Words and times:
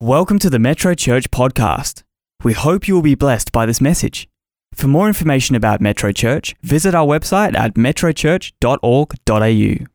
Welcome 0.00 0.38
to 0.40 0.48
the 0.48 0.60
Metro 0.60 0.94
Church 0.94 1.28
podcast. 1.32 2.04
We 2.44 2.52
hope 2.52 2.86
you 2.86 2.94
will 2.94 3.02
be 3.02 3.16
blessed 3.16 3.50
by 3.50 3.66
this 3.66 3.80
message. 3.80 4.28
For 4.72 4.86
more 4.86 5.08
information 5.08 5.56
about 5.56 5.80
Metro 5.80 6.12
Church, 6.12 6.54
visit 6.62 6.94
our 6.94 7.04
website 7.04 7.58
at 7.58 7.74
metrochurch.org.au. 7.74 9.86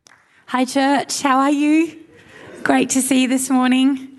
Hi, 0.48 0.64
church. 0.66 1.22
How 1.22 1.38
are 1.38 1.50
you? 1.50 1.98
Great 2.62 2.90
to 2.90 3.00
see 3.00 3.22
you 3.22 3.28
this 3.28 3.48
morning. 3.48 4.18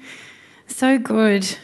So 0.65 0.97
good. 0.97 1.56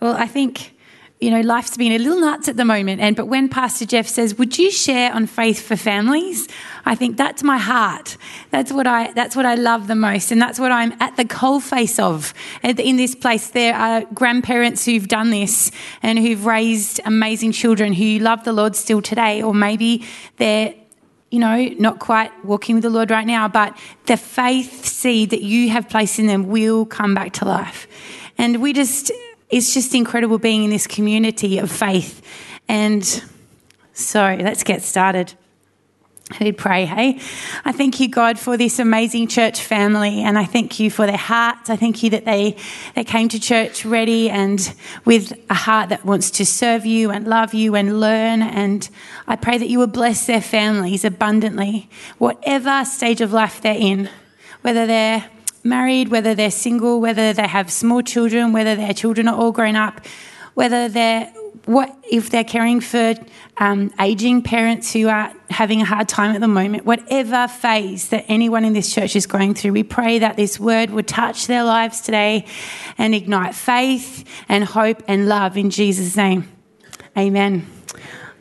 Well, 0.00 0.16
I 0.16 0.26
think 0.26 0.76
you 1.20 1.30
know 1.30 1.40
life's 1.42 1.76
been 1.76 1.92
a 1.92 1.98
little 1.98 2.20
nuts 2.20 2.48
at 2.48 2.56
the 2.56 2.64
moment, 2.64 3.00
and 3.00 3.14
but 3.14 3.26
when 3.26 3.48
Pastor 3.48 3.84
Jeff 3.84 4.08
says, 4.08 4.38
"Would 4.38 4.58
you 4.58 4.70
share 4.70 5.12
on 5.12 5.26
faith 5.26 5.60
for 5.60 5.76
families?" 5.76 6.48
I 6.86 6.94
think 6.94 7.16
that's 7.16 7.42
my 7.42 7.58
heart. 7.58 8.16
That's 8.50 8.72
what 8.72 8.86
I 8.86 9.12
that's 9.12 9.36
what 9.36 9.44
I 9.44 9.54
love 9.54 9.86
the 9.86 9.94
most, 9.94 10.32
and 10.32 10.40
that's 10.40 10.58
what 10.58 10.72
I'm 10.72 10.94
at 11.00 11.16
the 11.16 11.24
coalface 11.24 11.98
of. 11.98 12.32
In 12.62 12.96
this 12.96 13.14
place, 13.14 13.48
there 13.48 13.74
are 13.74 14.04
grandparents 14.14 14.84
who've 14.86 15.08
done 15.08 15.30
this 15.30 15.70
and 16.02 16.18
who've 16.18 16.46
raised 16.46 17.00
amazing 17.04 17.52
children 17.52 17.92
who 17.92 18.18
love 18.18 18.44
the 18.44 18.52
Lord 18.52 18.74
still 18.74 19.02
today, 19.02 19.42
or 19.42 19.54
maybe 19.54 20.06
they're 20.38 20.74
you 21.30 21.38
know, 21.38 21.68
not 21.78 22.00
quite 22.00 22.32
walking 22.44 22.74
with 22.74 22.82
the 22.82 22.90
Lord 22.90 23.10
right 23.10 23.26
now, 23.26 23.46
but 23.46 23.78
the 24.06 24.16
faith 24.16 24.84
seed 24.84 25.30
that 25.30 25.42
you 25.42 25.68
have 25.70 25.88
placed 25.88 26.18
in 26.18 26.26
them 26.26 26.48
will 26.48 26.84
come 26.84 27.14
back 27.14 27.32
to 27.34 27.44
life. 27.44 27.86
And 28.36 28.60
we 28.60 28.72
just, 28.72 29.12
it's 29.50 29.74
just 29.74 29.94
incredible 29.94 30.38
being 30.38 30.64
in 30.64 30.70
this 30.70 30.86
community 30.86 31.58
of 31.58 31.70
faith. 31.70 32.22
And 32.68 33.04
so 33.92 34.36
let's 34.40 34.62
get 34.62 34.82
started. 34.82 35.34
Who'd 36.38 36.56
pray, 36.56 36.84
hey? 36.84 37.18
I 37.64 37.72
thank 37.72 37.98
you, 37.98 38.08
God, 38.08 38.38
for 38.38 38.56
this 38.56 38.78
amazing 38.78 39.26
church 39.26 39.62
family, 39.62 40.22
and 40.22 40.38
I 40.38 40.44
thank 40.44 40.78
you 40.78 40.88
for 40.88 41.04
their 41.04 41.16
hearts. 41.16 41.68
I 41.68 41.74
thank 41.74 42.04
you 42.04 42.10
that 42.10 42.24
they, 42.24 42.56
they 42.94 43.02
came 43.02 43.28
to 43.30 43.40
church 43.40 43.84
ready 43.84 44.30
and 44.30 44.72
with 45.04 45.32
a 45.50 45.54
heart 45.54 45.88
that 45.88 46.04
wants 46.04 46.30
to 46.32 46.46
serve 46.46 46.86
you 46.86 47.10
and 47.10 47.26
love 47.26 47.52
you 47.52 47.74
and 47.74 47.98
learn. 47.98 48.42
And 48.42 48.88
I 49.26 49.34
pray 49.34 49.58
that 49.58 49.68
you 49.68 49.80
will 49.80 49.88
bless 49.88 50.26
their 50.26 50.40
families 50.40 51.04
abundantly, 51.04 51.90
whatever 52.18 52.84
stage 52.84 53.20
of 53.20 53.32
life 53.32 53.60
they're 53.60 53.74
in, 53.74 54.08
whether 54.62 54.86
they're 54.86 55.28
married, 55.64 56.08
whether 56.08 56.34
they're 56.34 56.50
single, 56.50 57.00
whether 57.00 57.32
they 57.32 57.46
have 57.46 57.70
small 57.70 58.02
children, 58.02 58.52
whether 58.52 58.76
their 58.76 58.94
children 58.94 59.28
are 59.28 59.36
all 59.36 59.52
grown 59.52 59.76
up, 59.76 60.06
whether 60.54 60.88
they're 60.88 61.32
what 61.66 61.94
if 62.10 62.30
they're 62.30 62.44
caring 62.44 62.80
for 62.80 63.14
um, 63.58 63.92
aging 64.00 64.42
parents 64.42 64.92
who 64.92 65.08
are 65.08 65.32
having 65.50 65.82
a 65.82 65.84
hard 65.84 66.08
time 66.08 66.34
at 66.34 66.40
the 66.40 66.48
moment, 66.48 66.86
whatever 66.86 67.46
phase 67.48 68.08
that 68.08 68.24
anyone 68.28 68.64
in 68.64 68.72
this 68.72 68.92
church 68.92 69.14
is 69.14 69.26
going 69.26 69.54
through, 69.54 69.72
we 69.72 69.82
pray 69.82 70.18
that 70.18 70.36
this 70.36 70.58
word 70.58 70.90
would 70.90 71.06
touch 71.06 71.46
their 71.46 71.62
lives 71.62 72.00
today 72.00 72.46
and 72.96 73.14
ignite 73.14 73.54
faith 73.54 74.24
and 74.48 74.64
hope 74.64 75.02
and 75.06 75.28
love 75.28 75.56
in 75.56 75.70
Jesus' 75.70 76.16
name. 76.16 76.48
Amen. 77.16 77.66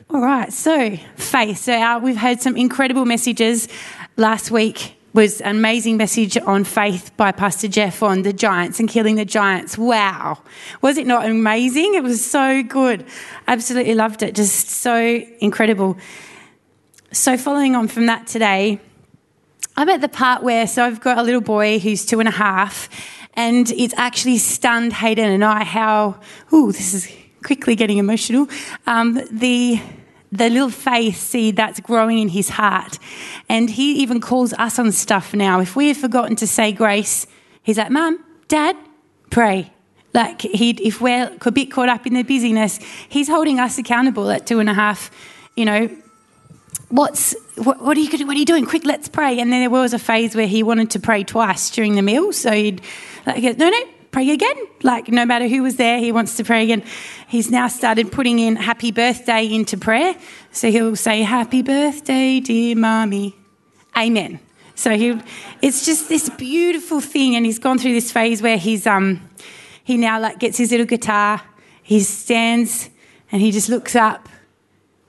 All 0.10 0.22
right, 0.22 0.52
so 0.52 0.98
faith. 1.18 1.58
So 1.58 1.74
uh, 1.74 2.00
we've 2.00 2.18
heard 2.18 2.42
some 2.42 2.56
incredible 2.56 3.06
messages 3.06 3.68
last 4.16 4.50
week 4.50 4.99
was 5.14 5.42
an 5.42 5.56
amazing 5.56 5.98
message 5.98 6.38
on 6.38 6.64
faith 6.64 7.12
by 7.18 7.32
Pastor 7.32 7.68
Jeff 7.68 8.04
on 8.04 8.22
the 8.22 8.34
giants 8.34 8.80
and 8.80 8.88
killing 8.88 9.16
the 9.16 9.26
giants. 9.26 9.78
Wow. 9.78 10.40
Was 10.82 10.98
it 10.98 11.08
not 11.08 11.26
amazing? 11.26 11.96
It 11.96 12.04
was 12.04 12.24
so 12.24 12.62
good. 12.62 13.06
Absolutely 13.48 13.96
loved 13.96 14.22
it. 14.22 14.36
Just 14.36 14.70
so 14.70 15.22
incredible. 15.40 15.98
So, 17.12 17.38
following 17.38 17.76
on 17.76 17.88
from 17.88 18.06
that 18.06 18.28
today, 18.28 18.80
I'm 19.76 19.90
at 19.90 20.02
the 20.02 20.10
part 20.10 20.44
where, 20.44 20.68
so 20.68 20.84
I've 20.84 21.02
got 21.02 21.18
a 21.18 21.24
little 21.24 21.42
boy 21.42 21.80
who's 21.80 22.06
two 22.06 22.20
and 22.20 22.30
a 22.30 22.34
half, 22.34 22.90
and 23.34 23.72
it's 23.72 23.94
actually 23.98 24.38
stunned 24.38 24.94
Hayden 24.94 25.32
and 25.32 25.44
I 25.44 25.64
how, 25.64 26.20
oh, 26.52 26.72
this 26.72 26.94
is 26.94 27.12
quickly 27.44 27.76
getting 27.76 27.98
emotional. 27.98 28.48
Um, 28.86 29.22
the 29.32 29.82
the 30.32 30.50
little 30.50 30.70
faith 30.70 31.18
seed 31.18 31.56
that's 31.56 31.80
growing 31.80 32.20
in 32.20 32.30
his 32.30 32.50
heart. 32.50 33.00
And 33.48 33.70
he 33.70 33.94
even 34.02 34.22
calls 34.22 34.54
us 34.54 34.78
on 34.78 34.92
stuff 34.92 35.34
now. 35.34 35.60
If 35.60 35.76
we 35.76 35.88
have 35.88 35.98
forgotten 35.98 36.36
to 36.38 36.48
say 36.48 36.72
grace, 36.72 37.26
he's 37.64 37.78
like, 37.78 37.90
Mum, 37.90 38.24
Dad, 38.48 38.76
pray. 39.30 39.72
Like 40.14 40.42
he'd, 40.42 40.80
if 40.82 41.02
we're 41.02 41.32
a 41.42 41.52
bit 41.52 41.72
caught 41.72 41.90
up 41.90 42.08
in 42.08 42.14
the 42.14 42.24
busyness, 42.24 42.80
he's 43.10 43.28
holding 43.28 43.60
us 43.60 43.78
accountable 43.78 44.30
at 44.30 44.48
two 44.48 44.60
and 44.60 44.70
a 44.70 44.74
half. 44.74 45.12
You 45.56 45.66
know, 45.66 45.90
what's 46.90 47.36
what, 47.56 47.82
what, 47.82 47.98
are 47.98 48.00
you 48.00 48.26
what 48.26 48.36
are 48.36 48.40
you 48.40 48.46
doing? 48.46 48.66
Quick, 48.66 48.86
let's 48.86 49.08
pray. 49.08 49.40
And 49.40 49.52
then 49.52 49.62
there 49.62 49.70
was 49.70 49.94
a 49.94 50.00
phase 50.00 50.36
where 50.36 50.48
he 50.48 50.64
wanted 50.64 50.92
to 50.92 51.00
pray 51.00 51.24
twice 51.24 51.70
during 51.70 51.96
the 51.96 52.02
meal. 52.02 52.34
So 52.34 52.52
he'd 52.52 52.82
like, 53.26 53.44
no, 53.58 53.70
no, 53.70 53.84
pray 54.12 54.30
again. 54.30 54.56
Like, 54.84 55.10
no 55.10 55.26
matter 55.26 55.48
who 55.48 55.64
was 55.64 55.76
there, 55.76 56.00
he 56.00 56.12
wants 56.12 56.36
to 56.38 56.44
pray 56.44 56.64
again. 56.64 56.84
He's 57.28 57.52
now 57.52 57.68
started 57.68 58.12
putting 58.12 58.40
in 58.40 58.56
happy 58.56 58.92
birthday 58.92 59.46
into 59.46 59.78
prayer. 59.78 60.16
So 60.52 60.72
he'll 60.72 60.96
say, 60.96 61.22
Happy 61.22 61.62
birthday, 61.62 62.40
dear 62.40 62.76
mommy. 62.76 63.36
Amen. 63.98 64.40
So 64.76 64.96
he, 64.96 65.20
it's 65.62 65.86
just 65.86 66.08
this 66.10 66.30
beautiful 66.30 67.02
thing. 67.02 67.36
And 67.36 67.46
he's 67.46 67.60
gone 67.60 67.78
through 67.78 67.94
this 67.94 68.12
phase 68.12 68.42
where 68.42 68.58
he's, 68.58 68.88
um, 68.88 69.30
he 69.84 69.98
now 69.98 70.20
like 70.20 70.40
gets 70.40 70.58
his 70.58 70.72
little 70.72 70.86
guitar, 70.86 71.42
he 71.84 72.00
stands 72.02 72.90
and 73.32 73.42
he 73.42 73.52
just 73.52 73.70
looks 73.70 73.96
up 73.96 74.30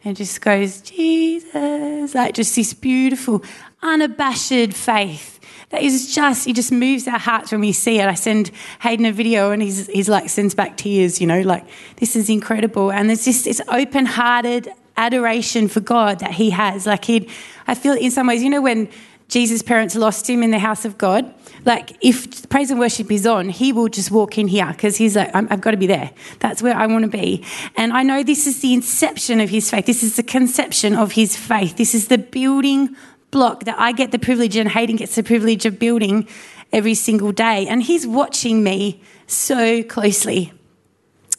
and 0.05 0.17
just 0.17 0.41
goes, 0.41 0.81
Jesus, 0.81 2.15
like 2.15 2.35
just 2.35 2.57
this 2.57 2.75
beautiful, 2.75 3.43
unabashed 3.83 4.73
faith 4.73 5.40
that 5.71 5.83
is 5.83 6.15
just, 6.15 6.45
he 6.45 6.53
just 6.53 6.73
moves 6.73 7.07
our 7.07 7.19
hearts 7.19 7.53
when 7.53 7.61
we 7.61 7.73
see 7.73 8.01
it. 8.01 8.07
I 8.07 8.15
send 8.15 8.51
Hayden 8.81 9.07
a 9.07 9.13
video 9.13 9.53
and 9.53 9.63
he's, 9.63 9.87
he's 9.87 10.09
like, 10.09 10.29
sends 10.29 10.55
back 10.55 10.77
tears, 10.77 11.21
you 11.21 11.27
know, 11.27 11.41
like, 11.43 11.65
this 11.97 12.17
is 12.17 12.29
incredible. 12.29 12.91
And 12.91 13.09
there's 13.09 13.25
just 13.25 13.45
this 13.45 13.63
open 13.69 14.07
hearted 14.07 14.69
adoration 14.97 15.69
for 15.69 15.81
God 15.81 16.19
that 16.19 16.33
he 16.33 16.51
has. 16.51 16.87
Like, 16.87 17.05
he 17.05 17.29
I 17.67 17.75
feel 17.75 17.95
in 17.95 18.11
some 18.11 18.27
ways, 18.27 18.43
you 18.43 18.51
know, 18.51 18.61
when 18.61 18.89
Jesus' 19.29 19.63
parents 19.63 19.95
lost 19.95 20.29
him 20.29 20.43
in 20.43 20.51
the 20.51 20.59
house 20.59 20.85
of 20.85 20.99
God, 20.99 21.33
like 21.65 21.97
if 22.01 22.49
praise 22.49 22.73
and 22.73 22.81
worship 22.81 23.13
is 23.13 23.27
on, 23.27 23.49
he 23.49 23.73
will 23.73 23.89
just 23.89 24.11
walk 24.11 24.39
in 24.39 24.49
here 24.49 24.67
because 24.67 24.97
he's 24.97 25.15
like, 25.15 25.33
i 25.35 25.43
have 25.43 25.61
got 25.61 25.71
to 25.71 25.77
be 25.77 25.87
there. 25.87 26.11
That's 26.41 26.63
where 26.63 26.75
I 26.75 26.87
want 26.87 27.05
to 27.05 27.11
be. 27.11 27.45
And 27.77 27.93
I 27.93 28.03
know 28.03 28.25
this 28.25 28.49
is 28.49 28.61
the 28.61 28.75
inception 28.75 29.41
of 29.41 29.49
his 29.49 29.71
faith. 29.71 29.87
This 29.87 30.03
is 30.03 30.17
the 30.17 30.25
conception 30.25 30.97
of 30.97 31.13
his 31.13 31.37
faith. 31.37 31.77
This 31.77 31.95
is 31.95 32.09
the 32.09 32.19
building 32.19 32.97
block 33.31 33.65
that 33.65 33.79
I 33.79 33.93
get 33.93 34.13
the 34.13 34.19
privilege 34.19 34.57
and 34.57 34.69
Hayden 34.69 34.97
gets 34.97 35.15
the 35.15 35.23
privilege 35.23 35.67
of 35.67 35.79
building 35.79 36.29
every 36.73 36.95
single 36.95 37.33
day. 37.33 37.67
And 37.67 37.83
he's 37.83 38.07
watching 38.07 38.63
me 38.63 39.03
so 39.27 39.83
closely. 39.83 40.53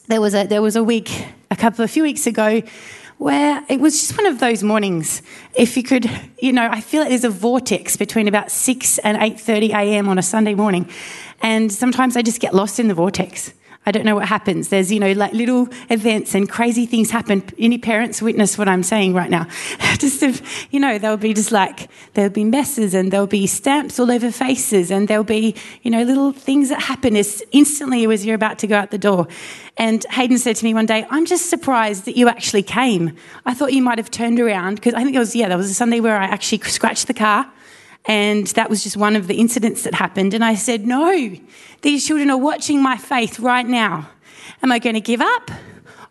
There 0.08 0.20
was 0.20 0.34
a, 0.34 0.46
there 0.46 0.62
was 0.62 0.76
a 0.76 0.82
week, 0.82 1.26
a 1.50 1.56
couple, 1.56 1.84
a 1.84 1.88
few 1.88 2.02
weeks 2.02 2.26
ago, 2.26 2.62
where 3.18 3.64
it 3.68 3.78
was 3.78 4.00
just 4.00 4.18
one 4.18 4.26
of 4.26 4.40
those 4.40 4.62
mornings. 4.62 5.22
If 5.54 5.76
you 5.76 5.82
could, 5.82 6.10
you 6.40 6.52
know, 6.52 6.68
I 6.70 6.80
feel 6.80 7.00
like 7.00 7.10
there's 7.10 7.24
a 7.24 7.30
vortex 7.30 7.96
between 7.96 8.26
about 8.26 8.50
6 8.50 8.98
and 8.98 9.16
8.30 9.16 9.70
a.m. 9.70 10.08
on 10.08 10.18
a 10.18 10.22
Sunday 10.22 10.54
morning. 10.54 10.88
And 11.40 11.72
sometimes 11.72 12.16
I 12.16 12.22
just 12.22 12.40
get 12.40 12.54
lost 12.54 12.80
in 12.80 12.88
the 12.88 12.94
vortex. 12.94 13.52
I 13.84 13.90
don't 13.90 14.04
know 14.04 14.14
what 14.14 14.28
happens. 14.28 14.68
There's, 14.68 14.92
you 14.92 15.00
know, 15.00 15.10
like 15.12 15.32
little 15.32 15.68
events 15.90 16.36
and 16.36 16.48
crazy 16.48 16.86
things 16.86 17.10
happen. 17.10 17.42
Any 17.58 17.78
parents 17.78 18.22
witness 18.22 18.56
what 18.56 18.68
I'm 18.68 18.84
saying 18.84 19.12
right 19.12 19.30
now. 19.30 19.48
just, 19.98 20.22
if, 20.22 20.72
you 20.72 20.78
know, 20.78 20.98
there'll 20.98 21.16
be 21.16 21.34
just 21.34 21.50
like, 21.50 21.90
there'll 22.14 22.30
be 22.30 22.44
messes 22.44 22.94
and 22.94 23.12
there'll 23.12 23.26
be 23.26 23.48
stamps 23.48 23.98
all 23.98 24.12
over 24.12 24.30
faces 24.30 24.92
and 24.92 25.08
there'll 25.08 25.24
be, 25.24 25.56
you 25.82 25.90
know, 25.90 26.04
little 26.04 26.30
things 26.32 26.68
that 26.68 26.80
happen 26.80 27.16
as 27.16 27.42
instantly 27.50 28.04
as 28.06 28.24
you're 28.24 28.36
about 28.36 28.60
to 28.60 28.68
go 28.68 28.76
out 28.76 28.92
the 28.92 28.98
door. 28.98 29.26
And 29.76 30.04
Hayden 30.10 30.38
said 30.38 30.54
to 30.56 30.64
me 30.64 30.74
one 30.74 30.86
day, 30.86 31.04
I'm 31.10 31.26
just 31.26 31.50
surprised 31.50 32.04
that 32.04 32.16
you 32.16 32.28
actually 32.28 32.62
came. 32.62 33.16
I 33.46 33.54
thought 33.54 33.72
you 33.72 33.82
might 33.82 33.98
have 33.98 34.12
turned 34.12 34.38
around 34.38 34.76
because 34.76 34.94
I 34.94 35.02
think 35.02 35.16
it 35.16 35.18
was, 35.18 35.34
yeah, 35.34 35.48
there 35.48 35.58
was 35.58 35.70
a 35.70 35.74
Sunday 35.74 35.98
where 35.98 36.16
I 36.16 36.24
actually 36.24 36.58
scratched 36.60 37.08
the 37.08 37.14
car 37.14 37.50
and 38.04 38.46
that 38.48 38.68
was 38.68 38.82
just 38.82 38.96
one 38.96 39.16
of 39.16 39.26
the 39.28 39.34
incidents 39.36 39.84
that 39.84 39.94
happened. 39.94 40.34
And 40.34 40.44
I 40.44 40.54
said, 40.54 40.86
No, 40.86 41.36
these 41.82 42.06
children 42.06 42.30
are 42.30 42.38
watching 42.38 42.82
my 42.82 42.96
faith 42.96 43.38
right 43.38 43.66
now. 43.66 44.08
Am 44.62 44.72
I 44.72 44.78
going 44.78 44.94
to 44.94 45.00
give 45.00 45.20
up? 45.20 45.50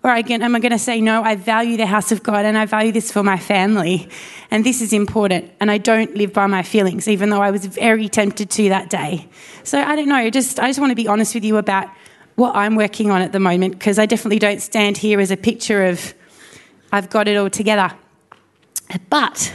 Or 0.04 0.10
am 0.10 0.56
I 0.56 0.60
going 0.60 0.72
to 0.72 0.80
say, 0.80 1.00
no, 1.00 1.22
I 1.22 1.36
value 1.36 1.78
the 1.78 1.86
house 1.86 2.12
of 2.12 2.24
God 2.24 2.44
and 2.44 2.58
I 2.58 2.66
value 2.66 2.92
this 2.92 3.12
for 3.12 3.22
my 3.22 3.38
family 3.38 4.10
and 4.50 4.66
this 4.66 4.82
is 4.82 4.94
important 4.94 5.52
and 5.60 5.70
I 5.70 5.78
don't 5.78 6.16
live 6.16 6.34
by 6.34 6.48
my 6.48 6.64
feelings, 6.64 7.08
even 7.08 7.30
though 7.30 7.42
I 7.42 7.52
was 7.52 7.68
very 7.68 8.10
tempted 8.10 8.50
to 8.50 8.70
that 8.70 8.90
day. 8.90 9.30
So 9.64 9.80
I 9.80 9.96
don't 9.96 10.10
know, 10.10 10.28
just, 10.32 10.60
I 10.60 10.68
just 10.68 10.80
want 10.80 10.90
to 10.90 10.96
be 10.96 11.08
honest 11.08 11.36
with 11.36 11.46
you 11.46 11.58
about 11.58 11.88
what 12.36 12.56
I'm 12.56 12.76
working 12.76 13.12
on 13.12 13.22
at 13.22 13.32
the 13.32 13.40
moment 13.40 13.74
because 13.74 14.00
I 14.00 14.08
definitely 14.08 14.40
don't 14.40 14.60
stand 14.60 14.98
here 14.98 15.20
as 15.20 15.30
a 15.30 15.38
picture 15.38 15.86
of 15.86 16.16
I've 16.92 17.12
got 17.12 17.28
it 17.28 17.38
all 17.38 17.52
together. 17.52 17.94
But 19.12 19.54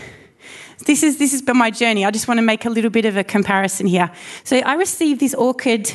this 0.87 1.03
is 1.03 1.19
this 1.19 1.33
has 1.33 1.43
been 1.43 1.57
my 1.57 1.71
journey. 1.71 2.05
I 2.05 2.11
just 2.11 2.29
want 2.29 2.39
to 2.39 2.43
make 2.43 2.65
a 2.65 2.71
little 2.71 2.91
bit 2.91 3.05
of 3.05 3.17
a 3.17 3.25
comparison 3.25 3.87
here. 3.87 4.11
So 4.45 4.57
I 4.59 4.75
received 4.75 5.21
this 5.21 5.35
orchid 5.35 5.95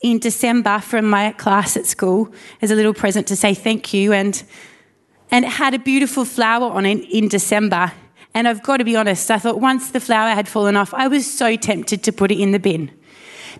in 0.00 0.18
December 0.18 0.78
from 0.80 1.10
my 1.10 1.32
class 1.32 1.76
at 1.76 1.84
school 1.84 2.32
as 2.62 2.70
a 2.70 2.74
little 2.74 2.94
present 2.94 3.26
to 3.26 3.36
say 3.36 3.54
thank 3.54 3.92
you, 3.92 4.12
and 4.12 4.42
and 5.30 5.44
it 5.44 5.50
had 5.50 5.74
a 5.74 5.78
beautiful 5.78 6.24
flower 6.24 6.70
on 6.70 6.86
it 6.86 7.04
in 7.10 7.28
December. 7.28 7.92
And 8.32 8.46
I've 8.46 8.62
got 8.62 8.76
to 8.76 8.84
be 8.84 8.94
honest, 8.94 9.28
I 9.30 9.38
thought 9.38 9.60
once 9.60 9.90
the 9.90 9.98
flower 9.98 10.30
had 10.30 10.46
fallen 10.46 10.76
off, 10.76 10.94
I 10.94 11.08
was 11.08 11.26
so 11.30 11.56
tempted 11.56 12.04
to 12.04 12.12
put 12.12 12.30
it 12.30 12.38
in 12.38 12.52
the 12.52 12.60
bin 12.60 12.92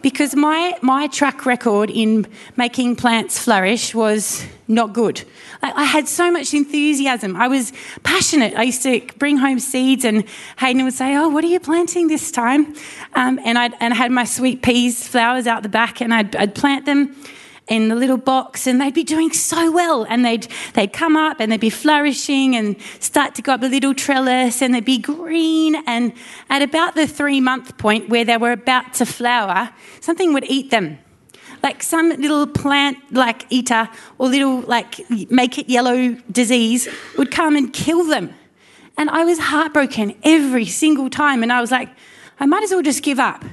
because 0.02 0.34
my, 0.34 0.76
my 0.82 1.06
track 1.06 1.46
record 1.46 1.90
in 1.90 2.26
making 2.56 2.96
plants 2.96 3.38
flourish 3.38 3.94
was 3.94 4.44
not 4.68 4.92
good. 4.92 5.22
I, 5.62 5.72
I 5.72 5.84
had 5.84 6.08
so 6.08 6.30
much 6.30 6.54
enthusiasm. 6.54 7.36
I 7.36 7.48
was 7.48 7.72
passionate. 8.02 8.54
I 8.54 8.64
used 8.64 8.82
to 8.84 9.00
bring 9.18 9.36
home 9.36 9.58
seeds, 9.58 10.04
and 10.04 10.24
Hayden 10.58 10.84
would 10.84 10.94
say, 10.94 11.16
Oh, 11.16 11.28
what 11.28 11.44
are 11.44 11.48
you 11.48 11.60
planting 11.60 12.08
this 12.08 12.30
time? 12.30 12.74
Um, 13.14 13.40
and, 13.44 13.58
I'd, 13.58 13.74
and 13.80 13.92
I 13.92 13.96
had 13.96 14.10
my 14.10 14.24
sweet 14.24 14.62
peas 14.62 15.06
flowers 15.06 15.46
out 15.46 15.62
the 15.62 15.68
back, 15.68 16.00
and 16.00 16.14
I'd, 16.14 16.34
I'd 16.36 16.54
plant 16.54 16.86
them 16.86 17.14
in 17.70 17.88
the 17.88 17.94
little 17.94 18.18
box 18.18 18.66
and 18.66 18.80
they'd 18.80 18.92
be 18.92 19.04
doing 19.04 19.32
so 19.32 19.70
well. 19.70 20.04
And 20.08 20.24
they'd 20.24 20.46
they'd 20.74 20.92
come 20.92 21.16
up 21.16 21.40
and 21.40 21.50
they'd 21.50 21.60
be 21.60 21.70
flourishing 21.70 22.56
and 22.56 22.76
start 22.98 23.36
to 23.36 23.42
go 23.42 23.54
up 23.54 23.62
a 23.62 23.66
little 23.66 23.94
trellis 23.94 24.60
and 24.60 24.74
they'd 24.74 24.84
be 24.84 24.98
green. 24.98 25.76
And 25.86 26.12
at 26.50 26.62
about 26.62 26.96
the 26.96 27.06
three 27.06 27.40
month 27.40 27.78
point 27.78 28.10
where 28.10 28.24
they 28.24 28.36
were 28.36 28.52
about 28.52 28.92
to 28.94 29.06
flower 29.06 29.70
something 30.00 30.34
would 30.34 30.44
eat 30.44 30.70
them. 30.70 30.98
Like 31.62 31.82
some 31.82 32.08
little 32.08 32.46
plant 32.46 32.98
like 33.12 33.46
eater 33.50 33.88
or 34.18 34.28
little 34.28 34.62
like 34.62 35.08
make 35.30 35.56
it 35.56 35.68
yellow 35.68 36.16
disease 36.30 36.88
would 37.16 37.30
come 37.30 37.54
and 37.54 37.72
kill 37.72 38.04
them. 38.04 38.34
And 38.96 39.08
i 39.10 39.24
was 39.24 39.38
heartbroken 39.38 40.16
every 40.24 40.66
single 40.66 41.08
time. 41.08 41.44
And 41.44 41.52
i 41.52 41.60
was 41.60 41.70
like 41.70 41.88
i 42.40 42.46
might 42.46 42.64
as 42.64 42.72
well 42.72 42.82
just 42.82 43.04
give 43.04 43.20
up 43.20 43.44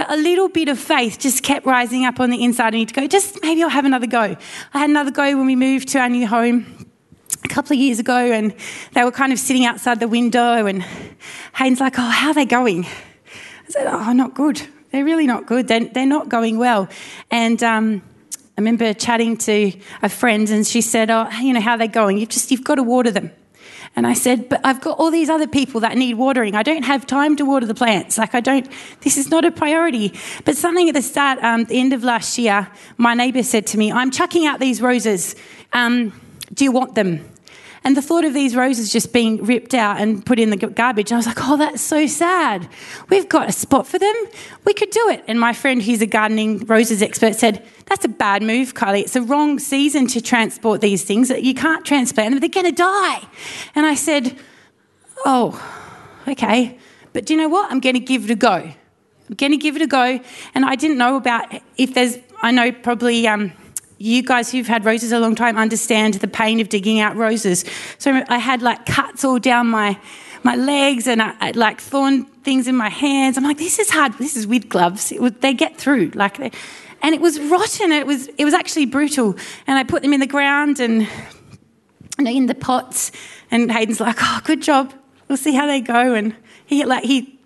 but 0.00 0.10
a 0.10 0.16
little 0.16 0.48
bit 0.48 0.68
of 0.68 0.78
faith 0.78 1.18
just 1.18 1.42
kept 1.42 1.66
rising 1.66 2.06
up 2.06 2.20
on 2.20 2.30
the 2.30 2.42
inside 2.42 2.68
of 2.68 2.72
me 2.72 2.86
to 2.86 2.94
go, 2.94 3.06
just 3.06 3.42
maybe 3.42 3.62
I'll 3.62 3.68
have 3.68 3.84
another 3.84 4.06
go. 4.06 4.34
I 4.72 4.78
had 4.78 4.88
another 4.88 5.10
go 5.10 5.36
when 5.36 5.44
we 5.44 5.56
moved 5.56 5.88
to 5.88 5.98
our 5.98 6.08
new 6.08 6.26
home 6.26 6.86
a 7.44 7.48
couple 7.48 7.74
of 7.74 7.78
years 7.78 7.98
ago, 7.98 8.16
and 8.16 8.54
they 8.94 9.04
were 9.04 9.12
kind 9.12 9.30
of 9.30 9.38
sitting 9.38 9.66
outside 9.66 10.00
the 10.00 10.08
window, 10.08 10.64
and 10.64 10.82
Hayden's 11.54 11.80
like, 11.80 11.98
Oh, 11.98 12.02
how 12.02 12.28
are 12.28 12.34
they 12.34 12.46
going? 12.46 12.86
I 12.86 13.68
said, 13.68 13.86
Oh, 13.88 14.14
not 14.14 14.32
good. 14.32 14.62
They're 14.90 15.04
really 15.04 15.26
not 15.26 15.44
good. 15.44 15.68
They're, 15.68 15.84
they're 15.84 16.06
not 16.06 16.30
going 16.30 16.56
well. 16.56 16.88
And 17.30 17.62
um, 17.62 18.00
I 18.32 18.62
remember 18.62 18.94
chatting 18.94 19.36
to 19.36 19.70
a 20.00 20.08
friend, 20.08 20.48
and 20.48 20.66
she 20.66 20.80
said, 20.80 21.10
Oh, 21.10 21.28
you 21.42 21.52
know, 21.52 21.60
how 21.60 21.72
are 21.72 21.78
they 21.78 21.88
going? 21.88 22.16
You've 22.16 22.30
just, 22.30 22.50
you've 22.50 22.64
got 22.64 22.76
to 22.76 22.82
water 22.82 23.10
them. 23.10 23.32
And 24.00 24.06
I 24.06 24.14
said, 24.14 24.48
But 24.48 24.62
I've 24.64 24.80
got 24.80 24.98
all 24.98 25.10
these 25.10 25.28
other 25.28 25.46
people 25.46 25.82
that 25.82 25.94
need 25.94 26.14
watering. 26.14 26.54
I 26.54 26.62
don't 26.62 26.84
have 26.84 27.06
time 27.06 27.36
to 27.36 27.44
water 27.44 27.66
the 27.66 27.74
plants. 27.74 28.16
Like, 28.16 28.34
I 28.34 28.40
don't, 28.40 28.66
this 29.02 29.18
is 29.18 29.28
not 29.28 29.44
a 29.44 29.50
priority. 29.50 30.14
But 30.46 30.56
something 30.56 30.88
at 30.88 30.94
the 30.94 31.02
start, 31.02 31.38
um, 31.44 31.64
the 31.64 31.78
end 31.78 31.92
of 31.92 32.02
last 32.02 32.38
year, 32.38 32.66
my 32.96 33.12
neighbour 33.12 33.42
said 33.42 33.66
to 33.66 33.76
me, 33.76 33.92
I'm 33.92 34.10
chucking 34.10 34.46
out 34.46 34.58
these 34.58 34.80
roses. 34.80 35.36
Um, 35.74 36.18
do 36.54 36.64
you 36.64 36.72
want 36.72 36.94
them? 36.94 37.22
And 37.82 37.96
the 37.96 38.02
thought 38.02 38.26
of 38.26 38.34
these 38.34 38.54
roses 38.54 38.92
just 38.92 39.10
being 39.10 39.42
ripped 39.42 39.72
out 39.72 39.98
and 40.00 40.24
put 40.24 40.38
in 40.38 40.50
the 40.50 40.56
garbage, 40.56 41.12
I 41.12 41.16
was 41.16 41.26
like, 41.26 41.38
oh, 41.40 41.56
that's 41.56 41.80
so 41.80 42.06
sad. 42.06 42.68
We've 43.08 43.28
got 43.28 43.48
a 43.48 43.52
spot 43.52 43.86
for 43.86 43.98
them. 43.98 44.14
We 44.64 44.74
could 44.74 44.90
do 44.90 45.08
it. 45.08 45.24
And 45.26 45.40
my 45.40 45.54
friend, 45.54 45.82
who's 45.82 46.02
a 46.02 46.06
gardening 46.06 46.58
roses 46.66 47.00
expert, 47.00 47.36
said, 47.36 47.66
that's 47.86 48.04
a 48.04 48.08
bad 48.08 48.42
move, 48.42 48.74
Kylie. 48.74 49.00
It's 49.00 49.14
the 49.14 49.22
wrong 49.22 49.58
season 49.58 50.06
to 50.08 50.20
transport 50.20 50.82
these 50.82 51.04
things. 51.04 51.30
You 51.30 51.54
can't 51.54 51.84
transplant 51.84 52.32
them, 52.32 52.40
they're 52.40 52.50
going 52.50 52.66
to 52.66 52.72
die. 52.72 53.22
And 53.74 53.86
I 53.86 53.94
said, 53.94 54.38
oh, 55.24 55.58
okay. 56.28 56.78
But 57.14 57.24
do 57.24 57.32
you 57.32 57.40
know 57.40 57.48
what? 57.48 57.72
I'm 57.72 57.80
going 57.80 57.94
to 57.94 58.00
give 58.00 58.24
it 58.24 58.30
a 58.30 58.36
go. 58.36 58.56
I'm 58.56 59.36
going 59.36 59.52
to 59.52 59.58
give 59.58 59.76
it 59.76 59.82
a 59.82 59.86
go. 59.86 60.20
And 60.54 60.66
I 60.66 60.76
didn't 60.76 60.98
know 60.98 61.16
about 61.16 61.46
if 61.78 61.94
there's, 61.94 62.18
I 62.42 62.50
know 62.50 62.72
probably. 62.72 63.26
Um, 63.26 63.52
you 64.00 64.22
guys 64.22 64.50
who've 64.50 64.66
had 64.66 64.86
roses 64.86 65.12
a 65.12 65.20
long 65.20 65.34
time 65.34 65.58
understand 65.58 66.14
the 66.14 66.26
pain 66.26 66.58
of 66.58 66.70
digging 66.70 67.00
out 67.00 67.16
roses. 67.16 67.66
So 67.98 68.22
I 68.28 68.38
had 68.38 68.62
like 68.62 68.86
cuts 68.86 69.24
all 69.24 69.38
down 69.38 69.66
my 69.66 70.00
my 70.42 70.56
legs 70.56 71.06
and 71.06 71.20
I, 71.20 71.34
I 71.38 71.50
like 71.50 71.82
thorn 71.82 72.24
things 72.24 72.66
in 72.66 72.74
my 72.74 72.88
hands. 72.88 73.36
I'm 73.36 73.44
like, 73.44 73.58
this 73.58 73.78
is 73.78 73.90
hard. 73.90 74.14
This 74.14 74.36
is 74.36 74.46
with 74.46 74.70
gloves. 74.70 75.12
Was, 75.20 75.32
they 75.40 75.52
get 75.52 75.76
through. 75.76 76.12
Like, 76.14 76.38
they, 76.38 76.50
and 77.02 77.14
it 77.14 77.20
was 77.20 77.38
rotten. 77.38 77.92
It 77.92 78.06
was 78.06 78.28
it 78.38 78.46
was 78.46 78.54
actually 78.54 78.86
brutal. 78.86 79.36
And 79.66 79.78
I 79.78 79.84
put 79.84 80.00
them 80.00 80.14
in 80.14 80.20
the 80.20 80.26
ground 80.26 80.80
and 80.80 81.06
in 82.18 82.46
the 82.46 82.54
pots. 82.54 83.12
And 83.50 83.70
Hayden's 83.70 84.00
like, 84.00 84.16
oh, 84.18 84.40
good 84.44 84.62
job. 84.62 84.94
We'll 85.28 85.36
see 85.36 85.52
how 85.52 85.66
they 85.66 85.82
go. 85.82 86.14
And 86.14 86.34
he 86.64 86.86
like 86.86 87.04
he 87.04 87.38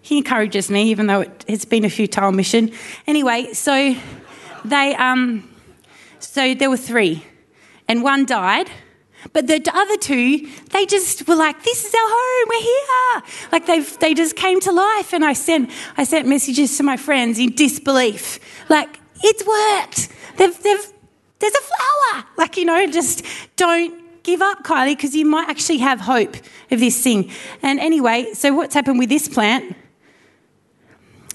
he 0.00 0.16
encourages 0.16 0.70
me, 0.70 0.84
even 0.84 1.06
though 1.06 1.20
it, 1.20 1.44
has 1.50 1.66
been 1.66 1.84
a 1.84 1.90
futile 1.90 2.32
mission. 2.32 2.72
Anyway, 3.06 3.52
so 3.52 3.94
they 4.64 4.94
um 4.94 5.46
so 6.38 6.54
there 6.54 6.70
were 6.70 6.76
three, 6.76 7.24
and 7.88 8.04
one 8.04 8.24
died. 8.24 8.70
But 9.32 9.48
the 9.48 9.60
other 9.74 9.96
two, 9.96 10.48
they 10.70 10.86
just 10.86 11.26
were 11.26 11.34
like, 11.34 11.64
"This 11.64 11.84
is 11.84 11.92
our 11.92 12.10
home. 12.16 12.48
We're 12.52 12.68
here." 12.74 13.48
Like 13.50 13.66
they 13.66 13.80
they 13.80 14.14
just 14.14 14.36
came 14.36 14.60
to 14.60 14.70
life. 14.70 15.12
And 15.12 15.24
I 15.24 15.32
sent 15.32 15.68
I 15.96 16.04
sent 16.04 16.28
messages 16.28 16.76
to 16.76 16.84
my 16.84 16.96
friends 16.96 17.40
in 17.40 17.56
disbelief, 17.56 18.38
like 18.68 19.00
it's 19.24 19.44
worked. 19.44 20.10
They've 20.36 20.56
they've 20.62 20.92
there's 21.40 21.58
a 21.62 21.64
flower. 21.70 22.24
Like 22.36 22.56
you 22.56 22.66
know, 22.66 22.86
just 22.86 23.24
don't 23.56 24.22
give 24.22 24.40
up, 24.40 24.62
Kylie, 24.62 24.94
because 24.94 25.16
you 25.16 25.26
might 25.26 25.48
actually 25.48 25.78
have 25.78 25.98
hope 25.98 26.36
of 26.70 26.78
this 26.78 27.02
thing. 27.02 27.32
And 27.64 27.80
anyway, 27.80 28.32
so 28.34 28.54
what's 28.54 28.74
happened 28.74 29.00
with 29.00 29.08
this 29.08 29.28
plant? 29.28 29.74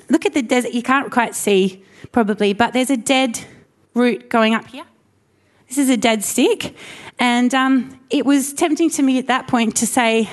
Look 0.07 0.25
at 0.25 0.33
the 0.33 0.41
desert. 0.41 0.71
You 0.71 0.81
can't 0.81 1.11
quite 1.11 1.35
see 1.35 1.83
probably, 2.13 2.53
but 2.53 2.71
there's 2.71 2.89
a 2.89 3.01
dead 3.15 3.41
root 3.93 4.29
going 4.29 4.53
up 4.55 4.67
here. 4.67 4.85
This 5.73 5.85
is 5.85 5.89
a 5.89 5.97
dead 5.97 6.23
stick. 6.23 6.75
And 7.17 7.51
um, 7.55 7.99
it 8.11 8.27
was 8.27 8.53
tempting 8.53 8.91
to 8.91 9.01
me 9.01 9.17
at 9.17 9.25
that 9.25 9.47
point 9.47 9.77
to 9.77 9.87
say, 9.87 10.29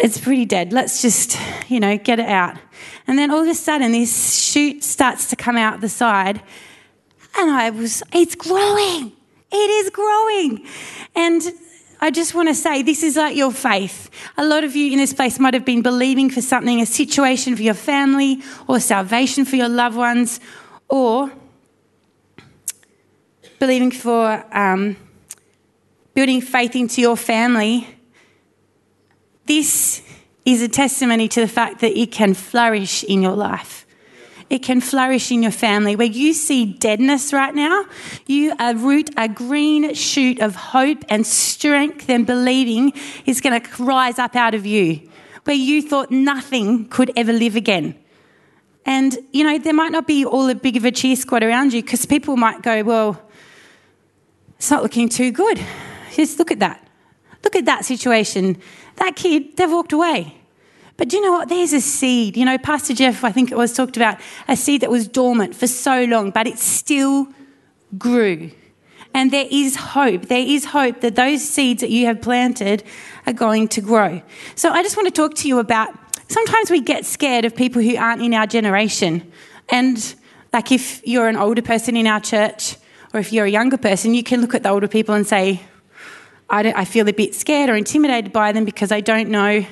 it's 0.00 0.18
pretty 0.18 0.46
dead. 0.46 0.72
Let's 0.72 1.00
just, 1.00 1.38
you 1.70 1.78
know, 1.78 1.96
get 1.96 2.18
it 2.18 2.28
out. 2.28 2.56
And 3.06 3.16
then 3.16 3.30
all 3.30 3.40
of 3.40 3.46
a 3.46 3.54
sudden, 3.54 3.92
this 3.92 4.34
shoot 4.34 4.82
starts 4.82 5.28
to 5.28 5.36
come 5.36 5.56
out 5.56 5.80
the 5.80 5.88
side. 5.88 6.42
And 7.38 7.52
I 7.52 7.70
was, 7.70 8.02
it's 8.12 8.34
growing. 8.34 9.12
It 9.52 9.70
is 9.84 9.90
growing. 9.90 10.66
And 11.14 11.42
I 12.00 12.10
just 12.10 12.34
want 12.34 12.48
to 12.48 12.54
say 12.56 12.82
this 12.82 13.04
is 13.04 13.14
like 13.14 13.36
your 13.36 13.52
faith. 13.52 14.10
A 14.36 14.44
lot 14.44 14.64
of 14.64 14.74
you 14.74 14.90
in 14.90 14.98
this 14.98 15.12
place 15.12 15.38
might 15.38 15.54
have 15.54 15.64
been 15.64 15.82
believing 15.82 16.30
for 16.30 16.42
something, 16.42 16.80
a 16.80 16.86
situation 16.86 17.54
for 17.54 17.62
your 17.62 17.74
family, 17.74 18.42
or 18.66 18.80
salvation 18.80 19.44
for 19.44 19.54
your 19.54 19.68
loved 19.68 19.96
ones, 19.96 20.40
or 20.88 21.30
believing 23.60 23.92
for 23.92 24.44
um, 24.52 24.96
building 26.14 26.40
faith 26.40 26.74
into 26.74 27.00
your 27.00 27.16
family, 27.16 27.86
this 29.46 30.02
is 30.44 30.62
a 30.62 30.68
testimony 30.68 31.28
to 31.28 31.40
the 31.40 31.48
fact 31.48 31.80
that 31.80 31.96
it 31.96 32.10
can 32.10 32.34
flourish 32.34 33.04
in 33.04 33.22
your 33.22 33.36
life. 33.36 33.86
It 34.48 34.64
can 34.64 34.80
flourish 34.80 35.30
in 35.30 35.42
your 35.42 35.52
family. 35.52 35.94
Where 35.94 36.08
you 36.08 36.32
see 36.32 36.64
deadness 36.72 37.32
right 37.32 37.54
now, 37.54 37.84
you 38.26 38.52
root 38.76 39.10
a 39.16 39.28
green 39.28 39.94
shoot 39.94 40.40
of 40.40 40.56
hope 40.56 41.04
and 41.08 41.24
strength 41.24 42.10
and 42.10 42.26
believing 42.26 42.92
is 43.26 43.40
going 43.40 43.60
to 43.60 43.84
rise 43.84 44.18
up 44.18 44.34
out 44.34 44.54
of 44.54 44.66
you. 44.66 45.08
Where 45.44 45.54
you 45.54 45.82
thought 45.82 46.10
nothing 46.10 46.88
could 46.88 47.12
ever 47.14 47.32
live 47.32 47.54
again. 47.54 47.94
And, 48.86 49.16
you 49.32 49.44
know, 49.44 49.58
there 49.58 49.74
might 49.74 49.92
not 49.92 50.06
be 50.06 50.24
all 50.24 50.48
a 50.48 50.54
big 50.54 50.76
of 50.76 50.84
a 50.84 50.90
cheer 50.90 51.14
squad 51.14 51.44
around 51.44 51.72
you 51.72 51.82
because 51.82 52.06
people 52.06 52.36
might 52.36 52.62
go, 52.62 52.82
well, 52.82 53.29
it's 54.60 54.70
not 54.70 54.82
looking 54.82 55.08
too 55.08 55.32
good. 55.32 55.58
Just 56.12 56.38
look 56.38 56.50
at 56.50 56.58
that. 56.58 56.86
Look 57.42 57.56
at 57.56 57.64
that 57.64 57.86
situation. 57.86 58.58
That 58.96 59.16
kid, 59.16 59.56
they've 59.56 59.70
walked 59.70 59.94
away. 59.94 60.36
But 60.98 61.08
do 61.08 61.16
you 61.16 61.22
know 61.22 61.32
what? 61.32 61.48
There's 61.48 61.72
a 61.72 61.80
seed. 61.80 62.36
You 62.36 62.44
know, 62.44 62.58
Pastor 62.58 62.92
Jeff, 62.92 63.24
I 63.24 63.32
think 63.32 63.50
it 63.50 63.56
was 63.56 63.72
talked 63.72 63.96
about 63.96 64.20
a 64.48 64.56
seed 64.58 64.82
that 64.82 64.90
was 64.90 65.08
dormant 65.08 65.56
for 65.56 65.66
so 65.66 66.04
long, 66.04 66.30
but 66.30 66.46
it 66.46 66.58
still 66.58 67.26
grew. 67.96 68.50
And 69.14 69.30
there 69.30 69.46
is 69.50 69.76
hope. 69.76 70.26
There 70.26 70.46
is 70.46 70.66
hope 70.66 71.00
that 71.00 71.16
those 71.16 71.42
seeds 71.42 71.80
that 71.80 71.88
you 71.88 72.04
have 72.04 72.20
planted 72.20 72.84
are 73.26 73.32
going 73.32 73.66
to 73.68 73.80
grow. 73.80 74.20
So 74.56 74.68
I 74.72 74.82
just 74.82 74.94
want 74.94 75.06
to 75.06 75.10
talk 75.10 75.36
to 75.36 75.48
you 75.48 75.58
about 75.58 75.88
sometimes 76.28 76.70
we 76.70 76.82
get 76.82 77.06
scared 77.06 77.46
of 77.46 77.56
people 77.56 77.80
who 77.80 77.96
aren't 77.96 78.20
in 78.20 78.34
our 78.34 78.46
generation. 78.46 79.32
And 79.70 80.14
like 80.52 80.70
if 80.70 81.00
you're 81.08 81.28
an 81.28 81.36
older 81.38 81.62
person 81.62 81.96
in 81.96 82.06
our 82.06 82.20
church, 82.20 82.76
or 83.12 83.20
if 83.20 83.32
you're 83.32 83.46
a 83.46 83.50
younger 83.50 83.76
person, 83.76 84.14
you 84.14 84.22
can 84.22 84.40
look 84.40 84.54
at 84.54 84.62
the 84.62 84.68
older 84.68 84.88
people 84.88 85.14
and 85.14 85.26
say, 85.26 85.62
I, 86.48 86.72
I 86.72 86.84
feel 86.84 87.08
a 87.08 87.12
bit 87.12 87.34
scared 87.34 87.70
or 87.70 87.76
intimidated 87.76 88.32
by 88.32 88.52
them 88.52 88.64
because 88.64 88.92
I 88.92 89.00
don't 89.00 89.30
know 89.30 89.64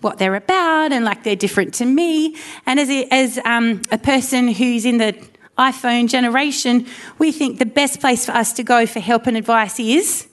what 0.00 0.18
they're 0.18 0.34
about 0.34 0.92
and 0.92 1.04
like 1.04 1.24
they're 1.24 1.36
different 1.36 1.74
to 1.74 1.84
me. 1.86 2.36
And 2.66 2.78
as 2.78 2.90
a, 2.90 3.06
as 3.10 3.38
um, 3.44 3.80
a 3.90 3.98
person 3.98 4.48
who's 4.48 4.84
in 4.84 4.98
the 4.98 5.14
iPhone 5.56 6.08
generation, 6.08 6.86
we 7.18 7.32
think 7.32 7.58
the 7.58 7.66
best 7.66 8.00
place 8.00 8.26
for 8.26 8.32
us 8.32 8.52
to 8.54 8.62
go 8.62 8.86
for 8.86 9.00
help 9.00 9.26
and 9.26 9.36
advice 9.36 9.80
is 9.80 10.28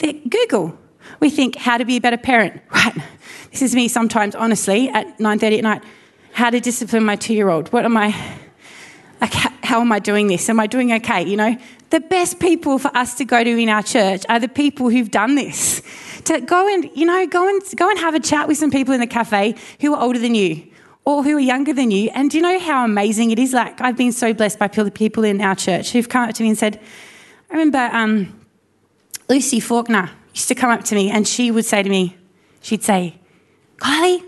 Google. 0.00 0.78
We 1.18 1.30
think 1.30 1.56
how 1.56 1.78
to 1.78 1.84
be 1.84 1.96
a 1.96 2.00
better 2.00 2.18
parent. 2.18 2.62
Right. 2.72 2.94
This 3.50 3.62
is 3.62 3.74
me 3.74 3.88
sometimes, 3.88 4.36
honestly, 4.36 4.88
at 4.90 5.18
9:30 5.18 5.58
at 5.58 5.62
night. 5.64 5.82
How 6.32 6.50
to 6.50 6.60
discipline 6.60 7.04
my 7.04 7.16
two-year-old. 7.16 7.72
What 7.72 7.84
am 7.84 7.96
I? 7.96 8.14
Like, 9.20 9.34
how 9.34 9.80
am 9.80 9.92
I 9.92 9.98
doing 9.98 10.26
this? 10.26 10.48
Am 10.48 10.58
I 10.58 10.66
doing 10.66 10.92
okay? 10.94 11.22
You 11.26 11.36
know, 11.36 11.56
the 11.90 12.00
best 12.00 12.40
people 12.40 12.78
for 12.78 12.96
us 12.96 13.14
to 13.16 13.24
go 13.24 13.42
to 13.44 13.50
in 13.50 13.68
our 13.68 13.82
church 13.82 14.24
are 14.28 14.38
the 14.38 14.48
people 14.48 14.88
who've 14.88 15.10
done 15.10 15.34
this. 15.34 15.82
To 16.24 16.40
go 16.40 16.72
and, 16.72 16.90
you 16.94 17.06
know, 17.06 17.26
go 17.26 17.48
and 17.48 17.62
go 17.76 17.88
and 17.88 17.98
have 17.98 18.14
a 18.14 18.20
chat 18.20 18.48
with 18.48 18.58
some 18.58 18.70
people 18.70 18.94
in 18.94 19.00
the 19.00 19.06
cafe 19.06 19.54
who 19.80 19.94
are 19.94 20.02
older 20.02 20.18
than 20.18 20.34
you 20.34 20.70
or 21.04 21.22
who 21.24 21.36
are 21.36 21.40
younger 21.40 21.72
than 21.72 21.90
you. 21.90 22.10
And 22.14 22.30
do 22.30 22.36
you 22.36 22.42
know 22.42 22.58
how 22.58 22.84
amazing 22.84 23.30
it 23.30 23.38
is? 23.38 23.52
Like, 23.52 23.80
I've 23.80 23.96
been 23.96 24.12
so 24.12 24.32
blessed 24.34 24.58
by 24.58 24.68
people 24.68 25.24
in 25.24 25.40
our 25.40 25.54
church 25.54 25.92
who've 25.92 26.08
come 26.08 26.28
up 26.28 26.34
to 26.34 26.42
me 26.42 26.50
and 26.50 26.58
said, 26.58 26.80
I 27.50 27.54
remember 27.54 27.96
um, 27.96 28.40
Lucy 29.28 29.60
Faulkner 29.60 30.10
used 30.34 30.48
to 30.48 30.54
come 30.54 30.70
up 30.70 30.84
to 30.84 30.94
me 30.94 31.10
and 31.10 31.26
she 31.26 31.50
would 31.50 31.64
say 31.64 31.82
to 31.82 31.88
me, 31.88 32.16
she'd 32.60 32.84
say, 32.84 33.18
Kylie, 33.78 34.22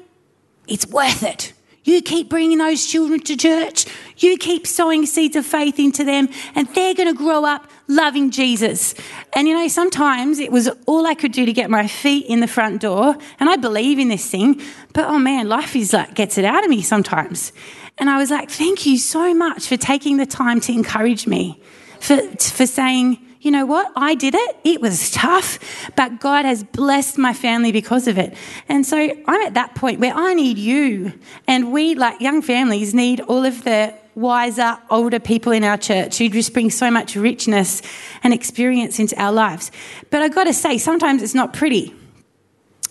it's 0.66 0.86
worth 0.86 1.22
it. 1.22 1.52
You 1.84 2.00
keep 2.00 2.28
bringing 2.28 2.58
those 2.58 2.86
children 2.86 3.20
to 3.20 3.36
church. 3.36 3.86
You 4.18 4.36
keep 4.38 4.66
sowing 4.66 5.04
seeds 5.04 5.34
of 5.34 5.44
faith 5.44 5.78
into 5.78 6.04
them, 6.04 6.28
and 6.54 6.68
they're 6.68 6.94
going 6.94 7.08
to 7.08 7.14
grow 7.14 7.44
up 7.44 7.68
loving 7.88 8.30
Jesus. 8.30 8.94
And 9.32 9.48
you 9.48 9.54
know, 9.54 9.66
sometimes 9.68 10.38
it 10.38 10.52
was 10.52 10.68
all 10.86 11.06
I 11.06 11.14
could 11.14 11.32
do 11.32 11.44
to 11.44 11.52
get 11.52 11.70
my 11.70 11.86
feet 11.88 12.26
in 12.26 12.40
the 12.40 12.46
front 12.46 12.80
door, 12.80 13.16
and 13.40 13.50
I 13.50 13.56
believe 13.56 13.98
in 13.98 14.08
this 14.08 14.30
thing, 14.30 14.60
but 14.92 15.06
oh 15.06 15.18
man, 15.18 15.48
life 15.48 15.74
is 15.74 15.92
like 15.92 16.14
gets 16.14 16.38
it 16.38 16.44
out 16.44 16.62
of 16.62 16.70
me 16.70 16.82
sometimes. 16.82 17.52
And 17.98 18.08
I 18.08 18.16
was 18.16 18.30
like, 18.30 18.50
thank 18.50 18.86
you 18.86 18.96
so 18.96 19.34
much 19.34 19.66
for 19.66 19.76
taking 19.76 20.16
the 20.16 20.26
time 20.26 20.60
to 20.60 20.72
encourage 20.72 21.26
me, 21.26 21.60
for, 22.00 22.16
for 22.38 22.66
saying, 22.66 23.18
you 23.42 23.50
know 23.50 23.66
what? 23.66 23.90
I 23.96 24.14
did 24.14 24.36
it. 24.36 24.56
It 24.62 24.80
was 24.80 25.10
tough, 25.10 25.58
but 25.96 26.20
God 26.20 26.44
has 26.44 26.62
blessed 26.62 27.18
my 27.18 27.34
family 27.34 27.72
because 27.72 28.06
of 28.06 28.16
it. 28.16 28.34
And 28.68 28.86
so 28.86 28.96
I'm 28.96 29.40
at 29.42 29.54
that 29.54 29.74
point 29.74 29.98
where 29.98 30.14
I 30.14 30.32
need 30.32 30.58
you. 30.58 31.12
And 31.48 31.72
we, 31.72 31.96
like 31.96 32.20
young 32.20 32.40
families, 32.40 32.94
need 32.94 33.20
all 33.22 33.44
of 33.44 33.64
the 33.64 33.94
wiser, 34.14 34.78
older 34.90 35.18
people 35.18 35.50
in 35.50 35.64
our 35.64 35.76
church 35.76 36.18
who 36.18 36.28
just 36.28 36.52
bring 36.52 36.70
so 36.70 36.88
much 36.88 37.16
richness 37.16 37.82
and 38.22 38.32
experience 38.32 39.00
into 39.00 39.20
our 39.20 39.32
lives. 39.32 39.72
But 40.10 40.22
I've 40.22 40.34
got 40.34 40.44
to 40.44 40.54
say, 40.54 40.78
sometimes 40.78 41.20
it's 41.20 41.34
not 41.34 41.52
pretty. 41.52 41.96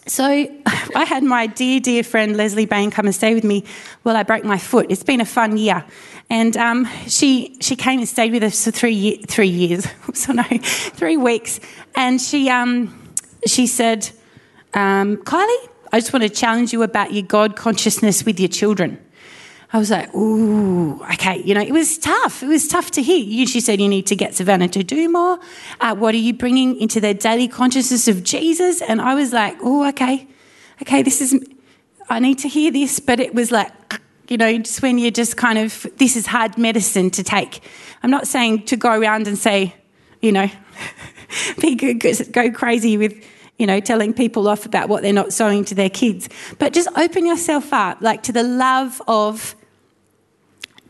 So 0.07 0.25
I 0.95 1.05
had 1.05 1.23
my 1.23 1.47
dear, 1.47 1.79
dear 1.79 2.03
friend 2.03 2.37
Leslie 2.37 2.65
Bain 2.65 2.91
come 2.91 3.05
and 3.05 3.15
stay 3.15 3.33
with 3.33 3.43
me 3.43 3.63
while 4.03 4.15
I 4.15 4.23
broke 4.23 4.43
my 4.43 4.57
foot. 4.57 4.87
It's 4.89 5.03
been 5.03 5.21
a 5.21 5.25
fun 5.25 5.57
year. 5.57 5.85
And 6.29 6.55
um, 6.55 6.87
she, 7.07 7.57
she 7.59 7.75
came 7.75 7.99
and 7.99 8.07
stayed 8.07 8.31
with 8.31 8.43
us 8.43 8.63
for 8.63 8.71
three, 8.71 9.17
three 9.27 9.49
years, 9.49 9.85
so 10.13 10.33
no, 10.33 10.43
three 10.43 11.17
weeks. 11.17 11.59
And 11.95 12.21
she, 12.21 12.49
um, 12.49 13.13
she 13.45 13.67
said, 13.67 14.09
um, 14.73 15.17
Kylie, 15.17 15.69
I 15.91 15.99
just 15.99 16.13
want 16.13 16.23
to 16.23 16.29
challenge 16.29 16.71
you 16.71 16.83
about 16.83 17.11
your 17.11 17.23
God 17.23 17.57
consciousness 17.57 18.25
with 18.25 18.39
your 18.39 18.47
children. 18.47 18.97
I 19.73 19.77
was 19.77 19.89
like, 19.89 20.13
ooh, 20.13 21.01
okay. 21.13 21.41
You 21.43 21.55
know, 21.55 21.61
it 21.61 21.71
was 21.71 21.97
tough. 21.97 22.43
It 22.43 22.47
was 22.47 22.67
tough 22.67 22.91
to 22.91 23.01
hear. 23.01 23.45
She 23.45 23.61
said, 23.61 23.79
you 23.79 23.87
need 23.87 24.05
to 24.07 24.17
get 24.17 24.35
Savannah 24.35 24.67
to 24.67 24.83
do 24.83 25.09
more. 25.09 25.39
Uh, 25.79 25.95
what 25.95 26.13
are 26.13 26.17
you 26.17 26.33
bringing 26.33 26.75
into 26.77 26.99
their 26.99 27.13
daily 27.13 27.47
consciousness 27.47 28.09
of 28.09 28.23
Jesus? 28.23 28.81
And 28.81 29.01
I 29.01 29.15
was 29.15 29.31
like, 29.31 29.55
oh, 29.61 29.87
okay. 29.89 30.27
Okay, 30.81 31.03
this 31.03 31.21
is, 31.21 31.39
I 32.09 32.19
need 32.19 32.39
to 32.39 32.49
hear 32.49 32.69
this. 32.71 32.99
But 32.99 33.21
it 33.21 33.33
was 33.33 33.49
like, 33.49 33.71
you 34.27 34.35
know, 34.35 34.57
just 34.57 34.81
when 34.81 34.97
you're 34.97 35.09
just 35.09 35.37
kind 35.37 35.57
of, 35.57 35.87
this 35.97 36.17
is 36.17 36.25
hard 36.25 36.57
medicine 36.57 37.09
to 37.11 37.23
take. 37.23 37.63
I'm 38.03 38.11
not 38.11 38.27
saying 38.27 38.65
to 38.65 38.75
go 38.75 38.99
around 38.99 39.27
and 39.27 39.37
say, 39.37 39.73
you 40.21 40.33
know, 40.33 40.49
be 41.61 41.75
good, 41.75 42.01
go 42.33 42.51
crazy 42.51 42.97
with, 42.97 43.25
you 43.57 43.67
know, 43.67 43.79
telling 43.79 44.13
people 44.13 44.49
off 44.49 44.65
about 44.65 44.89
what 44.89 45.01
they're 45.01 45.13
not 45.13 45.31
sowing 45.31 45.63
to 45.65 45.75
their 45.75 45.89
kids. 45.89 46.27
But 46.59 46.73
just 46.73 46.89
open 46.97 47.25
yourself 47.25 47.71
up, 47.71 48.01
like 48.01 48.23
to 48.23 48.33
the 48.33 48.43
love 48.43 49.01
of 49.07 49.55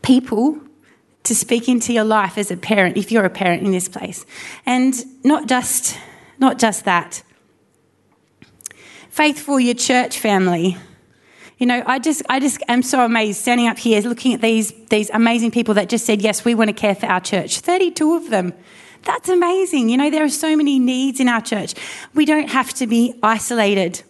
people 0.01 0.59
to 1.23 1.35
speak 1.35 1.69
into 1.69 1.93
your 1.93 2.03
life 2.03 2.37
as 2.37 2.51
a 2.51 2.57
parent, 2.57 2.97
if 2.97 3.11
you're 3.11 3.25
a 3.25 3.29
parent 3.29 3.63
in 3.63 3.71
this 3.71 3.87
place. 3.87 4.25
And 4.65 4.95
not 5.23 5.47
just, 5.47 5.97
not 6.39 6.57
just 6.57 6.85
that. 6.85 7.21
Faithful, 9.09 9.59
your 9.59 9.75
church 9.75 10.17
family. 10.17 10.77
You 11.57 11.67
know, 11.67 11.83
I 11.85 11.99
just, 11.99 12.23
I 12.27 12.39
just 12.39 12.63
am 12.67 12.81
so 12.81 13.05
amazed 13.05 13.39
standing 13.39 13.67
up 13.67 13.77
here 13.77 14.01
looking 14.01 14.33
at 14.33 14.41
these, 14.41 14.73
these 14.89 15.11
amazing 15.11 15.51
people 15.51 15.75
that 15.75 15.89
just 15.89 16.05
said, 16.05 16.21
yes, 16.21 16.43
we 16.43 16.55
want 16.55 16.69
to 16.69 16.73
care 16.73 16.95
for 16.95 17.05
our 17.05 17.19
church. 17.19 17.59
32 17.59 18.15
of 18.15 18.29
them. 18.31 18.53
That's 19.03 19.29
amazing. 19.29 19.89
You 19.89 19.97
know, 19.97 20.09
there 20.09 20.23
are 20.23 20.29
so 20.29 20.55
many 20.55 20.79
needs 20.79 21.19
in 21.19 21.27
our 21.27 21.41
church. 21.41 21.75
We 22.15 22.25
don't 22.25 22.49
have 22.49 22.73
to 22.75 22.87
be 22.87 23.13
isolated. 23.21 24.01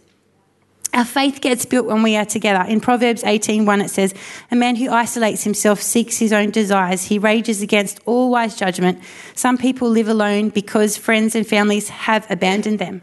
Our 0.94 1.06
faith 1.06 1.40
gets 1.40 1.66
built 1.66 1.86
when 1.86 2.04
we 2.04 2.18
are 2.18 2.26
together. 2.26 2.66
In 2.68 2.82
Proverbs 2.82 3.24
18:1 3.24 3.82
it 3.82 3.90
says, 3.90 4.14
"A 4.52 4.56
man 4.56 4.76
who 4.76 4.92
isolates 4.92 5.44
himself 5.44 5.82
seeks 5.82 6.18
his 6.18 6.34
own 6.34 6.50
desires. 6.50 7.06
He 7.06 7.18
rages 7.18 7.62
against 7.62 8.00
all 8.06 8.30
wise 8.30 8.56
judgment. 8.56 9.00
Some 9.34 9.58
people 9.58 9.90
live 9.90 10.10
alone 10.10 10.50
because 10.50 10.98
friends 10.98 11.34
and 11.34 11.48
families 11.48 11.90
have 11.90 12.26
abandoned 12.30 12.80
them." 12.80 13.02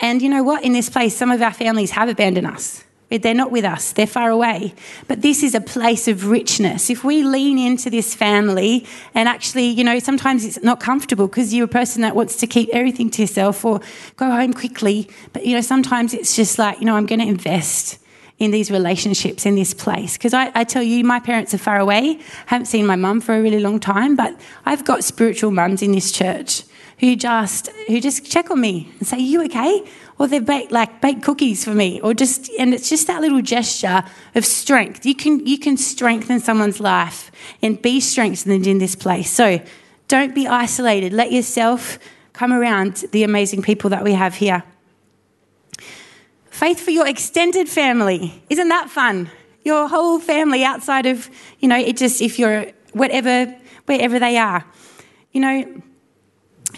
And 0.00 0.22
you 0.22 0.28
know 0.28 0.42
what? 0.42 0.64
In 0.64 0.72
this 0.72 0.88
place, 0.88 1.14
some 1.14 1.30
of 1.30 1.42
our 1.42 1.52
families 1.52 1.90
have 1.92 2.08
abandoned 2.08 2.46
us. 2.46 2.84
They're 3.18 3.34
not 3.34 3.50
with 3.50 3.64
us, 3.64 3.92
they're 3.92 4.06
far 4.06 4.30
away. 4.30 4.74
But 5.08 5.22
this 5.22 5.42
is 5.42 5.54
a 5.54 5.60
place 5.60 6.08
of 6.08 6.28
richness. 6.28 6.90
If 6.90 7.04
we 7.04 7.22
lean 7.22 7.58
into 7.58 7.90
this 7.90 8.14
family, 8.14 8.86
and 9.14 9.28
actually, 9.28 9.66
you 9.66 9.84
know, 9.84 9.98
sometimes 9.98 10.44
it's 10.44 10.62
not 10.62 10.80
comfortable 10.80 11.26
because 11.26 11.52
you're 11.52 11.64
a 11.66 11.68
person 11.68 12.02
that 12.02 12.16
wants 12.16 12.36
to 12.36 12.46
keep 12.46 12.68
everything 12.72 13.10
to 13.10 13.22
yourself 13.22 13.64
or 13.64 13.80
go 14.16 14.30
home 14.30 14.52
quickly. 14.52 15.08
But, 15.32 15.44
you 15.46 15.54
know, 15.54 15.60
sometimes 15.60 16.14
it's 16.14 16.36
just 16.36 16.58
like, 16.58 16.80
you 16.80 16.86
know, 16.86 16.96
I'm 16.96 17.06
going 17.06 17.20
to 17.20 17.26
invest 17.26 17.98
in 18.38 18.50
these 18.50 18.70
relationships 18.70 19.46
in 19.46 19.54
this 19.54 19.72
place. 19.72 20.14
Because 20.14 20.34
I, 20.34 20.50
I, 20.54 20.64
tell 20.64 20.82
you, 20.82 21.04
my 21.04 21.20
parents 21.20 21.54
are 21.54 21.58
far 21.58 21.78
away. 21.78 22.18
haven't 22.46 22.66
seen 22.66 22.86
my 22.86 22.96
mum 22.96 23.20
for 23.20 23.34
a 23.34 23.42
really 23.42 23.60
long 23.60 23.78
time, 23.78 24.16
but 24.16 24.38
I've 24.64 24.84
got 24.84 25.04
spiritual 25.04 25.52
mums 25.52 25.82
in 25.82 25.92
this 25.92 26.10
church 26.10 26.64
who 27.02 27.16
just 27.16 27.68
who 27.88 28.00
just 28.00 28.30
check 28.30 28.50
on 28.50 28.60
me 28.60 28.88
and 28.98 29.06
say, 29.06 29.18
"You 29.18 29.44
okay?" 29.44 29.84
Or 30.18 30.28
they've 30.28 30.44
baked 30.44 30.72
like 30.72 31.00
baked 31.00 31.22
cookies 31.22 31.64
for 31.64 31.74
me 31.74 32.00
or 32.00 32.14
just 32.14 32.50
and 32.58 32.74
it's 32.74 32.88
just 32.88 33.06
that 33.06 33.20
little 33.20 33.42
gesture 33.42 34.04
of 34.34 34.44
strength. 34.44 35.04
You 35.06 35.14
can 35.14 35.46
you 35.46 35.58
can 35.58 35.76
strengthen 35.76 36.40
someone's 36.40 36.80
life 36.80 37.30
and 37.62 37.80
be 37.80 38.00
strengthened 38.00 38.66
in 38.66 38.78
this 38.78 38.94
place. 38.94 39.30
So 39.30 39.60
don't 40.08 40.34
be 40.34 40.46
isolated. 40.46 41.12
Let 41.12 41.32
yourself 41.32 41.98
come 42.32 42.52
around 42.52 43.04
the 43.12 43.24
amazing 43.24 43.62
people 43.62 43.90
that 43.90 44.04
we 44.04 44.12
have 44.12 44.34
here. 44.34 44.62
Faith 46.50 46.80
for 46.80 46.90
your 46.90 47.06
extended 47.06 47.68
family. 47.68 48.42
Isn't 48.50 48.68
that 48.68 48.90
fun? 48.90 49.30
Your 49.64 49.88
whole 49.88 50.18
family 50.18 50.64
outside 50.64 51.06
of 51.06 51.30
you 51.60 51.68
know 51.68 51.78
it 51.78 51.96
just 51.96 52.20
if 52.20 52.38
you're 52.38 52.66
whatever 52.92 53.46
wherever 53.86 54.18
they 54.18 54.36
are. 54.36 54.64
You 55.32 55.40
know 55.40 55.82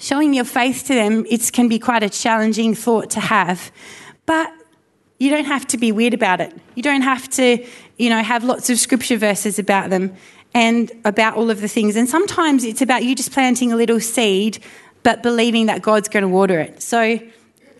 showing 0.00 0.34
your 0.34 0.44
faith 0.44 0.84
to 0.86 0.94
them, 0.94 1.26
it 1.28 1.50
can 1.52 1.68
be 1.68 1.78
quite 1.78 2.02
a 2.02 2.10
challenging 2.10 2.74
thought 2.74 3.10
to 3.10 3.20
have. 3.20 3.72
But 4.26 4.52
you 5.18 5.30
don't 5.30 5.44
have 5.44 5.66
to 5.68 5.78
be 5.78 5.92
weird 5.92 6.14
about 6.14 6.40
it. 6.40 6.52
You 6.74 6.82
don't 6.82 7.02
have 7.02 7.28
to, 7.30 7.64
you 7.98 8.10
know, 8.10 8.22
have 8.22 8.44
lots 8.44 8.70
of 8.70 8.78
scripture 8.78 9.16
verses 9.16 9.58
about 9.58 9.90
them 9.90 10.14
and 10.52 10.90
about 11.04 11.36
all 11.36 11.50
of 11.50 11.60
the 11.60 11.68
things. 11.68 11.96
And 11.96 12.08
sometimes 12.08 12.64
it's 12.64 12.82
about 12.82 13.04
you 13.04 13.14
just 13.14 13.32
planting 13.32 13.72
a 13.72 13.76
little 13.76 14.00
seed, 14.00 14.58
but 15.02 15.22
believing 15.22 15.66
that 15.66 15.82
God's 15.82 16.08
going 16.08 16.22
to 16.22 16.28
water 16.28 16.60
it. 16.60 16.82
So 16.82 17.18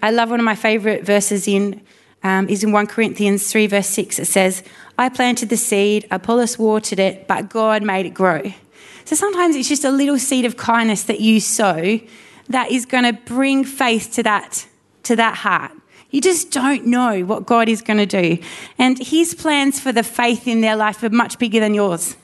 I 0.03 0.11
love 0.11 0.31
one 0.31 0.41
of 0.41 0.45
my 0.45 0.55
favourite 0.55 1.05
verses 1.05 1.49
in 1.49 1.81
um, 2.23 2.49
is 2.49 2.65
in 2.65 2.73
1 2.73 2.87
Corinthians 2.87 3.51
3, 3.53 3.67
verse 3.67 3.87
6. 3.89 4.19
It 4.19 4.25
says, 4.25 4.63
I 4.99 5.11
planted 5.11 5.51
the 5.51 5.59
seed, 5.59 6.07
Apollos 6.11 6.59
watered 6.59 6.99
it, 6.99 7.29
but 7.29 7.51
God 7.51 7.83
made 7.83 8.07
it 8.07 8.15
grow. 8.15 8.53
So 9.05 9.15
sometimes 9.15 9.57
it's 9.57 9.69
just 9.69 9.85
a 9.85 9.91
little 9.91 10.19
seed 10.19 10.45
of 10.45 10.57
kindness 10.57 11.05
that 11.05 11.21
you 11.21 11.41
sow 11.41 12.01
that 12.49 12.71
is 12.71 12.87
going 12.87 13.05
to 13.05 13.13
bring 13.13 13.65
faith 13.65 14.13
to 14.15 14.23
that, 14.23 14.67
to 15.05 15.17
that 15.17 15.37
heart. 15.37 15.73
You 16.11 16.21
just 16.21 16.51
don't 16.51 16.87
know 16.87 17.23
what 17.23 17.45
God 17.45 17.69
is 17.69 17.83
going 17.83 17.97
to 17.99 18.07
do. 18.07 18.39
And 18.79 18.99
His 18.99 19.35
plans 19.35 19.81
for 19.81 19.93
the 19.93 20.03
faith 20.03 20.47
in 20.47 20.61
their 20.61 20.77
life 20.77 21.03
are 21.03 21.11
much 21.11 21.39
bigger 21.39 21.61
than 21.61 21.75
yours. 21.75 22.17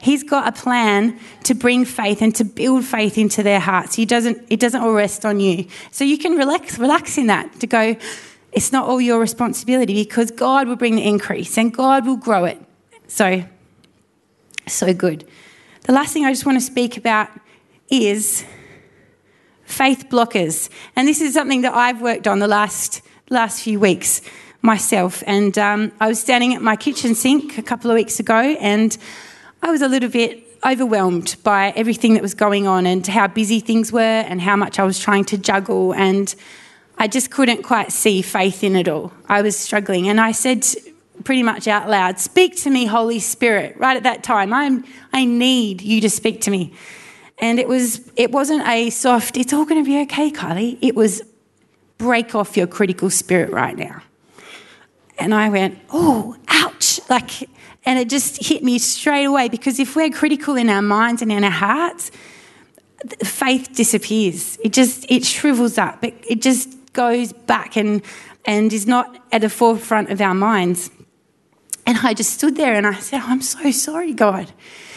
He's 0.00 0.22
got 0.22 0.46
a 0.46 0.52
plan 0.52 1.18
to 1.44 1.54
bring 1.54 1.84
faith 1.84 2.22
and 2.22 2.34
to 2.36 2.44
build 2.44 2.84
faith 2.84 3.18
into 3.18 3.42
their 3.42 3.58
hearts. 3.58 3.96
He 3.96 4.04
doesn't, 4.06 4.46
it 4.48 4.60
doesn't 4.60 4.80
all 4.80 4.92
rest 4.92 5.24
on 5.24 5.40
you. 5.40 5.66
So 5.90 6.04
you 6.04 6.18
can 6.18 6.36
relax, 6.36 6.78
relax 6.78 7.18
in 7.18 7.26
that 7.26 7.58
to 7.60 7.66
go, 7.66 7.96
it's 8.52 8.72
not 8.72 8.88
all 8.88 9.00
your 9.00 9.18
responsibility 9.18 10.04
because 10.04 10.30
God 10.30 10.68
will 10.68 10.76
bring 10.76 10.96
the 10.96 11.06
increase 11.06 11.58
and 11.58 11.72
God 11.74 12.06
will 12.06 12.16
grow 12.16 12.44
it. 12.44 12.60
So, 13.08 13.44
so 14.66 14.94
good. 14.94 15.26
The 15.88 15.94
last 15.94 16.12
thing 16.12 16.26
I 16.26 16.30
just 16.30 16.44
want 16.44 16.58
to 16.58 16.60
speak 16.60 16.98
about 16.98 17.30
is 17.88 18.44
faith 19.64 20.10
blockers. 20.10 20.68
And 20.94 21.08
this 21.08 21.22
is 21.22 21.32
something 21.32 21.62
that 21.62 21.72
I've 21.72 22.02
worked 22.02 22.26
on 22.26 22.40
the 22.40 22.46
last, 22.46 23.00
last 23.30 23.62
few 23.62 23.80
weeks 23.80 24.20
myself. 24.60 25.22
And 25.26 25.56
um, 25.56 25.90
I 25.98 26.08
was 26.08 26.20
standing 26.20 26.52
at 26.52 26.60
my 26.60 26.76
kitchen 26.76 27.14
sink 27.14 27.56
a 27.56 27.62
couple 27.62 27.90
of 27.90 27.94
weeks 27.94 28.20
ago 28.20 28.34
and 28.34 28.98
I 29.62 29.70
was 29.70 29.80
a 29.80 29.88
little 29.88 30.10
bit 30.10 30.46
overwhelmed 30.62 31.36
by 31.42 31.72
everything 31.74 32.12
that 32.12 32.22
was 32.22 32.34
going 32.34 32.66
on 32.66 32.84
and 32.84 33.06
how 33.06 33.26
busy 33.26 33.58
things 33.58 33.90
were 33.90 34.02
and 34.28 34.42
how 34.42 34.56
much 34.56 34.78
I 34.78 34.84
was 34.84 34.98
trying 34.98 35.24
to 35.24 35.38
juggle. 35.38 35.94
And 35.94 36.34
I 36.98 37.08
just 37.08 37.30
couldn't 37.30 37.62
quite 37.62 37.92
see 37.92 38.20
faith 38.20 38.62
in 38.62 38.76
it 38.76 38.88
all. 38.88 39.10
I 39.26 39.40
was 39.40 39.56
struggling. 39.56 40.06
And 40.10 40.20
I 40.20 40.32
said 40.32 40.66
pretty 41.24 41.42
much 41.42 41.68
out 41.68 41.88
loud, 41.88 42.18
Speak 42.18 42.56
to 42.62 42.70
me, 42.70 42.86
Holy 42.86 43.18
Spirit. 43.18 43.76
Right 43.76 43.96
at 43.96 44.02
that 44.04 44.22
time, 44.22 44.52
I'm, 44.52 44.84
I 45.12 45.24
need 45.24 45.82
you 45.82 46.00
to 46.02 46.10
speak 46.10 46.40
to 46.42 46.50
me. 46.50 46.72
And 47.38 47.58
it, 47.60 47.68
was, 47.68 48.10
it 48.16 48.32
wasn't 48.32 48.66
a 48.66 48.90
soft, 48.90 49.36
It's 49.36 49.52
all 49.52 49.64
going 49.64 49.82
to 49.84 49.88
be 49.88 50.00
okay, 50.02 50.30
Kylie. 50.30 50.78
It 50.80 50.94
was, 50.94 51.22
Break 51.98 52.34
off 52.34 52.56
your 52.56 52.68
critical 52.68 53.10
spirit 53.10 53.50
right 53.50 53.76
now. 53.76 54.02
And 55.18 55.34
I 55.34 55.48
went, 55.48 55.78
Oh, 55.90 56.36
ouch. 56.48 57.00
Like, 57.08 57.48
And 57.84 57.98
it 57.98 58.08
just 58.08 58.46
hit 58.46 58.62
me 58.62 58.78
straight 58.78 59.24
away 59.24 59.48
because 59.48 59.80
if 59.80 59.96
we're 59.96 60.10
critical 60.10 60.54
in 60.56 60.68
our 60.68 60.82
minds 60.82 61.22
and 61.22 61.32
in 61.32 61.42
our 61.42 61.50
hearts, 61.50 62.10
faith 63.22 63.70
disappears. 63.74 64.58
It 64.62 64.72
just 64.72 65.06
it 65.10 65.24
shrivels 65.24 65.78
up. 65.78 66.02
It, 66.04 66.14
it 66.26 66.42
just 66.42 66.92
goes 66.92 67.32
back 67.32 67.76
and 67.76 68.02
and 68.44 68.72
is 68.72 68.86
not 68.86 69.18
at 69.32 69.42
the 69.42 69.50
forefront 69.50 70.10
of 70.10 70.20
our 70.20 70.34
minds. 70.34 70.90
And 71.88 71.96
I 72.02 72.12
just 72.12 72.34
stood 72.34 72.54
there 72.54 72.74
and 72.74 72.86
I 72.86 72.96
said, 72.96 73.22
I'm 73.22 73.40
so 73.40 73.70
sorry, 73.70 74.12
God. 74.12 74.52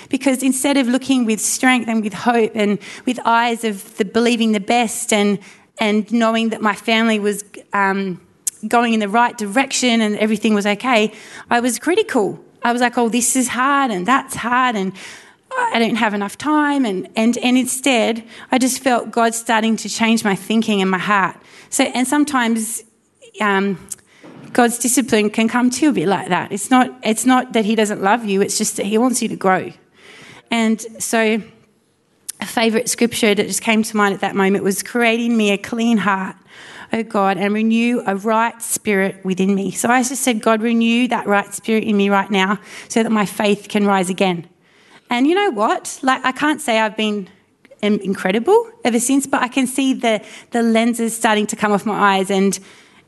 Because 0.10 0.44
instead 0.44 0.76
of 0.76 0.88
looking 0.88 1.24
with 1.24 1.40
strength 1.40 1.88
and 1.88 2.04
with 2.04 2.12
hope 2.14 2.52
and 2.54 2.80
with 3.06 3.18
eyes 3.24 3.64
of 3.64 3.96
the 3.96 4.04
believing 4.04 4.52
the 4.52 4.60
best 4.60 5.14
and, 5.14 5.40
and 5.80 6.12
knowing 6.12 6.50
that 6.50 6.62
my 6.62 6.76
family 6.76 7.18
was 7.18 7.46
um, 7.72 8.20
going 8.68 8.94
in 8.94 9.00
the 9.00 9.08
right 9.08 9.38
direction 9.38 10.02
and 10.02 10.18
everything 10.18 10.54
was 10.54 10.66
okay, 10.66 11.14
I 11.50 11.62
was 11.62 11.80
critical. 11.80 12.44
I 12.62 12.74
was 12.74 12.82
like, 12.82 12.98
oh, 12.98 13.08
this 13.08 13.38
is 13.38 13.48
hard 13.48 13.90
and 13.90 14.06
that's 14.06 14.36
hard 14.36 14.76
and 14.76 14.92
I 15.58 15.80
don't 15.80 15.96
have 15.96 16.14
enough 16.14 16.38
time. 16.38 16.84
And, 16.84 17.08
and, 17.16 17.38
and 17.38 17.58
instead, 17.58 18.28
I 18.52 18.58
just 18.58 18.84
felt 18.84 19.12
God 19.12 19.34
starting 19.34 19.78
to 19.78 19.88
change 19.88 20.26
my 20.26 20.36
thinking 20.36 20.82
and 20.82 20.92
my 20.92 21.00
heart. 21.00 21.38
So, 21.70 21.86
and 21.86 22.06
sometimes 22.06 22.84
um, 23.40 23.78
God's 24.54 24.78
discipline 24.78 25.30
can 25.30 25.48
come 25.48 25.70
to 25.70 25.86
you 25.86 25.90
a 25.92 25.94
bit 25.94 26.08
like 26.08 26.30
that. 26.30 26.52
It's 26.52 26.70
not, 26.70 26.94
it's 27.04 27.26
not 27.26 27.54
that 27.54 27.66
He 27.66 27.76
doesn't 27.76 28.02
love 28.02 28.26
you, 28.26 28.42
it's 28.42 28.58
just 28.58 28.78
that 28.78 28.86
He 28.86 28.98
wants 28.98 29.22
you 29.22 29.28
to 29.30 29.36
grow. 29.36 29.72
And 30.50 30.82
so, 31.02 31.42
a 32.42 32.46
favourite 32.46 32.90
scripture 32.90 33.36
that 33.36 33.48
just 33.48 33.62
came 33.62 33.84
to 33.84 33.96
mind 33.96 34.16
at 34.16 34.22
that 34.22 34.36
moment 34.36 34.64
was 34.64 34.82
creating 34.82 35.38
me 35.38 35.52
a 35.52 35.58
clean 35.58 35.98
heart, 35.98 36.36
O 36.92 37.04
God, 37.04 37.38
and 37.38 37.54
renew 37.54 38.02
a 38.06 38.16
right 38.16 38.60
spirit 38.62 39.24
within 39.24 39.54
me. 39.54 39.72
So 39.72 39.90
I 39.90 40.02
just 40.02 40.24
said, 40.24 40.42
God, 40.42 40.62
renew 40.62 41.08
that 41.10 41.28
right 41.28 41.54
spirit 41.54 41.84
in 41.84 41.96
me 41.96 42.10
right 42.10 42.30
now 42.32 42.60
so 42.90 43.04
that 43.04 43.12
my 43.12 43.28
faith 43.28 43.68
can 43.70 43.86
rise 43.86 44.10
again. 44.10 44.50
And 45.10 45.28
you 45.28 45.36
know 45.36 45.52
what? 45.52 46.00
Like, 46.02 46.26
I 46.26 46.32
can't 46.32 46.60
say 46.60 46.80
I've 46.80 46.98
been 46.98 47.30
incredible 47.82 48.72
ever 48.84 49.00
since, 49.00 49.28
but 49.28 49.42
I 49.42 49.48
can 49.48 49.68
see 49.68 49.94
the, 49.94 50.24
the 50.52 50.64
lenses 50.64 51.16
starting 51.16 51.48
to 51.48 51.56
come 51.56 51.72
off 51.72 51.86
my 51.86 52.18
eyes 52.18 52.32
and 52.32 52.58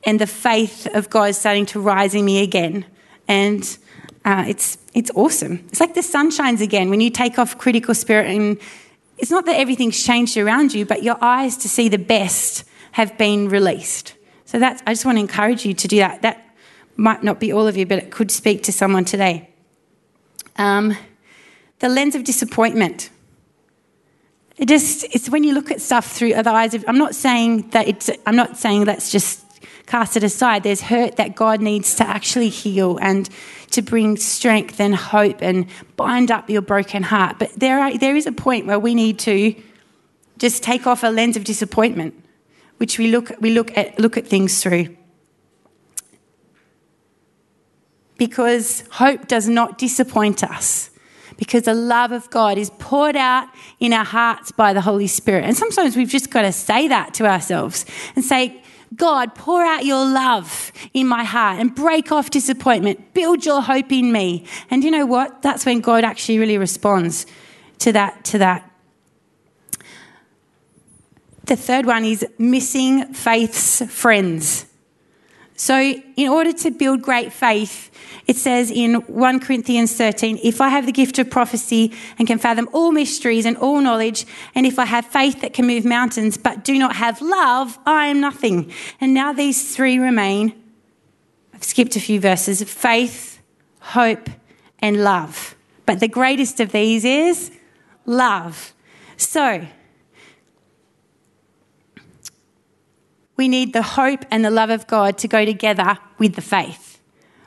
and 0.05 0.19
the 0.19 0.27
faith 0.27 0.87
of 0.93 1.09
God 1.09 1.29
is 1.29 1.37
starting 1.37 1.65
to 1.67 1.79
rise 1.79 2.13
in 2.13 2.25
me 2.25 2.43
again. 2.43 2.85
And 3.27 3.77
uh, 4.25 4.45
it's, 4.47 4.77
it's 4.93 5.11
awesome. 5.15 5.65
It's 5.69 5.79
like 5.79 5.93
the 5.93 6.03
sun 6.03 6.31
shines 6.31 6.61
again 6.61 6.89
when 6.89 7.01
you 7.01 7.09
take 7.09 7.39
off 7.39 7.57
critical 7.57 7.95
spirit. 7.95 8.27
And 8.27 8.59
it's 9.17 9.31
not 9.31 9.45
that 9.45 9.57
everything's 9.57 10.01
changed 10.03 10.37
around 10.37 10.73
you, 10.73 10.85
but 10.85 11.03
your 11.03 11.17
eyes 11.21 11.57
to 11.57 11.69
see 11.69 11.89
the 11.89 11.97
best 11.97 12.65
have 12.91 13.17
been 13.17 13.49
released. 13.49 14.15
So 14.45 14.59
that's, 14.59 14.83
I 14.85 14.91
just 14.91 15.05
want 15.05 15.17
to 15.17 15.21
encourage 15.21 15.65
you 15.65 15.73
to 15.73 15.87
do 15.87 15.97
that. 15.97 16.21
That 16.21 16.55
might 16.95 17.23
not 17.23 17.39
be 17.39 17.51
all 17.51 17.67
of 17.67 17.75
you, 17.77 17.85
but 17.85 17.97
it 17.97 18.11
could 18.11 18.29
speak 18.29 18.63
to 18.63 18.71
someone 18.71 19.05
today. 19.05 19.49
Um, 20.57 20.95
the 21.79 21.89
lens 21.89 22.15
of 22.15 22.23
disappointment. 22.23 23.09
It 24.57 24.67
just, 24.67 25.03
it's 25.05 25.29
when 25.29 25.43
you 25.43 25.53
look 25.53 25.71
at 25.71 25.81
stuff 25.81 26.11
through 26.11 26.33
the 26.33 26.49
eyes 26.51 26.75
of, 26.75 26.85
I'm 26.87 26.99
not 26.99 27.15
saying 27.15 27.69
that 27.69 27.87
it's, 27.87 28.09
I'm 28.27 28.35
not 28.35 28.57
saying 28.57 28.85
let's 28.85 29.11
just 29.11 29.42
cast 29.85 30.17
it 30.17 30.23
aside. 30.23 30.63
There's 30.63 30.81
hurt 30.81 31.17
that 31.17 31.35
God 31.35 31.61
needs 31.61 31.95
to 31.95 32.07
actually 32.07 32.49
heal 32.49 32.97
and 33.01 33.29
to 33.71 33.81
bring 33.81 34.17
strength 34.17 34.79
and 34.79 34.95
hope 34.95 35.41
and 35.41 35.65
bind 35.95 36.31
up 36.31 36.49
your 36.49 36.61
broken 36.61 37.03
heart. 37.03 37.39
But 37.39 37.51
there, 37.57 37.79
are, 37.79 37.97
there 37.97 38.15
is 38.15 38.27
a 38.27 38.31
point 38.31 38.65
where 38.65 38.79
we 38.79 38.95
need 38.95 39.19
to 39.19 39.55
just 40.37 40.63
take 40.63 40.87
off 40.87 41.03
a 41.03 41.07
lens 41.07 41.37
of 41.37 41.43
disappointment, 41.43 42.13
which 42.77 42.97
we 42.97 43.09
look, 43.09 43.31
we 43.39 43.51
look, 43.51 43.75
at, 43.77 43.99
look 43.99 44.17
at 44.17 44.27
things 44.27 44.61
through. 44.61 44.95
Because 48.17 48.83
hope 48.91 49.27
does 49.27 49.47
not 49.47 49.77
disappoint 49.77 50.43
us 50.43 50.91
because 51.37 51.63
the 51.63 51.73
love 51.73 52.11
of 52.11 52.29
God 52.29 52.57
is 52.57 52.69
poured 52.79 53.15
out 53.15 53.47
in 53.79 53.93
our 53.93 54.05
hearts 54.05 54.51
by 54.51 54.73
the 54.73 54.81
Holy 54.81 55.07
Spirit. 55.07 55.45
And 55.45 55.55
sometimes 55.55 55.95
we've 55.95 56.09
just 56.09 56.29
got 56.29 56.43
to 56.43 56.51
say 56.51 56.87
that 56.87 57.13
to 57.15 57.25
ourselves 57.25 57.85
and 58.15 58.23
say, 58.23 58.61
God, 58.95 59.33
pour 59.33 59.63
out 59.63 59.85
your 59.85 60.05
love 60.05 60.71
in 60.93 61.07
my 61.07 61.23
heart 61.23 61.59
and 61.59 61.73
break 61.73 62.11
off 62.11 62.29
disappointment. 62.29 63.13
Build 63.13 63.45
your 63.45 63.61
hope 63.61 63.91
in 63.91 64.11
me. 64.11 64.45
And 64.69 64.83
you 64.83 64.91
know 64.91 65.05
what? 65.05 65.41
That's 65.41 65.65
when 65.65 65.81
God 65.81 66.03
actually 66.03 66.39
really 66.39 66.57
responds 66.57 67.25
to 67.79 67.91
that, 67.93 68.23
to 68.25 68.37
that. 68.37 68.69
The 71.45 71.55
third 71.55 71.85
one 71.85 72.05
is 72.05 72.25
missing 72.37 73.13
faith's 73.13 73.83
friends. 73.91 74.65
So, 75.55 75.79
in 75.79 76.29
order 76.29 76.51
to 76.51 76.71
build 76.71 77.01
great 77.01 77.31
faith, 77.31 77.91
it 78.25 78.37
says 78.37 78.71
in 78.71 78.95
1 78.95 79.39
Corinthians 79.39 79.95
13, 79.95 80.39
if 80.43 80.61
I 80.61 80.69
have 80.69 80.85
the 80.85 80.91
gift 80.91 81.19
of 81.19 81.29
prophecy 81.29 81.93
and 82.17 82.27
can 82.27 82.39
fathom 82.39 82.69
all 82.73 82.91
mysteries 82.91 83.45
and 83.45 83.55
all 83.57 83.79
knowledge, 83.79 84.25
and 84.55 84.65
if 84.65 84.79
I 84.79 84.85
have 84.85 85.05
faith 85.05 85.41
that 85.41 85.53
can 85.53 85.67
move 85.67 85.85
mountains 85.85 86.37
but 86.37 86.63
do 86.63 86.79
not 86.79 86.95
have 86.95 87.21
love, 87.21 87.77
I 87.85 88.07
am 88.07 88.19
nothing. 88.19 88.71
And 88.99 89.13
now 89.13 89.31
these 89.31 89.75
three 89.75 89.99
remain. 89.99 90.59
I've 91.53 91.63
skipped 91.63 91.95
a 91.95 91.99
few 91.99 92.19
verses 92.19 92.63
faith, 92.63 93.41
hope, 93.79 94.29
and 94.79 95.03
love. 95.03 95.55
But 95.85 95.99
the 95.99 96.07
greatest 96.07 96.59
of 96.59 96.71
these 96.71 97.05
is 97.05 97.51
love. 98.05 98.73
So, 99.17 99.67
we 103.35 103.47
need 103.47 103.73
the 103.73 103.81
hope 103.81 104.25
and 104.29 104.45
the 104.45 104.51
love 104.51 104.69
of 104.69 104.87
God 104.87 105.17
to 105.19 105.27
go 105.27 105.45
together 105.45 105.97
with 106.17 106.35
the 106.35 106.41
faith. 106.41 106.93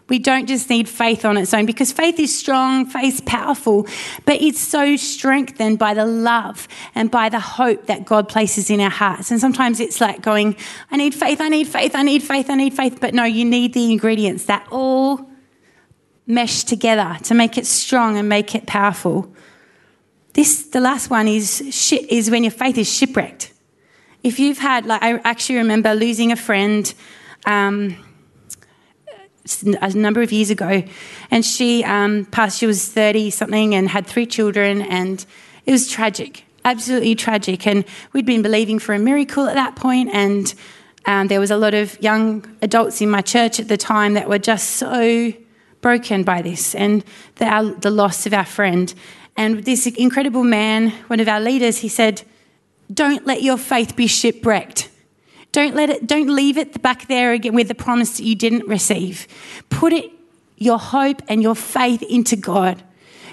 We 0.09 0.21
don't 0.21 0.47
just 0.47 0.71
need 0.71 0.89
faith 0.89 1.25
on 1.25 1.37
its 1.37 1.53
own 1.53 1.67
because 1.67 1.91
faith 1.91 2.21
is 2.21 2.37
strong, 2.37 2.87
faith's 2.87 3.21
powerful, 3.21 3.89
but 4.25 4.41
it's 4.41 4.61
so 4.61 4.95
strengthened 4.95 5.81
by 5.81 5.95
the 5.95 6.07
love 6.07 6.69
and 6.95 7.11
by 7.11 7.29
the 7.29 7.41
hope 7.41 7.87
that 7.87 8.05
God 8.05 8.29
places 8.29 8.71
in 8.71 8.81
our 8.81 8.91
hearts. 8.91 9.33
And 9.33 9.41
sometimes 9.41 9.81
it's 9.81 10.01
like 10.01 10.23
going, 10.23 10.57
I 10.93 10.97
need 10.97 11.13
faith, 11.13 11.41
I 11.41 11.49
need 11.49 11.67
faith, 11.67 11.97
I 11.97 12.03
need 12.03 12.23
faith, 12.23 12.51
I 12.51 12.55
need 12.55 12.75
faith. 12.75 12.99
But 13.01 13.15
no, 13.15 13.25
you 13.25 13.45
need 13.45 13.75
the 13.75 13.91
ingredients 13.91 14.45
that 14.45 14.67
all 14.71 15.29
mesh 16.25 16.63
together 16.63 17.19
to 17.25 17.35
make 17.35 17.59
it 17.59 17.67
strong 17.67 18.17
and 18.17 18.29
make 18.29 18.55
it 18.55 18.67
powerful. 18.67 19.33
This, 20.35 20.69
the 20.69 20.81
last 20.81 21.11
one 21.11 21.27
is, 21.27 21.91
is 21.91 22.31
when 22.31 22.45
your 22.45 22.53
faith 22.53 22.79
is 22.79 22.93
shipwrecked. 22.93 23.53
If 24.27 24.41
you've 24.41 24.59
had, 24.59 24.87
like, 24.87 25.03
I 25.03 25.21
actually 25.23 25.59
remember 25.59 25.95
losing 25.95 26.33
a 26.33 26.37
friend. 26.37 26.93
Um, 27.47 27.97
a 29.81 29.91
number 29.91 30.23
of 30.23 30.33
years 30.33 30.51
ago, 30.51 30.83
and 31.31 31.45
she 31.45 31.85
um, 31.85 32.25
passed. 32.25 32.59
She 32.59 32.67
was 32.67 32.89
thirty 32.89 33.31
something 33.31 33.77
and 33.77 33.89
had 33.89 34.05
three 34.05 34.27
children, 34.27 34.83
and 34.83 35.25
it 35.65 35.71
was 35.71 35.89
tragic, 35.89 36.45
absolutely 36.65 37.15
tragic. 37.15 37.65
And 37.69 37.85
we'd 38.13 38.27
been 38.27 38.43
believing 38.43 38.81
for 38.81 38.93
a 38.93 38.99
miracle 38.99 39.47
at 39.47 39.55
that 39.55 39.77
point, 39.77 40.11
and 40.13 40.53
um, 41.05 41.29
there 41.29 41.39
was 41.39 41.53
a 41.53 41.57
lot 41.57 41.75
of 41.75 41.97
young 42.03 42.45
adults 42.61 43.01
in 43.01 43.09
my 43.09 43.23
church 43.23 43.61
at 43.61 43.69
the 43.69 43.77
time 43.77 44.15
that 44.15 44.29
were 44.29 44.41
just 44.41 44.71
so 44.71 45.33
broken 45.81 46.25
by 46.25 46.43
this 46.43 46.75
and 46.75 47.05
the, 47.37 47.45
our, 47.45 47.63
the 47.63 47.91
loss 47.91 48.27
of 48.27 48.35
our 48.35 48.45
friend. 48.45 48.93
And 49.37 49.65
this 49.65 49.87
incredible 49.87 50.43
man, 50.43 50.91
one 51.07 51.21
of 51.21 51.29
our 51.29 51.41
leaders, 51.41 51.79
he 51.79 51.89
said, 51.89 52.23
"Don't 52.93 53.27
let 53.27 53.43
your 53.43 53.57
faith 53.57 53.97
be 53.97 54.07
shipwrecked." 54.07 54.91
Don't 55.53 55.75
let 55.75 55.89
it, 55.89 56.07
don't 56.07 56.29
leave 56.29 56.59
it 56.59 56.83
back 56.83 57.09
there 57.09 57.33
again 57.33 57.55
with 57.55 57.69
the 57.69 57.75
promise 57.75 58.19
that 58.19 58.25
you 58.25 58.35
didn't 58.35 58.69
receive. 58.69 59.27
Put 59.71 59.95
it, 59.95 60.11
your 60.59 60.79
hope 60.79 61.23
and 61.29 61.43
your 61.43 61.55
faith 61.55 62.03
into 62.03 62.37
God. 62.37 62.83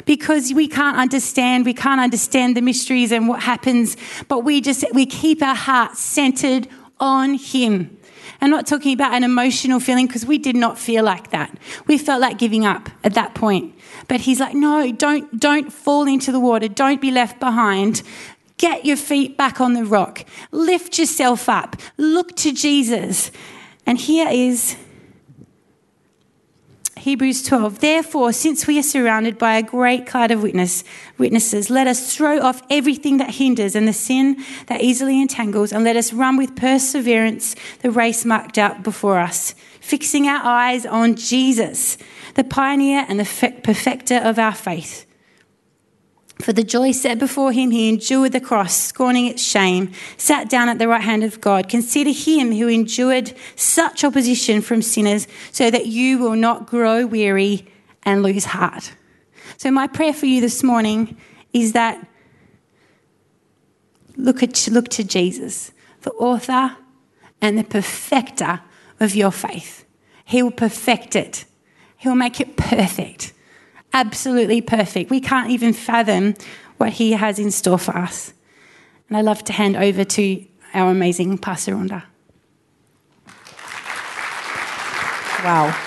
Because 0.05 0.53
we 0.53 0.69
can't 0.69 0.95
understand, 0.95 1.65
we 1.65 1.73
can't 1.73 1.99
understand 1.99 2.55
the 2.55 2.61
mysteries 2.61 3.11
and 3.11 3.27
what 3.27 3.41
happens, 3.41 3.97
but 4.29 4.39
we 4.39 4.61
just, 4.61 4.85
we 4.93 5.05
keep 5.05 5.41
our 5.43 5.55
hearts 5.55 5.99
centered 5.99 6.69
on 6.97 7.33
Him. 7.33 7.97
I'm 8.41 8.49
not 8.49 8.67
talking 8.67 8.93
about 8.93 9.13
an 9.13 9.23
emotional 9.23 9.79
feeling 9.79 10.07
because 10.07 10.25
we 10.25 10.37
did 10.37 10.55
not 10.55 10.77
feel 10.77 11.03
like 11.03 11.31
that. 11.31 11.57
We 11.87 11.97
felt 11.97 12.21
like 12.21 12.37
giving 12.37 12.65
up 12.65 12.89
at 13.03 13.13
that 13.13 13.35
point. 13.35 13.73
But 14.07 14.21
he's 14.21 14.39
like, 14.39 14.53
no, 14.53 14.91
don't, 14.91 15.39
don't 15.39 15.71
fall 15.71 16.07
into 16.07 16.31
the 16.31 16.39
water. 16.39 16.67
Don't 16.67 16.99
be 16.99 17.11
left 17.11 17.39
behind. 17.39 18.01
Get 18.63 18.85
your 18.85 18.95
feet 18.95 19.35
back 19.35 19.59
on 19.59 19.73
the 19.73 19.83
rock. 19.83 20.23
Lift 20.51 20.97
yourself 20.97 21.49
up. 21.49 21.75
Look 21.97 22.33
to 22.37 22.53
Jesus. 22.53 23.29
And 23.85 23.97
here 23.97 24.29
is 24.29 24.77
Hebrews 26.97 27.43
12. 27.43 27.79
Therefore, 27.79 28.31
since 28.31 28.65
we 28.65 28.79
are 28.79 28.83
surrounded 28.83 29.37
by 29.37 29.57
a 29.57 29.63
great 29.63 30.07
cloud 30.07 30.31
of 30.31 30.41
witness, 30.41 30.85
witnesses, 31.17 31.69
let 31.69 31.87
us 31.87 32.15
throw 32.15 32.39
off 32.39 32.61
everything 32.69 33.17
that 33.17 33.31
hinders 33.31 33.75
and 33.75 33.85
the 33.85 33.91
sin 33.91 34.41
that 34.67 34.79
easily 34.79 35.21
entangles, 35.21 35.73
and 35.73 35.83
let 35.83 35.97
us 35.97 36.13
run 36.13 36.37
with 36.37 36.55
perseverance 36.55 37.57
the 37.81 37.91
race 37.91 38.23
marked 38.23 38.57
out 38.57 38.81
before 38.81 39.19
us, 39.19 39.55
fixing 39.81 40.25
our 40.25 40.41
eyes 40.41 40.85
on 40.85 41.15
Jesus, 41.15 41.97
the 42.35 42.45
pioneer 42.45 43.05
and 43.09 43.19
the 43.19 43.59
perfecter 43.61 44.19
of 44.19 44.39
our 44.39 44.55
faith 44.55 45.05
for 46.41 46.51
the 46.51 46.63
joy 46.63 46.91
set 46.91 47.19
before 47.19 47.51
him, 47.51 47.71
he 47.71 47.89
endured 47.89 48.31
the 48.31 48.41
cross, 48.41 48.75
scorning 48.75 49.27
its 49.27 49.41
shame, 49.41 49.91
sat 50.17 50.49
down 50.49 50.67
at 50.67 50.79
the 50.79 50.87
right 50.87 51.01
hand 51.01 51.23
of 51.23 51.39
God. 51.39 51.69
Consider 51.69 52.09
him 52.11 52.51
who 52.51 52.67
endured 52.67 53.33
such 53.55 54.03
opposition 54.03 54.61
from 54.61 54.81
sinners, 54.81 55.27
so 55.51 55.69
that 55.69 55.85
you 55.85 56.17
will 56.17 56.35
not 56.35 56.65
grow 56.65 57.05
weary 57.05 57.67
and 58.03 58.23
lose 58.23 58.45
heart. 58.45 58.93
So, 59.57 59.71
my 59.71 59.87
prayer 59.87 60.13
for 60.13 60.25
you 60.25 60.41
this 60.41 60.63
morning 60.63 61.17
is 61.53 61.73
that 61.73 62.05
look, 64.17 64.43
at, 64.43 64.67
look 64.69 64.89
to 64.89 65.03
Jesus, 65.03 65.71
the 66.01 66.11
author 66.11 66.75
and 67.41 67.57
the 67.57 67.63
perfecter 67.63 68.61
of 68.99 69.15
your 69.15 69.31
faith. 69.31 69.85
He 70.25 70.41
will 70.41 70.51
perfect 70.51 71.15
it, 71.15 71.45
He 71.97 72.09
will 72.09 72.15
make 72.15 72.41
it 72.41 72.57
perfect, 72.57 73.32
absolutely 73.93 74.61
perfect. 74.61 75.09
We 75.09 75.21
can't 75.21 75.49
even 75.49 75.73
fathom 75.73 76.35
what 76.77 76.89
He 76.89 77.13
has 77.13 77.39
in 77.39 77.51
store 77.51 77.77
for 77.77 77.95
us. 77.95 78.33
And 79.07 79.17
I 79.17 79.21
love 79.21 79.43
to 79.45 79.53
hand 79.53 79.75
over 79.75 80.03
to 80.03 80.45
our 80.73 80.91
amazing 80.91 81.37
Pastor 81.37 81.73
Rhonda. 81.73 82.03
Wow. 85.43 85.77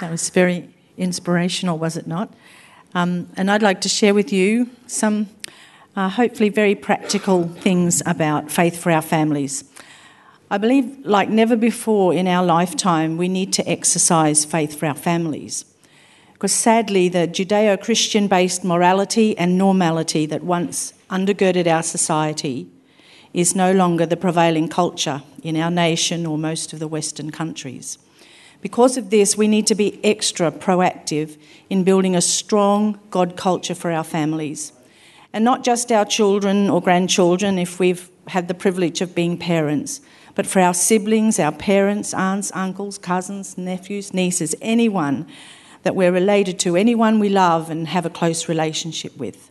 That 0.00 0.10
was 0.10 0.28
very 0.28 0.68
inspirational, 0.98 1.78
was 1.78 1.96
it 1.96 2.06
not? 2.06 2.32
Um, 2.94 3.28
and 3.36 3.50
I'd 3.50 3.62
like 3.62 3.80
to 3.82 3.88
share 3.88 4.14
with 4.14 4.32
you 4.32 4.70
some 4.86 5.28
uh, 5.96 6.10
hopefully 6.10 6.50
very 6.50 6.74
practical 6.74 7.48
things 7.48 8.02
about 8.04 8.50
faith 8.50 8.76
for 8.76 8.92
our 8.92 9.02
families. 9.02 9.64
I 10.48 10.58
believe, 10.58 11.04
like 11.04 11.28
never 11.28 11.56
before 11.56 12.14
in 12.14 12.28
our 12.28 12.44
lifetime, 12.44 13.16
we 13.16 13.28
need 13.28 13.52
to 13.54 13.68
exercise 13.68 14.44
faith 14.44 14.78
for 14.78 14.86
our 14.86 14.94
families. 14.94 15.64
Because 16.34 16.52
sadly, 16.52 17.08
the 17.08 17.26
Judeo 17.26 17.80
Christian 17.82 18.28
based 18.28 18.62
morality 18.62 19.36
and 19.36 19.58
normality 19.58 20.24
that 20.26 20.44
once 20.44 20.92
undergirded 21.10 21.66
our 21.66 21.82
society 21.82 22.68
is 23.32 23.56
no 23.56 23.72
longer 23.72 24.06
the 24.06 24.16
prevailing 24.16 24.68
culture 24.68 25.22
in 25.42 25.56
our 25.56 25.70
nation 25.70 26.24
or 26.24 26.38
most 26.38 26.72
of 26.72 26.78
the 26.78 26.88
Western 26.88 27.30
countries. 27.30 27.98
Because 28.60 28.96
of 28.96 29.10
this, 29.10 29.36
we 29.36 29.48
need 29.48 29.66
to 29.66 29.74
be 29.74 30.02
extra 30.04 30.52
proactive 30.52 31.36
in 31.68 31.84
building 31.84 32.14
a 32.14 32.20
strong 32.20 33.00
God 33.10 33.36
culture 33.36 33.74
for 33.74 33.90
our 33.90 34.04
families. 34.04 34.72
And 35.36 35.44
not 35.44 35.64
just 35.64 35.92
our 35.92 36.06
children 36.06 36.70
or 36.70 36.80
grandchildren, 36.80 37.58
if 37.58 37.78
we've 37.78 38.08
had 38.26 38.48
the 38.48 38.54
privilege 38.54 39.02
of 39.02 39.14
being 39.14 39.36
parents, 39.36 40.00
but 40.34 40.46
for 40.46 40.60
our 40.60 40.72
siblings, 40.72 41.38
our 41.38 41.52
parents, 41.52 42.14
aunts, 42.14 42.50
uncles, 42.54 42.96
cousins, 42.96 43.58
nephews, 43.58 44.14
nieces, 44.14 44.54
anyone 44.62 45.26
that 45.82 45.94
we're 45.94 46.10
related 46.10 46.58
to, 46.60 46.74
anyone 46.74 47.18
we 47.18 47.28
love 47.28 47.68
and 47.68 47.88
have 47.88 48.06
a 48.06 48.08
close 48.08 48.48
relationship 48.48 49.14
with. 49.18 49.50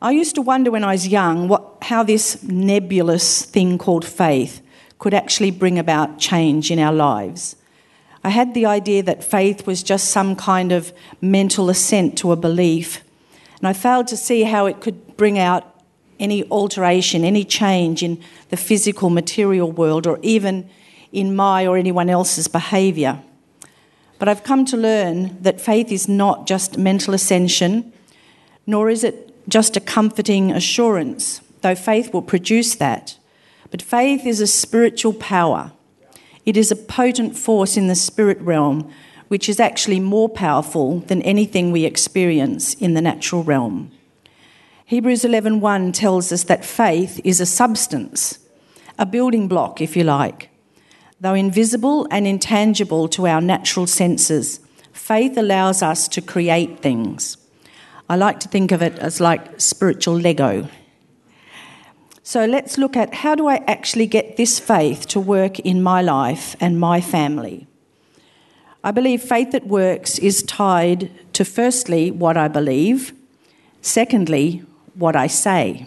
I 0.00 0.12
used 0.12 0.34
to 0.36 0.40
wonder 0.40 0.70
when 0.70 0.82
I 0.82 0.92
was 0.92 1.08
young 1.08 1.46
what, 1.46 1.76
how 1.82 2.02
this 2.02 2.42
nebulous 2.42 3.42
thing 3.44 3.76
called 3.76 4.06
faith 4.06 4.62
could 4.98 5.12
actually 5.12 5.50
bring 5.50 5.78
about 5.78 6.18
change 6.18 6.70
in 6.70 6.78
our 6.78 6.94
lives. 6.94 7.56
I 8.24 8.30
had 8.30 8.54
the 8.54 8.64
idea 8.64 9.02
that 9.02 9.22
faith 9.22 9.66
was 9.66 9.82
just 9.82 10.08
some 10.08 10.34
kind 10.34 10.72
of 10.72 10.94
mental 11.20 11.68
assent 11.68 12.16
to 12.20 12.32
a 12.32 12.36
belief, 12.36 13.03
and 13.64 13.70
I 13.70 13.72
failed 13.72 14.08
to 14.08 14.16
see 14.18 14.42
how 14.42 14.66
it 14.66 14.82
could 14.82 15.16
bring 15.16 15.38
out 15.38 15.80
any 16.20 16.46
alteration, 16.50 17.24
any 17.24 17.46
change 17.46 18.02
in 18.02 18.22
the 18.50 18.58
physical 18.58 19.08
material 19.08 19.72
world, 19.72 20.06
or 20.06 20.18
even 20.20 20.68
in 21.12 21.34
my 21.34 21.66
or 21.66 21.78
anyone 21.78 22.10
else's 22.10 22.46
behaviour. 22.46 23.22
But 24.18 24.28
I've 24.28 24.44
come 24.44 24.66
to 24.66 24.76
learn 24.76 25.42
that 25.42 25.62
faith 25.62 25.90
is 25.90 26.06
not 26.06 26.46
just 26.46 26.76
mental 26.76 27.14
ascension, 27.14 27.90
nor 28.66 28.90
is 28.90 29.02
it 29.02 29.34
just 29.48 29.78
a 29.78 29.80
comforting 29.80 30.50
assurance, 30.52 31.40
though 31.62 31.74
faith 31.74 32.12
will 32.12 32.20
produce 32.20 32.74
that. 32.74 33.16
But 33.70 33.80
faith 33.80 34.26
is 34.26 34.42
a 34.42 34.46
spiritual 34.46 35.14
power. 35.14 35.72
It 36.44 36.58
is 36.58 36.70
a 36.70 36.76
potent 36.76 37.34
force 37.34 37.78
in 37.78 37.86
the 37.86 37.94
spirit 37.94 38.38
realm, 38.42 38.92
which 39.34 39.48
is 39.48 39.58
actually 39.58 39.98
more 39.98 40.28
powerful 40.28 41.00
than 41.08 41.20
anything 41.22 41.72
we 41.72 41.84
experience 41.84 42.74
in 42.74 42.94
the 42.94 43.00
natural 43.00 43.42
realm. 43.42 43.90
Hebrews 44.84 45.24
11:1 45.24 45.90
tells 45.90 46.30
us 46.30 46.44
that 46.44 46.64
faith 46.64 47.20
is 47.24 47.40
a 47.40 47.52
substance, 47.60 48.38
a 48.96 49.04
building 49.04 49.48
block 49.48 49.80
if 49.80 49.96
you 49.96 50.04
like. 50.04 50.50
Though 51.20 51.34
invisible 51.34 52.06
and 52.12 52.28
intangible 52.28 53.08
to 53.08 53.26
our 53.26 53.40
natural 53.40 53.88
senses, 53.88 54.60
faith 54.92 55.36
allows 55.36 55.82
us 55.82 56.06
to 56.14 56.20
create 56.20 56.78
things. 56.78 57.36
I 58.08 58.14
like 58.14 58.38
to 58.38 58.48
think 58.48 58.70
of 58.70 58.82
it 58.82 58.96
as 59.00 59.20
like 59.20 59.60
spiritual 59.60 60.16
Lego. 60.16 60.68
So 62.22 62.44
let's 62.44 62.78
look 62.78 62.96
at 62.96 63.14
how 63.14 63.34
do 63.34 63.48
I 63.48 63.64
actually 63.66 64.06
get 64.06 64.36
this 64.36 64.60
faith 64.60 65.08
to 65.08 65.18
work 65.18 65.58
in 65.58 65.82
my 65.82 66.02
life 66.02 66.54
and 66.60 66.78
my 66.78 67.00
family. 67.00 67.66
I 68.84 68.90
believe 68.90 69.22
faith 69.22 69.52
that 69.52 69.66
works 69.66 70.18
is 70.18 70.42
tied 70.42 71.10
to 71.32 71.42
firstly 71.42 72.10
what 72.10 72.36
I 72.36 72.48
believe, 72.48 73.14
secondly 73.80 74.62
what 74.94 75.16
I 75.16 75.26
say. 75.26 75.86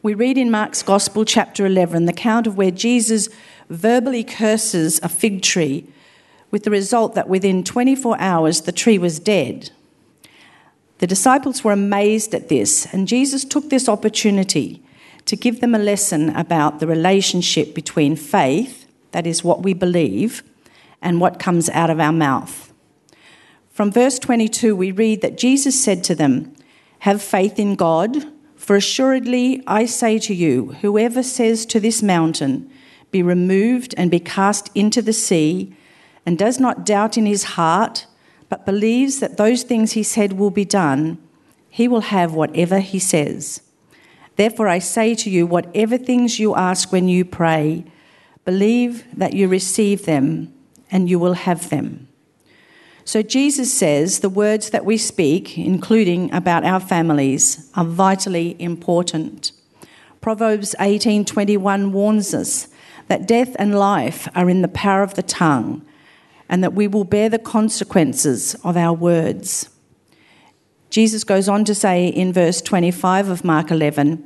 We 0.00 0.14
read 0.14 0.38
in 0.38 0.52
Mark's 0.52 0.84
Gospel, 0.84 1.24
chapter 1.24 1.66
11, 1.66 2.04
the 2.04 2.12
account 2.12 2.46
of 2.46 2.56
where 2.56 2.70
Jesus 2.70 3.28
verbally 3.68 4.22
curses 4.22 5.00
a 5.02 5.08
fig 5.08 5.42
tree, 5.42 5.84
with 6.52 6.62
the 6.62 6.70
result 6.70 7.16
that 7.16 7.28
within 7.28 7.64
24 7.64 8.20
hours 8.20 8.60
the 8.60 8.70
tree 8.70 8.96
was 8.96 9.18
dead. 9.18 9.72
The 10.98 11.08
disciples 11.08 11.64
were 11.64 11.72
amazed 11.72 12.36
at 12.36 12.48
this, 12.48 12.86
and 12.94 13.08
Jesus 13.08 13.44
took 13.44 13.68
this 13.68 13.88
opportunity 13.88 14.80
to 15.26 15.34
give 15.34 15.60
them 15.60 15.74
a 15.74 15.80
lesson 15.80 16.30
about 16.36 16.78
the 16.78 16.86
relationship 16.86 17.74
between 17.74 18.14
faith, 18.14 18.86
that 19.10 19.26
is 19.26 19.42
what 19.42 19.64
we 19.64 19.74
believe, 19.74 20.44
and 21.04 21.20
what 21.20 21.38
comes 21.38 21.68
out 21.70 21.90
of 21.90 22.00
our 22.00 22.12
mouth. 22.12 22.72
From 23.70 23.92
verse 23.92 24.18
22, 24.18 24.74
we 24.74 24.90
read 24.90 25.20
that 25.20 25.36
Jesus 25.36 25.82
said 25.82 26.02
to 26.04 26.14
them, 26.14 26.54
Have 27.00 27.22
faith 27.22 27.58
in 27.58 27.76
God, 27.76 28.24
for 28.56 28.76
assuredly 28.76 29.62
I 29.66 29.84
say 29.84 30.18
to 30.20 30.34
you, 30.34 30.72
whoever 30.80 31.22
says 31.22 31.66
to 31.66 31.78
this 31.78 32.02
mountain, 32.02 32.70
Be 33.10 33.22
removed 33.22 33.94
and 33.98 34.10
be 34.10 34.20
cast 34.20 34.70
into 34.74 35.02
the 35.02 35.12
sea, 35.12 35.76
and 36.24 36.38
does 36.38 36.58
not 36.58 36.86
doubt 36.86 37.18
in 37.18 37.26
his 37.26 37.44
heart, 37.44 38.06
but 38.48 38.64
believes 38.64 39.20
that 39.20 39.36
those 39.36 39.64
things 39.64 39.92
he 39.92 40.02
said 40.02 40.34
will 40.34 40.50
be 40.50 40.64
done, 40.64 41.18
he 41.68 41.88
will 41.88 42.02
have 42.02 42.32
whatever 42.32 42.78
he 42.78 42.98
says. 42.98 43.60
Therefore, 44.36 44.68
I 44.68 44.78
say 44.78 45.14
to 45.16 45.30
you, 45.30 45.46
whatever 45.46 45.98
things 45.98 46.38
you 46.38 46.54
ask 46.54 46.92
when 46.92 47.08
you 47.08 47.24
pray, 47.24 47.84
believe 48.44 49.04
that 49.16 49.34
you 49.34 49.48
receive 49.48 50.04
them 50.04 50.53
and 50.94 51.10
you 51.10 51.18
will 51.18 51.34
have 51.34 51.68
them. 51.68 52.08
So, 53.04 53.20
Jesus 53.20 53.70
says 53.70 54.20
the 54.20 54.30
words 54.30 54.70
that 54.70 54.86
we 54.86 54.96
speak, 54.96 55.58
including 55.58 56.32
about 56.32 56.64
our 56.64 56.80
families, 56.80 57.70
are 57.74 57.84
vitally 57.84 58.56
important. 58.58 59.52
Proverbs 60.22 60.74
18:21 60.80 61.92
warns 61.92 62.32
us 62.32 62.68
that 63.08 63.28
death 63.28 63.54
and 63.58 63.78
life 63.78 64.26
are 64.34 64.48
in 64.48 64.62
the 64.62 64.68
power 64.68 65.02
of 65.02 65.14
the 65.14 65.22
tongue 65.22 65.82
and 66.48 66.62
that 66.62 66.72
we 66.72 66.86
will 66.86 67.04
bear 67.04 67.28
the 67.28 67.38
consequences 67.38 68.54
of 68.64 68.76
our 68.76 68.94
words. 68.94 69.68
Jesus 70.88 71.24
goes 71.24 71.48
on 71.48 71.64
to 71.66 71.74
say 71.74 72.06
in 72.06 72.32
verse 72.32 72.62
25 72.62 73.28
of 73.28 73.44
Mark 73.44 73.70
11, 73.70 74.22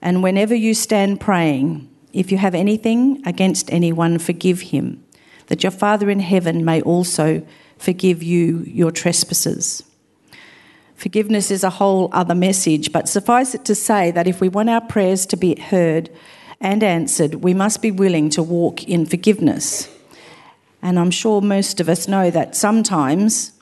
and 0.00 0.22
whenever 0.22 0.54
you 0.54 0.74
stand 0.74 1.20
praying, 1.20 1.88
if 2.12 2.32
you 2.32 2.38
have 2.38 2.54
anything 2.54 3.22
against 3.26 3.72
anyone, 3.72 4.18
forgive 4.18 4.62
him, 4.72 5.04
that 5.46 5.62
your 5.62 5.72
Father 5.72 6.10
in 6.10 6.20
heaven 6.20 6.64
may 6.64 6.80
also 6.82 7.46
forgive 7.78 8.22
you 8.22 8.64
your 8.66 8.90
trespasses. 8.90 9.82
Forgiveness 10.94 11.50
is 11.50 11.62
a 11.62 11.70
whole 11.70 12.08
other 12.12 12.34
message, 12.34 12.90
but 12.90 13.08
suffice 13.08 13.54
it 13.54 13.64
to 13.66 13.74
say 13.74 14.10
that 14.10 14.26
if 14.26 14.40
we 14.40 14.48
want 14.48 14.70
our 14.70 14.80
prayers 14.80 15.26
to 15.26 15.36
be 15.36 15.54
heard 15.60 16.10
and 16.60 16.82
answered, 16.82 17.36
we 17.36 17.52
must 17.52 17.82
be 17.82 17.90
willing 17.90 18.30
to 18.30 18.42
walk 18.42 18.84
in 18.84 19.04
forgiveness. 19.04 19.94
And 20.82 20.98
I'm 20.98 21.10
sure 21.10 21.42
most 21.42 21.80
of 21.80 21.88
us 21.88 22.08
know 22.08 22.30
that 22.30 22.56
sometimes 22.56 23.52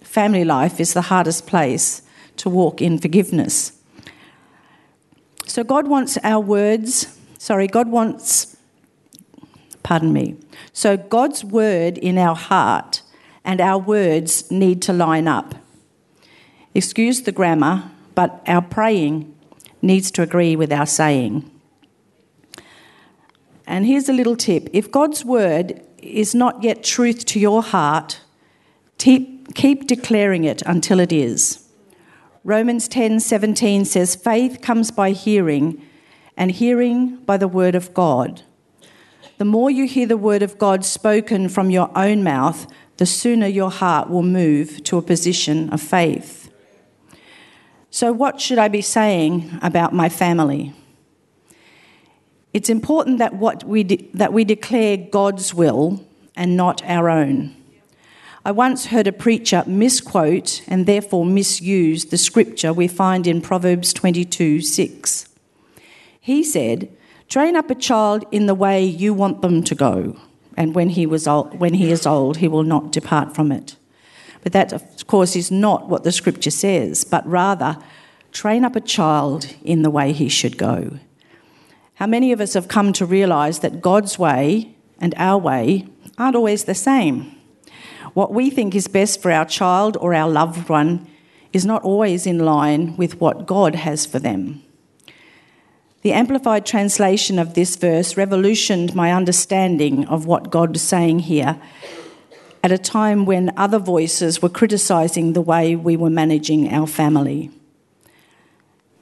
family 0.00 0.44
life 0.44 0.80
is 0.80 0.94
the 0.94 1.02
hardest 1.02 1.46
place 1.46 2.02
to 2.38 2.48
walk 2.48 2.80
in 2.80 2.98
forgiveness. 2.98 3.72
So 5.46 5.64
God 5.64 5.86
wants 5.86 6.16
our 6.22 6.40
words, 6.40 7.18
sorry, 7.38 7.66
God 7.66 7.88
wants, 7.88 8.56
pardon 9.82 10.12
me. 10.12 10.36
So 10.72 10.96
God's 10.96 11.44
word 11.44 11.98
in 11.98 12.18
our 12.18 12.36
heart 12.36 13.02
and 13.44 13.60
our 13.60 13.78
words 13.78 14.50
need 14.50 14.82
to 14.82 14.92
line 14.92 15.26
up. 15.26 15.54
Excuse 16.74 17.22
the 17.22 17.32
grammar, 17.32 17.90
but 18.14 18.42
our 18.46 18.62
praying 18.62 19.34
needs 19.82 20.10
to 20.12 20.22
agree 20.22 20.56
with 20.56 20.72
our 20.72 20.86
saying. 20.86 21.50
And 23.66 23.86
here's 23.86 24.08
a 24.08 24.12
little 24.12 24.36
tip 24.36 24.68
if 24.72 24.90
God's 24.90 25.24
word 25.24 25.82
is 25.98 26.34
not 26.34 26.62
yet 26.62 26.82
truth 26.82 27.24
to 27.26 27.40
your 27.40 27.62
heart, 27.62 28.20
keep, 28.98 29.54
keep 29.54 29.86
declaring 29.86 30.44
it 30.44 30.62
until 30.62 31.00
it 31.00 31.12
is. 31.12 31.66
Romans 32.42 32.88
10:17 32.88 33.84
says 33.84 34.16
faith 34.16 34.60
comes 34.60 34.90
by 34.90 35.10
hearing 35.10 35.80
and 36.36 36.50
hearing 36.50 37.16
by 37.26 37.36
the 37.36 37.48
word 37.48 37.74
of 37.74 37.92
God. 37.92 38.42
The 39.40 39.46
more 39.46 39.70
you 39.70 39.86
hear 39.86 40.04
the 40.04 40.18
word 40.18 40.42
of 40.42 40.58
God 40.58 40.84
spoken 40.84 41.48
from 41.48 41.70
your 41.70 41.90
own 41.96 42.22
mouth, 42.22 42.66
the 42.98 43.06
sooner 43.06 43.46
your 43.46 43.70
heart 43.70 44.10
will 44.10 44.22
move 44.22 44.84
to 44.84 44.98
a 44.98 45.02
position 45.02 45.70
of 45.70 45.80
faith. 45.80 46.52
So, 47.88 48.12
what 48.12 48.38
should 48.38 48.58
I 48.58 48.68
be 48.68 48.82
saying 48.82 49.58
about 49.62 49.94
my 49.94 50.10
family? 50.10 50.74
It's 52.52 52.68
important 52.68 53.16
that, 53.16 53.32
what 53.32 53.64
we 53.64 53.82
de- 53.82 54.10
that 54.12 54.34
we 54.34 54.44
declare 54.44 54.98
God's 54.98 55.54
will 55.54 56.04
and 56.36 56.54
not 56.54 56.84
our 56.84 57.08
own. 57.08 57.56
I 58.44 58.52
once 58.52 58.88
heard 58.88 59.06
a 59.06 59.10
preacher 59.10 59.64
misquote 59.66 60.60
and 60.68 60.84
therefore 60.84 61.24
misuse 61.24 62.04
the 62.04 62.18
scripture 62.18 62.74
we 62.74 62.88
find 62.88 63.26
in 63.26 63.40
Proverbs 63.40 63.94
22 63.94 64.60
6. 64.60 65.30
He 66.20 66.44
said, 66.44 66.94
Train 67.30 67.54
up 67.54 67.70
a 67.70 67.76
child 67.76 68.24
in 68.32 68.46
the 68.46 68.56
way 68.56 68.84
you 68.84 69.14
want 69.14 69.40
them 69.40 69.62
to 69.62 69.74
go, 69.76 70.18
and 70.56 70.74
when 70.74 70.88
he, 70.88 71.06
was 71.06 71.28
old, 71.28 71.60
when 71.60 71.74
he 71.74 71.92
is 71.92 72.04
old, 72.04 72.38
he 72.38 72.48
will 72.48 72.64
not 72.64 72.90
depart 72.90 73.36
from 73.36 73.52
it. 73.52 73.76
But 74.42 74.52
that, 74.52 74.72
of 74.72 75.06
course, 75.06 75.36
is 75.36 75.48
not 75.48 75.88
what 75.88 76.02
the 76.02 76.10
scripture 76.10 76.50
says, 76.50 77.04
but 77.04 77.24
rather, 77.24 77.78
train 78.32 78.64
up 78.64 78.74
a 78.74 78.80
child 78.80 79.54
in 79.62 79.82
the 79.82 79.90
way 79.90 80.12
he 80.12 80.28
should 80.28 80.58
go. 80.58 80.98
How 81.94 82.08
many 82.08 82.32
of 82.32 82.40
us 82.40 82.54
have 82.54 82.66
come 82.66 82.92
to 82.94 83.06
realise 83.06 83.60
that 83.60 83.80
God's 83.80 84.18
way 84.18 84.74
and 85.00 85.14
our 85.16 85.38
way 85.38 85.86
aren't 86.18 86.34
always 86.34 86.64
the 86.64 86.74
same? 86.74 87.32
What 88.12 88.34
we 88.34 88.50
think 88.50 88.74
is 88.74 88.88
best 88.88 89.22
for 89.22 89.30
our 89.30 89.44
child 89.44 89.96
or 90.00 90.14
our 90.14 90.28
loved 90.28 90.68
one 90.68 91.06
is 91.52 91.64
not 91.64 91.84
always 91.84 92.26
in 92.26 92.40
line 92.40 92.96
with 92.96 93.20
what 93.20 93.46
God 93.46 93.76
has 93.76 94.04
for 94.04 94.18
them. 94.18 94.64
The 96.02 96.12
Amplified 96.12 96.64
translation 96.64 97.38
of 97.38 97.52
this 97.52 97.76
verse 97.76 98.16
revolutioned 98.16 98.94
my 98.94 99.12
understanding 99.12 100.06
of 100.06 100.24
what 100.24 100.50
God 100.50 100.76
is 100.76 100.82
saying 100.82 101.20
here 101.20 101.60
at 102.62 102.72
a 102.72 102.78
time 102.78 103.26
when 103.26 103.52
other 103.56 103.78
voices 103.78 104.40
were 104.40 104.48
criticising 104.48 105.32
the 105.32 105.42
way 105.42 105.76
we 105.76 105.96
were 105.96 106.10
managing 106.10 106.72
our 106.72 106.86
family. 106.86 107.50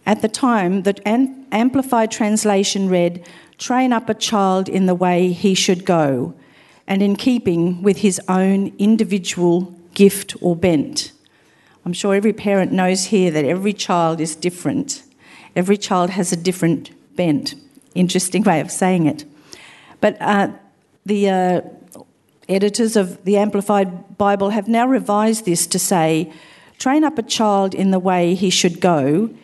At 0.07 0.23
the 0.23 0.29
time, 0.29 0.83
the 0.83 0.95
Amplified 1.53 2.11
translation 2.11 2.89
read, 2.89 3.25
Train 3.59 3.93
up 3.93 4.09
a 4.09 4.15
child 4.15 4.69
in 4.69 4.87
the 4.87 4.95
way 4.95 5.33
he 5.33 5.55
should 5.55 5.85
go, 5.85 6.35
and 6.87 7.03
in 7.03 7.15
keeping 7.17 7.83
with 7.83 7.99
his 7.99 8.21
own 8.29 8.73
individual 8.79 9.75
gift 9.95 10.35
or 10.41 10.57
bent. 10.57 11.13
I'm 11.85 11.93
sure 11.93 12.15
every 12.15 12.33
parent 12.33 12.73
knows 12.73 13.07
here 13.07 13.31
that 13.31 13.45
every 13.45 13.73
child 13.73 14.21
is 14.21 14.35
different. 14.35 15.03
Every 15.59 15.77
child 15.77 16.11
has 16.11 16.31
a 16.31 16.37
different 16.37 16.93
bent. 17.17 17.57
Interesting 17.97 18.45
way 18.45 18.61
of 18.61 18.71
saying 18.71 19.07
it. 19.07 19.25
But 20.01 20.17
uh, 20.21 20.53
the 21.05 21.29
uh, 21.29 21.61
editors 22.49 22.95
of 22.95 23.25
the 23.25 23.39
Amplified 23.39 24.17
Bible 24.17 24.51
have 24.51 24.69
now 24.69 24.87
revised 24.87 25.47
this 25.47 25.67
to 25.67 25.79
say 25.81 26.33
train 26.79 27.03
up 27.03 27.19
a 27.19 27.25
child 27.25 27.75
in 27.75 27.91
the 27.91 27.99
way 27.99 28.37
he 28.37 28.51
should 28.51 28.81
go, 28.81 29.35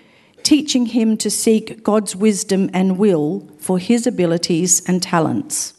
teaching 0.44 0.86
him 0.86 1.16
to 1.16 1.28
seek 1.28 1.82
God's 1.82 2.14
wisdom 2.14 2.70
and 2.72 2.96
will 2.96 3.48
for 3.58 3.80
his 3.80 4.06
abilities 4.06 4.88
and 4.88 5.02
talents. 5.02 5.74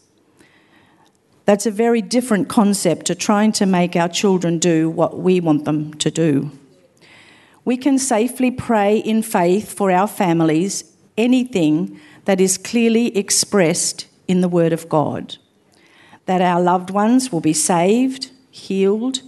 That's 1.46 1.64
a 1.64 1.70
very 1.70 2.02
different 2.02 2.50
concept 2.50 3.06
to 3.06 3.14
trying 3.14 3.52
to 3.52 3.64
make 3.64 3.96
our 3.96 4.10
children 4.10 4.58
do 4.58 4.90
what 4.90 5.18
we 5.18 5.40
want 5.40 5.64
them 5.64 5.94
to 5.94 6.10
do. 6.10 6.50
We 7.66 7.76
can 7.76 7.98
safely 7.98 8.52
pray 8.52 8.96
in 8.96 9.22
faith 9.22 9.72
for 9.72 9.90
our 9.90 10.06
families 10.06 10.84
anything 11.18 12.00
that 12.24 12.40
is 12.40 12.58
clearly 12.58 13.16
expressed 13.18 14.06
in 14.28 14.40
the 14.40 14.48
Word 14.48 14.72
of 14.72 14.88
God. 14.88 15.36
That 16.26 16.40
our 16.40 16.60
loved 16.60 16.90
ones 16.90 17.32
will 17.32 17.40
be 17.40 17.52
saved, 17.52 18.30
healed, 18.52 19.20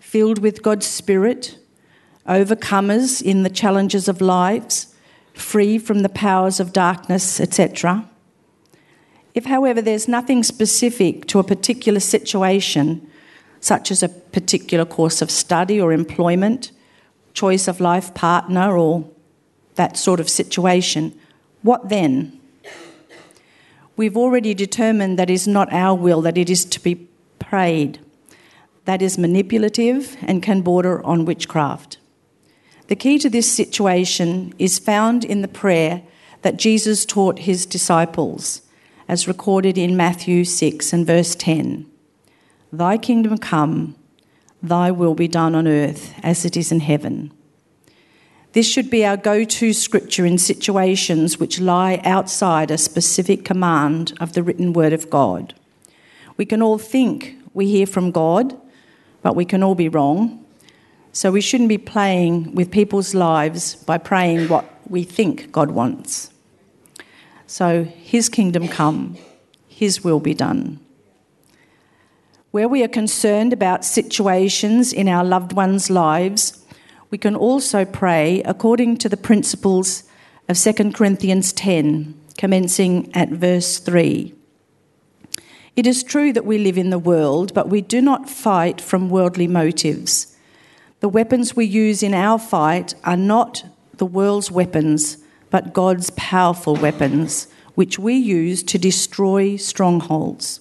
filled 0.00 0.40
with 0.40 0.60
God's 0.60 0.86
Spirit, 0.86 1.56
overcomers 2.26 3.22
in 3.22 3.44
the 3.44 3.48
challenges 3.48 4.08
of 4.08 4.20
lives, 4.20 4.92
free 5.32 5.78
from 5.78 6.00
the 6.00 6.08
powers 6.08 6.58
of 6.58 6.72
darkness, 6.72 7.38
etc. 7.38 8.10
If, 9.34 9.44
however, 9.44 9.80
there's 9.80 10.08
nothing 10.08 10.42
specific 10.42 11.26
to 11.28 11.38
a 11.38 11.44
particular 11.44 12.00
situation, 12.00 13.08
such 13.60 13.92
as 13.92 14.02
a 14.02 14.08
particular 14.08 14.84
course 14.84 15.22
of 15.22 15.30
study 15.30 15.80
or 15.80 15.92
employment, 15.92 16.72
choice 17.34 17.68
of 17.68 17.80
life 17.80 18.14
partner, 18.14 18.76
or 18.76 19.08
that 19.74 19.96
sort 19.98 20.20
of 20.20 20.30
situation, 20.30 21.18
what 21.62 21.88
then? 21.88 22.40
We've 23.96 24.16
already 24.16 24.54
determined 24.54 25.18
that 25.18 25.30
is 25.30 25.46
not 25.46 25.72
our 25.72 25.94
will, 25.94 26.22
that 26.22 26.38
it 26.38 26.50
is 26.50 26.64
to 26.64 26.80
be 26.80 27.06
prayed. 27.38 28.00
That 28.86 29.02
is 29.02 29.18
manipulative 29.18 30.16
and 30.22 30.42
can 30.42 30.62
border 30.62 31.04
on 31.04 31.24
witchcraft. 31.24 31.98
The 32.88 32.96
key 32.96 33.18
to 33.20 33.30
this 33.30 33.50
situation 33.50 34.52
is 34.58 34.78
found 34.78 35.24
in 35.24 35.42
the 35.42 35.48
prayer 35.48 36.02
that 36.42 36.58
Jesus 36.58 37.06
taught 37.06 37.40
his 37.40 37.64
disciples 37.64 38.62
as 39.08 39.28
recorded 39.28 39.78
in 39.78 39.96
Matthew 39.96 40.44
6 40.44 40.92
and 40.92 41.06
verse 41.06 41.34
10. 41.34 41.86
Thy 42.72 42.98
kingdom 42.98 43.38
come, 43.38 43.94
thy 44.68 44.90
will 44.90 45.14
be 45.14 45.28
done 45.28 45.54
on 45.54 45.68
earth 45.68 46.14
as 46.22 46.44
it 46.44 46.56
is 46.56 46.72
in 46.72 46.80
heaven. 46.80 47.32
This 48.52 48.68
should 48.68 48.88
be 48.88 49.04
our 49.04 49.16
go 49.16 49.44
to 49.44 49.72
scripture 49.72 50.24
in 50.24 50.38
situations 50.38 51.38
which 51.38 51.60
lie 51.60 52.00
outside 52.04 52.70
a 52.70 52.78
specific 52.78 53.44
command 53.44 54.12
of 54.20 54.32
the 54.32 54.42
written 54.42 54.72
word 54.72 54.92
of 54.92 55.10
God. 55.10 55.54
We 56.36 56.44
can 56.44 56.62
all 56.62 56.78
think 56.78 57.36
we 57.52 57.66
hear 57.66 57.86
from 57.86 58.12
God, 58.12 58.56
but 59.22 59.34
we 59.34 59.44
can 59.44 59.62
all 59.62 59.74
be 59.74 59.88
wrong. 59.88 60.44
So 61.12 61.32
we 61.32 61.40
shouldn't 61.40 61.68
be 61.68 61.78
playing 61.78 62.54
with 62.54 62.70
people's 62.70 63.14
lives 63.14 63.74
by 63.74 63.98
praying 63.98 64.48
what 64.48 64.66
we 64.88 65.02
think 65.02 65.50
God 65.50 65.70
wants. 65.70 66.30
So, 67.46 67.84
His 67.84 68.28
kingdom 68.28 68.68
come, 68.68 69.16
His 69.68 70.02
will 70.02 70.20
be 70.20 70.34
done. 70.34 70.83
Where 72.54 72.68
we 72.68 72.84
are 72.84 72.88
concerned 73.02 73.52
about 73.52 73.84
situations 73.84 74.92
in 74.92 75.08
our 75.08 75.24
loved 75.24 75.54
ones' 75.54 75.90
lives, 75.90 76.64
we 77.10 77.18
can 77.18 77.34
also 77.34 77.84
pray 77.84 78.44
according 78.44 78.98
to 78.98 79.08
the 79.08 79.16
principles 79.16 80.04
of 80.48 80.56
2 80.56 80.92
Corinthians 80.92 81.52
10, 81.52 82.14
commencing 82.38 83.10
at 83.12 83.30
verse 83.30 83.80
3. 83.80 84.32
It 85.74 85.84
is 85.84 86.04
true 86.04 86.32
that 86.32 86.46
we 86.46 86.58
live 86.58 86.78
in 86.78 86.90
the 86.90 86.98
world, 87.00 87.52
but 87.54 87.70
we 87.70 87.80
do 87.80 88.00
not 88.00 88.30
fight 88.30 88.80
from 88.80 89.10
worldly 89.10 89.48
motives. 89.48 90.36
The 91.00 91.08
weapons 91.08 91.56
we 91.56 91.64
use 91.64 92.04
in 92.04 92.14
our 92.14 92.38
fight 92.38 92.94
are 93.02 93.16
not 93.16 93.64
the 93.94 94.06
world's 94.06 94.52
weapons 94.52 95.18
but 95.50 95.72
God's 95.72 96.10
powerful 96.10 96.76
weapons, 96.76 97.48
which 97.74 97.98
we 97.98 98.14
use 98.14 98.62
to 98.62 98.78
destroy 98.78 99.56
strongholds. 99.56 100.60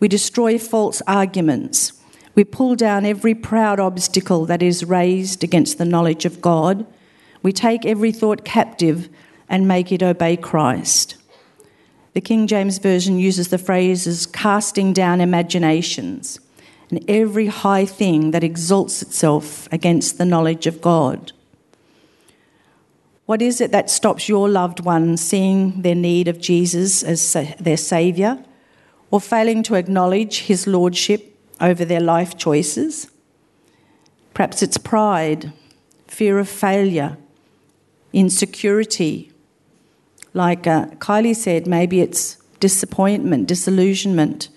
We 0.00 0.08
destroy 0.08 0.58
false 0.58 1.02
arguments. 1.06 1.92
We 2.34 2.44
pull 2.44 2.74
down 2.74 3.04
every 3.04 3.34
proud 3.34 3.78
obstacle 3.78 4.46
that 4.46 4.62
is 4.62 4.84
raised 4.84 5.44
against 5.44 5.76
the 5.76 5.84
knowledge 5.84 6.24
of 6.24 6.40
God. 6.40 6.86
We 7.42 7.52
take 7.52 7.84
every 7.84 8.10
thought 8.10 8.44
captive 8.44 9.10
and 9.48 9.68
make 9.68 9.92
it 9.92 10.02
obey 10.02 10.38
Christ. 10.38 11.16
The 12.14 12.20
King 12.20 12.46
James 12.46 12.78
Version 12.78 13.18
uses 13.18 13.48
the 13.48 13.58
phrases 13.58 14.26
casting 14.26 14.92
down 14.92 15.20
imaginations 15.20 16.40
and 16.90 17.04
every 17.08 17.46
high 17.46 17.84
thing 17.84 18.30
that 18.30 18.42
exalts 18.42 19.02
itself 19.02 19.68
against 19.70 20.18
the 20.18 20.24
knowledge 20.24 20.66
of 20.66 20.80
God. 20.80 21.32
What 23.26 23.42
is 23.42 23.60
it 23.60 23.70
that 23.70 23.90
stops 23.90 24.28
your 24.28 24.48
loved 24.48 24.80
one 24.80 25.16
seeing 25.16 25.82
their 25.82 25.94
need 25.94 26.26
of 26.26 26.40
Jesus 26.40 27.02
as 27.04 27.36
their 27.60 27.76
Saviour 27.76 28.42
or 29.10 29.20
failing 29.20 29.62
to 29.64 29.74
acknowledge 29.74 30.40
His 30.42 30.66
Lordship 30.66 31.36
over 31.60 31.84
their 31.84 32.00
life 32.00 32.36
choices? 32.36 33.10
Perhaps 34.34 34.62
it's 34.62 34.78
pride, 34.78 35.52
fear 36.06 36.38
of 36.38 36.48
failure, 36.48 37.16
insecurity. 38.12 39.30
Like 40.32 40.66
uh, 40.66 40.86
Kylie 40.98 41.36
said, 41.36 41.66
maybe 41.66 42.00
it's 42.00 42.36
disappointment, 42.60 43.48
disillusionment, 43.48 44.48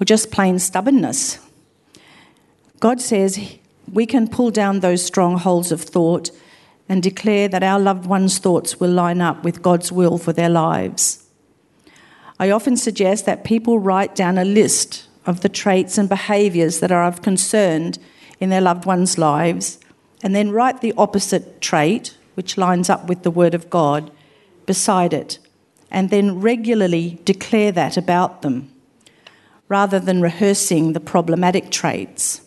or 0.00 0.04
just 0.04 0.30
plain 0.30 0.58
stubbornness. 0.58 1.38
God 2.80 3.00
says 3.00 3.58
we 3.92 4.06
can 4.06 4.28
pull 4.28 4.50
down 4.50 4.80
those 4.80 5.04
strongholds 5.04 5.72
of 5.72 5.82
thought 5.82 6.30
and 6.88 7.02
declare 7.02 7.48
that 7.48 7.62
our 7.62 7.78
loved 7.78 8.06
ones' 8.06 8.38
thoughts 8.38 8.80
will 8.80 8.90
line 8.90 9.20
up 9.20 9.44
with 9.44 9.62
God's 9.62 9.92
will 9.92 10.18
for 10.18 10.32
their 10.32 10.48
lives. 10.48 11.21
I 12.42 12.50
often 12.50 12.76
suggest 12.76 13.24
that 13.26 13.44
people 13.44 13.78
write 13.78 14.16
down 14.16 14.36
a 14.36 14.44
list 14.44 15.06
of 15.26 15.42
the 15.42 15.48
traits 15.48 15.96
and 15.96 16.08
behaviours 16.08 16.80
that 16.80 16.90
are 16.90 17.04
of 17.04 17.22
concern 17.22 17.92
in 18.40 18.50
their 18.50 18.60
loved 18.60 18.84
ones' 18.84 19.16
lives, 19.16 19.78
and 20.24 20.34
then 20.34 20.50
write 20.50 20.80
the 20.80 20.92
opposite 20.98 21.60
trait, 21.60 22.16
which 22.34 22.58
lines 22.58 22.90
up 22.90 23.06
with 23.06 23.22
the 23.22 23.30
Word 23.30 23.54
of 23.54 23.70
God, 23.70 24.10
beside 24.66 25.14
it, 25.14 25.38
and 25.88 26.10
then 26.10 26.40
regularly 26.40 27.20
declare 27.24 27.70
that 27.70 27.96
about 27.96 28.42
them. 28.42 28.72
rather 29.68 29.98
than 29.98 30.20
rehearsing 30.20 30.92
the 30.92 31.00
problematic 31.00 31.70
traits. 31.70 32.42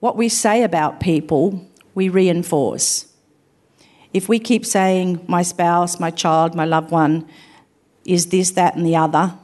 What 0.00 0.18
we 0.18 0.28
say 0.28 0.62
about 0.62 1.00
people, 1.00 1.66
we 1.94 2.10
reinforce. 2.10 3.06
If 4.12 4.28
we 4.28 4.38
keep 4.38 4.66
saying, 4.66 5.24
my 5.26 5.40
spouse, 5.40 5.98
my 5.98 6.10
child, 6.10 6.54
my 6.54 6.66
loved 6.66 6.90
one 6.90 7.26
is 8.04 8.26
this, 8.26 8.50
that, 8.52 8.76
and 8.76 8.86
the 8.86 8.96
other, 8.96 9.34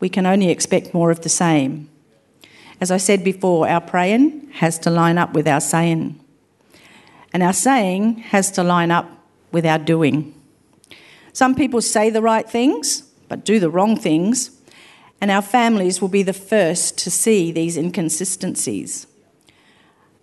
we 0.00 0.08
can 0.08 0.26
only 0.26 0.50
expect 0.50 0.94
more 0.94 1.10
of 1.10 1.22
the 1.22 1.28
same. 1.28 1.88
As 2.80 2.90
I 2.90 2.98
said 2.98 3.24
before, 3.24 3.68
our 3.68 3.80
praying 3.80 4.50
has 4.52 4.78
to 4.80 4.90
line 4.90 5.18
up 5.18 5.32
with 5.32 5.48
our 5.48 5.60
saying, 5.60 6.18
and 7.32 7.42
our 7.42 7.52
saying 7.52 8.18
has 8.18 8.50
to 8.52 8.62
line 8.62 8.90
up 8.90 9.10
with 9.50 9.66
our 9.66 9.78
doing. 9.78 10.34
Some 11.32 11.54
people 11.54 11.80
say 11.82 12.10
the 12.10 12.22
right 12.22 12.48
things, 12.48 13.02
but 13.28 13.44
do 13.44 13.58
the 13.60 13.70
wrong 13.70 13.96
things, 13.96 14.50
and 15.20 15.30
our 15.30 15.42
families 15.42 16.00
will 16.00 16.08
be 16.08 16.22
the 16.22 16.32
first 16.32 16.96
to 16.98 17.10
see 17.10 17.50
these 17.50 17.76
inconsistencies. 17.76 19.06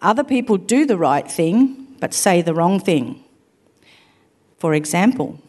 Other 0.01 0.23
people 0.23 0.57
do 0.57 0.85
the 0.85 0.97
right 0.97 1.29
thing, 1.29 1.95
but 1.99 2.13
say 2.13 2.41
the 2.41 2.53
wrong 2.53 2.79
thing. 2.79 3.23
For 4.57 4.73
example, 4.73 5.39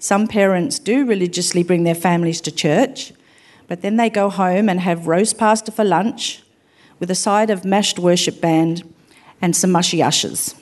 some 0.00 0.26
parents 0.26 0.78
do 0.78 1.04
religiously 1.04 1.62
bring 1.62 1.84
their 1.84 1.94
families 1.94 2.40
to 2.40 2.50
church, 2.50 3.12
but 3.68 3.82
then 3.82 3.96
they 3.96 4.08
go 4.08 4.30
home 4.30 4.70
and 4.70 4.80
have 4.80 5.06
roast 5.06 5.36
pastor 5.36 5.70
for 5.70 5.84
lunch 5.84 6.42
with 6.98 7.10
a 7.10 7.14
side 7.14 7.50
of 7.50 7.66
mashed 7.66 7.98
worship 7.98 8.40
band 8.40 8.82
and 9.42 9.54
some 9.54 9.70
mushy 9.70 10.02
ushers. 10.02 10.54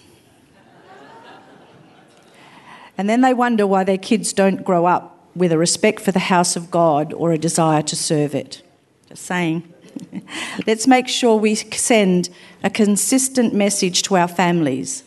and 2.98 3.08
then 3.08 3.20
they 3.20 3.32
wonder 3.32 3.64
why 3.64 3.84
their 3.84 3.96
kids 3.96 4.32
don't 4.32 4.64
grow 4.64 4.86
up 4.86 5.28
with 5.36 5.52
a 5.52 5.58
respect 5.58 6.00
for 6.00 6.10
the 6.10 6.18
house 6.18 6.56
of 6.56 6.68
God 6.68 7.12
or 7.12 7.30
a 7.30 7.38
desire 7.38 7.82
to 7.82 7.94
serve 7.94 8.34
it. 8.34 8.62
Just 9.08 9.22
saying. 9.22 9.72
Let's 10.66 10.88
make 10.88 11.06
sure 11.06 11.36
we 11.36 11.54
send 11.54 12.28
a 12.64 12.70
consistent 12.70 13.54
message 13.54 14.02
to 14.02 14.16
our 14.16 14.28
families 14.28 15.04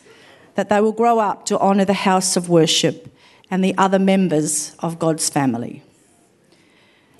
that 0.54 0.70
they 0.70 0.80
will 0.80 0.92
grow 0.92 1.18
up 1.18 1.44
to 1.46 1.58
honour 1.58 1.84
the 1.84 1.92
house 1.92 2.34
of 2.34 2.48
worship 2.48 3.11
and 3.52 3.62
the 3.62 3.76
other 3.76 3.98
members 3.98 4.74
of 4.78 4.98
God's 4.98 5.28
family. 5.28 5.82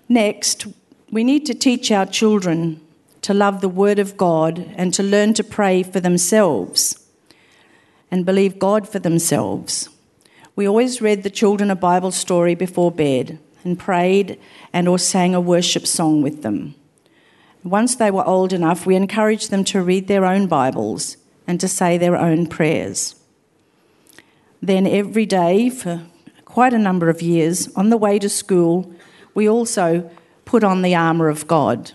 Next, 0.08 0.66
we 1.10 1.24
need 1.24 1.44
to 1.44 1.54
teach 1.54 1.92
our 1.92 2.06
children 2.06 2.80
to 3.20 3.34
love 3.34 3.60
the 3.60 3.68
Word 3.68 3.98
of 3.98 4.16
God 4.16 4.72
and 4.74 4.94
to 4.94 5.02
learn 5.02 5.34
to 5.34 5.44
pray 5.44 5.82
for 5.82 6.00
themselves 6.00 7.06
and 8.10 8.24
believe 8.24 8.58
God 8.58 8.88
for 8.88 8.98
themselves. 8.98 9.90
We 10.56 10.66
always 10.66 11.02
read 11.02 11.22
the 11.22 11.28
children 11.28 11.70
a 11.70 11.76
Bible 11.76 12.12
story 12.12 12.54
before 12.54 12.90
bed 12.90 13.38
and 13.62 13.78
prayed 13.78 14.40
and 14.72 14.88
or 14.88 14.98
sang 14.98 15.34
a 15.34 15.40
worship 15.40 15.86
song 15.86 16.22
with 16.22 16.42
them. 16.42 16.74
Once 17.62 17.94
they 17.94 18.10
were 18.10 18.26
old 18.26 18.54
enough, 18.54 18.86
we 18.86 18.96
encouraged 18.96 19.50
them 19.50 19.64
to 19.64 19.82
read 19.82 20.08
their 20.08 20.24
own 20.24 20.46
Bibles 20.46 21.18
and 21.46 21.60
to 21.60 21.68
say 21.68 21.98
their 21.98 22.16
own 22.16 22.46
prayers. 22.46 23.16
Then, 24.62 24.86
every 24.86 25.26
day 25.26 25.68
for 25.68 26.06
quite 26.52 26.74
a 26.74 26.78
number 26.78 27.08
of 27.08 27.22
years, 27.22 27.74
on 27.76 27.88
the 27.88 27.96
way 27.96 28.18
to 28.18 28.28
school, 28.28 28.92
we 29.32 29.48
also 29.48 30.10
put 30.44 30.62
on 30.62 30.82
the 30.82 30.94
armour 30.94 31.30
of 31.30 31.46
God. 31.46 31.92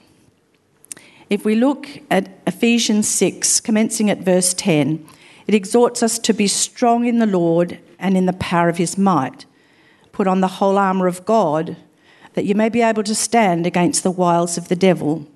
If 1.30 1.46
we 1.46 1.54
look 1.54 1.88
at 2.10 2.40
Ephesians 2.48 3.08
6, 3.08 3.60
commencing 3.60 4.10
at 4.10 4.24
verse 4.24 4.56
10, 4.56 5.06
it 5.46 5.54
exhorts 5.54 6.02
us 6.02 6.18
to 6.18 6.34
be 6.34 6.48
strong 6.48 7.06
in 7.06 7.20
the 7.20 7.28
Lord 7.28 7.78
and 8.00 8.18
in 8.18 8.26
the 8.26 8.34
power 8.34 8.68
of 8.68 8.78
his 8.78 8.98
might. 8.98 9.46
Put 10.12 10.26
on 10.26 10.42
the 10.42 10.48
whole 10.48 10.80
armour 10.80 11.06
of 11.06 11.24
God, 11.24 11.78
that 12.34 12.46
you 12.46 12.56
may 12.56 12.70
be 12.70 12.82
able 12.82 13.04
to 13.04 13.14
stand 13.14 13.68
against 13.68 14.02
the 14.02 14.10
wiles 14.10 14.58
of 14.58 14.70
the 14.70 14.76
devil. 14.76 15.28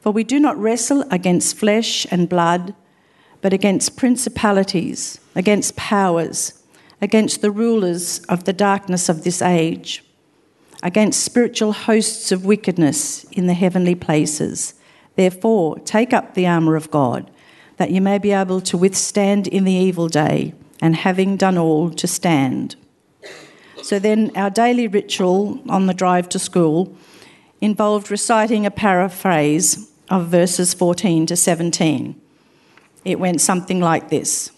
For 0.00 0.10
we 0.10 0.24
do 0.24 0.40
not 0.40 0.56
wrestle 0.56 1.04
against 1.10 1.58
flesh 1.58 2.06
and 2.10 2.30
blood 2.30 2.74
but 3.40 3.52
against 3.52 3.96
principalities, 3.96 5.20
against 5.36 5.76
powers, 5.76 6.57
against 7.00 7.40
the 7.40 7.50
rulers 7.50 8.20
of 8.28 8.44
the 8.44 8.52
darkness 8.52 9.08
of 9.08 9.24
this 9.24 9.40
age, 9.40 10.04
against 10.82 11.22
spiritual 11.22 11.72
hosts 11.72 12.32
of 12.32 12.44
wickedness 12.44 13.24
in 13.24 13.46
the 13.46 13.54
heavenly 13.54 13.94
places. 13.94 14.74
Therefore, 15.16 15.78
take 15.80 16.12
up 16.12 16.34
the 16.34 16.46
armour 16.46 16.76
of 16.76 16.90
God, 16.90 17.30
that 17.76 17.90
you 17.90 18.00
may 18.00 18.18
be 18.18 18.32
able 18.32 18.60
to 18.62 18.76
withstand 18.76 19.46
in 19.46 19.64
the 19.64 19.72
evil 19.72 20.08
day, 20.08 20.54
and 20.80 20.94
having 20.94 21.36
done 21.36 21.58
all, 21.58 21.90
to 21.90 22.06
stand. 22.06 22.76
So 23.82 23.98
then, 23.98 24.30
our 24.36 24.50
daily 24.50 24.86
ritual 24.86 25.60
on 25.68 25.86
the 25.86 25.94
drive 25.94 26.28
to 26.30 26.38
school 26.38 26.96
involved 27.60 28.10
reciting 28.10 28.66
a 28.66 28.70
paraphrase 28.70 29.90
of 30.08 30.28
verses 30.28 30.74
14 30.74 31.26
to 31.26 31.36
17. 31.36 32.20
It 33.04 33.18
went 33.18 33.40
something 33.40 33.80
like 33.80 34.08
this 34.08 34.50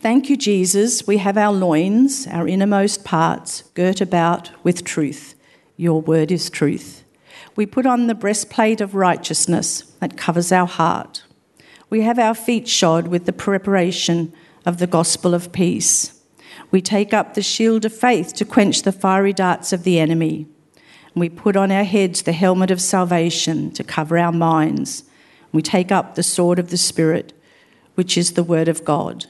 Thank 0.00 0.30
you, 0.30 0.36
Jesus. 0.36 1.06
We 1.06 1.18
have 1.18 1.36
our 1.36 1.52
loins, 1.52 2.26
our 2.26 2.48
innermost 2.48 3.04
parts, 3.04 3.62
girt 3.74 4.00
about 4.00 4.50
with 4.64 4.82
truth. 4.82 5.34
Your 5.76 6.00
word 6.00 6.32
is 6.32 6.48
truth. 6.48 7.04
We 7.54 7.66
put 7.66 7.86
on 7.86 8.06
the 8.06 8.14
breastplate 8.14 8.80
of 8.80 8.94
righteousness 8.94 9.82
that 10.00 10.16
covers 10.16 10.52
our 10.52 10.66
heart. 10.66 11.24
We 11.90 12.00
have 12.00 12.18
our 12.18 12.34
feet 12.34 12.66
shod 12.66 13.08
with 13.08 13.26
the 13.26 13.32
preparation 13.32 14.32
of 14.64 14.78
the 14.78 14.86
gospel 14.86 15.34
of 15.34 15.52
peace. 15.52 16.18
We 16.70 16.80
take 16.80 17.12
up 17.12 17.34
the 17.34 17.42
shield 17.42 17.84
of 17.84 17.94
faith 17.94 18.34
to 18.34 18.44
quench 18.44 18.82
the 18.82 18.92
fiery 18.92 19.32
darts 19.32 19.72
of 19.72 19.82
the 19.82 19.98
enemy. 19.98 20.46
We 21.14 21.28
put 21.28 21.56
on 21.56 21.70
our 21.70 21.84
heads 21.84 22.22
the 22.22 22.32
helmet 22.32 22.70
of 22.70 22.80
salvation 22.80 23.70
to 23.72 23.84
cover 23.84 24.16
our 24.16 24.32
minds 24.32 25.04
we 25.52 25.62
take 25.62 25.90
up 25.90 26.14
the 26.14 26.22
sword 26.22 26.58
of 26.58 26.70
the 26.70 26.76
Spirit, 26.76 27.32
which 27.94 28.16
is 28.16 28.32
the 28.32 28.44
Word 28.44 28.68
of 28.68 28.84
God. 28.84 29.26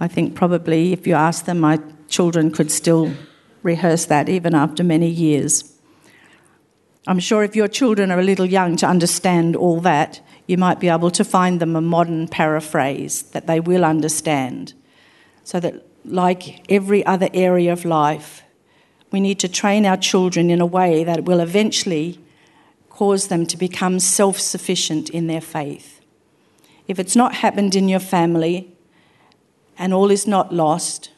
I 0.00 0.08
think 0.08 0.34
probably 0.34 0.92
if 0.92 1.06
you 1.06 1.14
ask 1.14 1.44
them, 1.44 1.60
my 1.60 1.80
children 2.08 2.50
could 2.50 2.70
still 2.70 3.12
rehearse 3.62 4.06
that 4.06 4.28
even 4.28 4.54
after 4.54 4.84
many 4.84 5.08
years. 5.08 5.72
I'm 7.06 7.18
sure 7.18 7.42
if 7.42 7.54
your 7.54 7.68
children 7.68 8.10
are 8.10 8.20
a 8.20 8.24
little 8.24 8.46
young 8.46 8.76
to 8.76 8.86
understand 8.86 9.56
all 9.56 9.80
that, 9.80 10.20
you 10.46 10.56
might 10.56 10.80
be 10.80 10.88
able 10.88 11.10
to 11.10 11.24
find 11.24 11.60
them 11.60 11.76
a 11.76 11.80
modern 11.80 12.28
paraphrase 12.28 13.22
that 13.32 13.46
they 13.46 13.60
will 13.60 13.84
understand. 13.84 14.74
So 15.42 15.60
that, 15.60 15.86
like 16.04 16.70
every 16.70 17.04
other 17.04 17.28
area 17.32 17.72
of 17.72 17.84
life, 17.84 18.42
we 19.10 19.20
need 19.20 19.38
to 19.40 19.48
train 19.48 19.86
our 19.86 19.96
children 19.96 20.50
in 20.50 20.60
a 20.60 20.66
way 20.66 21.04
that 21.04 21.24
will 21.24 21.40
eventually 21.40 22.18
cause 22.88 23.28
them 23.28 23.46
to 23.46 23.56
become 23.56 24.00
self 24.00 24.38
sufficient 24.40 25.10
in 25.10 25.26
their 25.26 25.40
faith. 25.40 26.00
If 26.88 26.98
it's 26.98 27.16
not 27.16 27.36
happened 27.36 27.74
in 27.74 27.88
your 27.88 28.00
family 28.00 28.73
and 29.78 29.92
all 29.92 30.10
is 30.10 30.26
not 30.26 30.52
lost, 30.52 31.10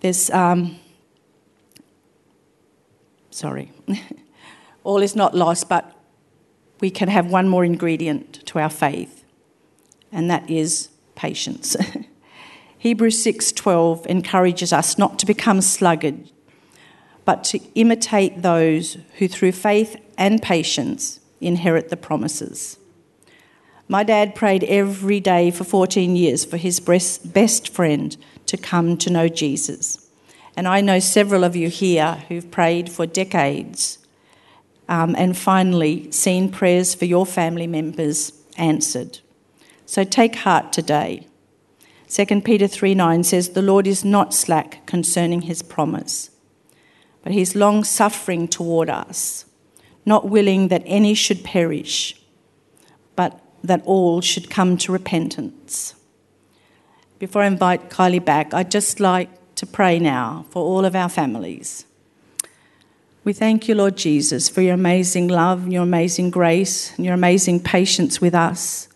there's, 0.00 0.30
um, 0.30 0.78
sorry, 3.30 3.72
all 4.84 5.02
is 5.02 5.16
not 5.16 5.34
lost, 5.34 5.68
but 5.68 5.94
we 6.80 6.90
can 6.90 7.08
have 7.08 7.26
one 7.30 7.48
more 7.48 7.64
ingredient 7.64 8.46
to 8.46 8.58
our 8.58 8.70
faith, 8.70 9.24
and 10.12 10.30
that 10.30 10.48
is 10.48 10.88
patience. 11.14 11.76
Hebrews 12.78 13.24
6:12 13.24 14.06
encourages 14.06 14.72
us 14.72 14.96
not 14.96 15.18
to 15.18 15.26
become 15.26 15.60
sluggard, 15.60 16.30
but 17.24 17.42
to 17.44 17.58
imitate 17.74 18.42
those 18.42 18.96
who 19.18 19.28
through 19.28 19.52
faith 19.52 19.96
and 20.16 20.40
patience 20.40 21.20
inherit 21.40 21.88
the 21.88 21.96
promises. 21.96 22.77
My 23.88 24.04
dad 24.04 24.34
prayed 24.34 24.64
every 24.64 25.18
day 25.18 25.50
for 25.50 25.64
14 25.64 26.14
years 26.14 26.44
for 26.44 26.58
his 26.58 26.78
best 26.78 27.68
friend 27.70 28.16
to 28.46 28.56
come 28.56 28.96
to 28.98 29.10
know 29.10 29.28
Jesus. 29.28 30.06
And 30.56 30.68
I 30.68 30.80
know 30.80 30.98
several 30.98 31.44
of 31.44 31.56
you 31.56 31.68
here 31.68 32.24
who've 32.28 32.50
prayed 32.50 32.90
for 32.90 33.06
decades 33.06 33.98
um, 34.88 35.14
and 35.16 35.36
finally 35.36 36.10
seen 36.12 36.50
prayers 36.50 36.94
for 36.94 37.06
your 37.06 37.24
family 37.24 37.66
members 37.66 38.32
answered. 38.56 39.20
So 39.86 40.04
take 40.04 40.36
heart 40.36 40.72
today. 40.72 41.26
2 42.08 42.40
Peter 42.42 42.66
3 42.66 42.94
9 42.94 43.24
says, 43.24 43.50
The 43.50 43.62
Lord 43.62 43.86
is 43.86 44.04
not 44.04 44.34
slack 44.34 44.84
concerning 44.86 45.42
his 45.42 45.62
promise, 45.62 46.30
but 47.22 47.32
he's 47.32 47.54
long 47.54 47.84
suffering 47.84 48.48
toward 48.48 48.90
us 48.90 49.46
not 50.08 50.28
willing 50.28 50.68
that 50.68 50.82
any 50.86 51.12
should 51.14 51.44
perish, 51.44 52.20
that 53.62 53.82
all 53.84 54.20
should 54.20 54.50
come 54.50 54.76
to 54.78 54.92
repentance. 54.92 55.94
Before 57.18 57.42
I 57.42 57.46
invite 57.46 57.90
Kylie 57.90 58.24
back, 58.24 58.54
I'd 58.54 58.70
just 58.70 59.00
like 59.00 59.30
to 59.56 59.66
pray 59.66 59.98
now 59.98 60.46
for 60.50 60.62
all 60.62 60.84
of 60.84 60.94
our 60.94 61.08
families. 61.08 61.84
We 63.24 63.32
thank 63.32 63.68
you, 63.68 63.74
Lord 63.74 63.96
Jesus, 63.96 64.48
for 64.48 64.62
your 64.62 64.74
amazing 64.74 65.28
love, 65.28 65.64
and 65.64 65.72
your 65.72 65.82
amazing 65.82 66.30
grace, 66.30 66.96
and 66.96 67.04
your 67.04 67.14
amazing 67.14 67.60
patience 67.60 68.20
with 68.20 68.34
us. 68.34 68.88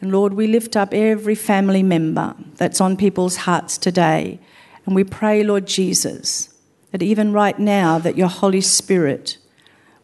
And 0.00 0.12
Lord, 0.12 0.34
we 0.34 0.46
lift 0.46 0.76
up 0.76 0.92
every 0.92 1.34
family 1.34 1.82
member 1.82 2.34
that's 2.56 2.80
on 2.80 2.96
people's 2.96 3.36
hearts 3.36 3.78
today. 3.78 4.40
And 4.84 4.94
we 4.94 5.04
pray, 5.04 5.42
Lord 5.42 5.66
Jesus, 5.66 6.52
that 6.90 7.02
even 7.02 7.32
right 7.32 7.58
now 7.58 7.98
that 7.98 8.18
your 8.18 8.28
Holy 8.28 8.60
Spirit 8.60 9.38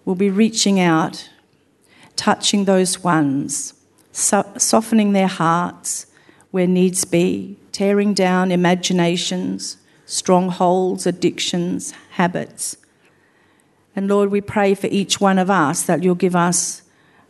will 0.04 0.14
be 0.14 0.30
reaching 0.30 0.80
out, 0.80 1.28
touching 2.16 2.64
those 2.64 3.02
ones, 3.02 3.74
so- 4.12 4.50
softening 4.56 5.12
their 5.12 5.28
hearts 5.28 6.06
where 6.50 6.66
needs 6.66 7.04
be, 7.04 7.56
tearing 7.72 8.14
down 8.14 8.52
imaginations, 8.52 9.78
strongholds, 10.06 11.06
addictions, 11.06 11.92
habits. 12.10 12.76
And 13.96 14.08
Lord, 14.08 14.30
we 14.30 14.40
pray 14.40 14.74
for 14.74 14.86
each 14.88 15.20
one 15.20 15.38
of 15.38 15.50
us 15.50 15.82
that 15.82 16.02
you'll 16.02 16.14
give 16.14 16.36
us 16.36 16.82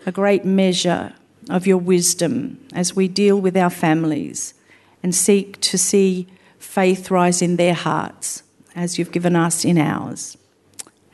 a 0.07 0.13
great 0.13 0.45
measure 0.45 1.13
of 1.49 1.67
your 1.67 1.79
wisdom 1.79 2.59
as 2.73 2.95
we 2.95 3.09
deal 3.09 3.41
with 3.41 3.57
our 3.57 3.71
families 3.71 4.55
and 5.03 5.15
seek 5.15 5.61
to 5.61 5.79
see 5.79 6.27
faith 6.59 7.11
rise 7.11 7.43
in 7.43 7.57
their 7.57 7.75
hearts 7.75 8.43
as 8.75 8.99
you've 8.99 9.13
given 9.13 9.37
us 9.37 9.65
in 9.65 9.79
ours. 9.79 10.37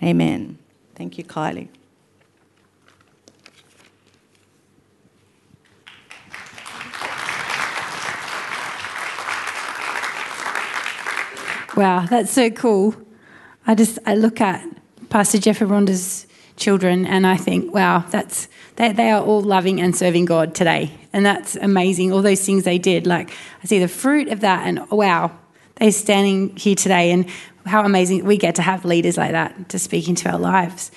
Amen. 0.03 0.59
Thank 0.95 1.19
you, 1.19 1.25
Kylie. 1.25 1.69
Wow, 11.79 12.07
that's 12.07 12.33
so 12.33 12.51
cool. 12.51 12.97
I 13.64 13.76
just 13.76 14.01
I 14.05 14.16
look 14.16 14.41
at 14.41 14.66
Pastor 15.11 15.39
Jeff 15.39 15.61
and 15.61 15.70
Rhonda's 15.70 16.26
children 16.57 17.07
and 17.07 17.24
I 17.24 17.37
think, 17.37 17.72
wow, 17.72 18.01
that's 18.11 18.49
they, 18.74 18.91
they 18.91 19.12
are 19.12 19.22
all 19.22 19.43
loving 19.43 19.81
and 19.81 19.95
serving 19.95 20.24
God 20.24 20.57
today. 20.57 20.91
And 21.12 21.24
that's 21.24 21.55
amazing. 21.55 22.12
All 22.12 22.20
those 22.20 22.45
things 22.45 22.64
they 22.64 22.79
did. 22.79 23.07
Like 23.07 23.31
I 23.62 23.66
see 23.66 23.79
the 23.79 23.87
fruit 23.87 24.26
of 24.26 24.41
that 24.41 24.66
and 24.66 24.91
wow, 24.91 25.31
they're 25.76 25.93
standing 25.93 26.57
here 26.57 26.74
today 26.74 27.12
and 27.12 27.31
how 27.64 27.85
amazing 27.85 28.24
we 28.24 28.39
get 28.39 28.57
to 28.57 28.62
have 28.62 28.85
leaders 28.85 29.16
like 29.16 29.31
that 29.31 29.68
to 29.68 29.79
speak 29.79 30.09
into 30.09 30.29
our 30.29 30.41
lives. 30.41 30.91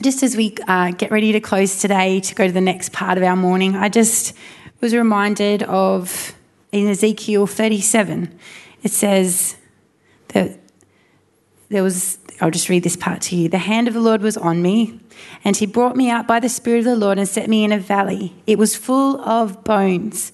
Just 0.00 0.22
as 0.22 0.36
we 0.36 0.54
uh, 0.68 0.92
get 0.92 1.10
ready 1.10 1.32
to 1.32 1.40
close 1.40 1.80
today 1.80 2.20
to 2.20 2.36
go 2.36 2.46
to 2.46 2.52
the 2.52 2.60
next 2.60 2.92
part 2.92 3.18
of 3.18 3.24
our 3.24 3.34
morning, 3.34 3.74
I 3.74 3.88
just 3.88 4.32
was 4.80 4.94
reminded 4.94 5.64
of 5.64 6.36
in 6.70 6.86
Ezekiel 6.86 7.48
37 7.48 8.38
it 8.82 8.90
says 8.90 9.56
that 10.28 10.58
there 11.68 11.82
was, 11.82 12.18
I'll 12.40 12.50
just 12.50 12.68
read 12.68 12.82
this 12.82 12.96
part 12.96 13.22
to 13.22 13.36
you. 13.36 13.48
The 13.48 13.58
hand 13.58 13.88
of 13.88 13.94
the 13.94 14.00
Lord 14.00 14.20
was 14.20 14.36
on 14.36 14.60
me, 14.60 15.00
and 15.44 15.56
he 15.56 15.66
brought 15.66 15.96
me 15.96 16.10
out 16.10 16.26
by 16.26 16.40
the 16.40 16.48
Spirit 16.48 16.80
of 16.80 16.84
the 16.84 16.96
Lord 16.96 17.18
and 17.18 17.26
set 17.26 17.48
me 17.48 17.64
in 17.64 17.72
a 17.72 17.78
valley. 17.78 18.34
It 18.46 18.58
was 18.58 18.76
full 18.76 19.20
of 19.22 19.64
bones. 19.64 20.32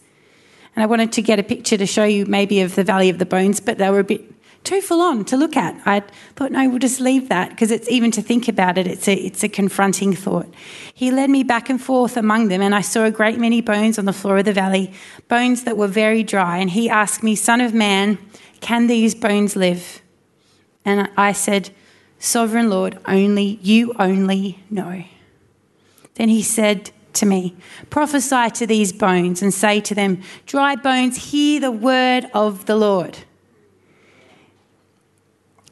And 0.74 0.82
I 0.82 0.86
wanted 0.86 1.12
to 1.12 1.22
get 1.22 1.38
a 1.38 1.42
picture 1.42 1.76
to 1.76 1.86
show 1.86 2.04
you 2.04 2.26
maybe 2.26 2.60
of 2.60 2.74
the 2.74 2.84
valley 2.84 3.08
of 3.08 3.18
the 3.18 3.26
bones, 3.26 3.60
but 3.60 3.78
they 3.78 3.90
were 3.90 4.00
a 4.00 4.04
bit 4.04 4.37
too 4.64 4.80
full 4.80 5.00
on 5.00 5.24
to 5.26 5.36
look 5.36 5.56
at. 5.56 5.80
I 5.86 6.00
thought, 6.36 6.52
no, 6.52 6.68
we'll 6.68 6.78
just 6.78 7.00
leave 7.00 7.28
that 7.28 7.50
because 7.50 7.70
it's 7.70 7.88
even 7.88 8.10
to 8.12 8.22
think 8.22 8.48
about 8.48 8.76
it, 8.76 8.86
it's 8.86 9.08
a, 9.08 9.14
it's 9.14 9.42
a 9.42 9.48
confronting 9.48 10.14
thought. 10.14 10.46
He 10.92 11.10
led 11.10 11.30
me 11.30 11.42
back 11.42 11.70
and 11.70 11.80
forth 11.80 12.16
among 12.16 12.48
them, 12.48 12.60
and 12.60 12.74
I 12.74 12.80
saw 12.80 13.04
a 13.04 13.10
great 13.10 13.38
many 13.38 13.60
bones 13.60 13.98
on 13.98 14.04
the 14.04 14.12
floor 14.12 14.38
of 14.38 14.44
the 14.44 14.52
valley, 14.52 14.92
bones 15.28 15.64
that 15.64 15.76
were 15.76 15.86
very 15.86 16.22
dry. 16.22 16.58
And 16.58 16.70
he 16.70 16.90
asked 16.90 17.22
me, 17.22 17.34
Son 17.34 17.60
of 17.60 17.72
man, 17.72 18.18
can 18.60 18.86
these 18.86 19.14
bones 19.14 19.56
live? 19.56 20.02
And 20.84 21.08
I 21.16 21.32
said, 21.32 21.70
Sovereign 22.18 22.68
Lord, 22.68 22.98
only 23.06 23.58
you 23.62 23.94
only 23.98 24.62
know. 24.70 25.04
Then 26.14 26.28
he 26.28 26.42
said 26.42 26.90
to 27.14 27.26
me, 27.26 27.56
Prophesy 27.90 28.50
to 28.50 28.66
these 28.66 28.92
bones 28.92 29.40
and 29.40 29.54
say 29.54 29.80
to 29.82 29.94
them, 29.94 30.20
Dry 30.46 30.74
bones, 30.76 31.30
hear 31.30 31.60
the 31.60 31.70
word 31.70 32.28
of 32.34 32.66
the 32.66 32.76
Lord. 32.76 33.18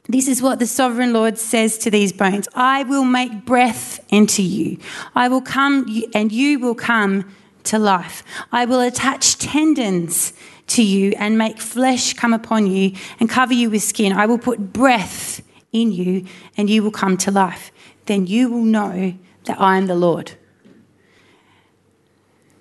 This 0.09 0.29
is 0.29 0.41
what 0.41 0.59
the 0.59 0.67
sovereign 0.67 1.13
Lord 1.13 1.37
says 1.37 1.79
to 1.79 1.91
these 1.91 2.13
bones 2.13 2.49
I 2.55 2.85
will 2.85 3.05
make 3.05 3.45
breath 3.45 4.01
into 4.09 4.43
you. 4.43 4.79
I 5.15 5.29
will 5.29 5.41
come, 5.41 5.87
and 6.15 6.31
you 6.31 6.59
will 6.59 6.75
come 6.75 7.25
to 7.65 7.79
life. 7.79 8.23
I 8.53 8.65
will 8.65 8.81
attach 8.81 9.39
tendons 9.39 10.33
to 10.69 10.83
you 10.83 11.13
and 11.19 11.39
make 11.39 11.59
flesh 11.59 12.15
come 12.15 12.33
upon 12.33 12.67
you 12.67 12.93
and 13.21 13.29
cover 13.29 13.55
you 13.55 13.71
with 13.71 13.83
skin. 13.83 14.13
I 14.13 14.27
will 14.27 14.39
put 14.39 14.73
breath 14.73 15.43
in 15.73 15.93
you 15.93 16.25
and 16.57 16.71
you 16.71 16.83
will 16.83 16.91
come 16.91 17.17
to 17.19 17.31
life. 17.31 17.71
Then 18.07 18.27
you 18.27 18.51
will 18.51 18.65
know 18.65 19.15
that 19.45 19.61
I 19.61 19.77
am 19.77 19.87
the 19.87 19.95
Lord. 19.95 20.33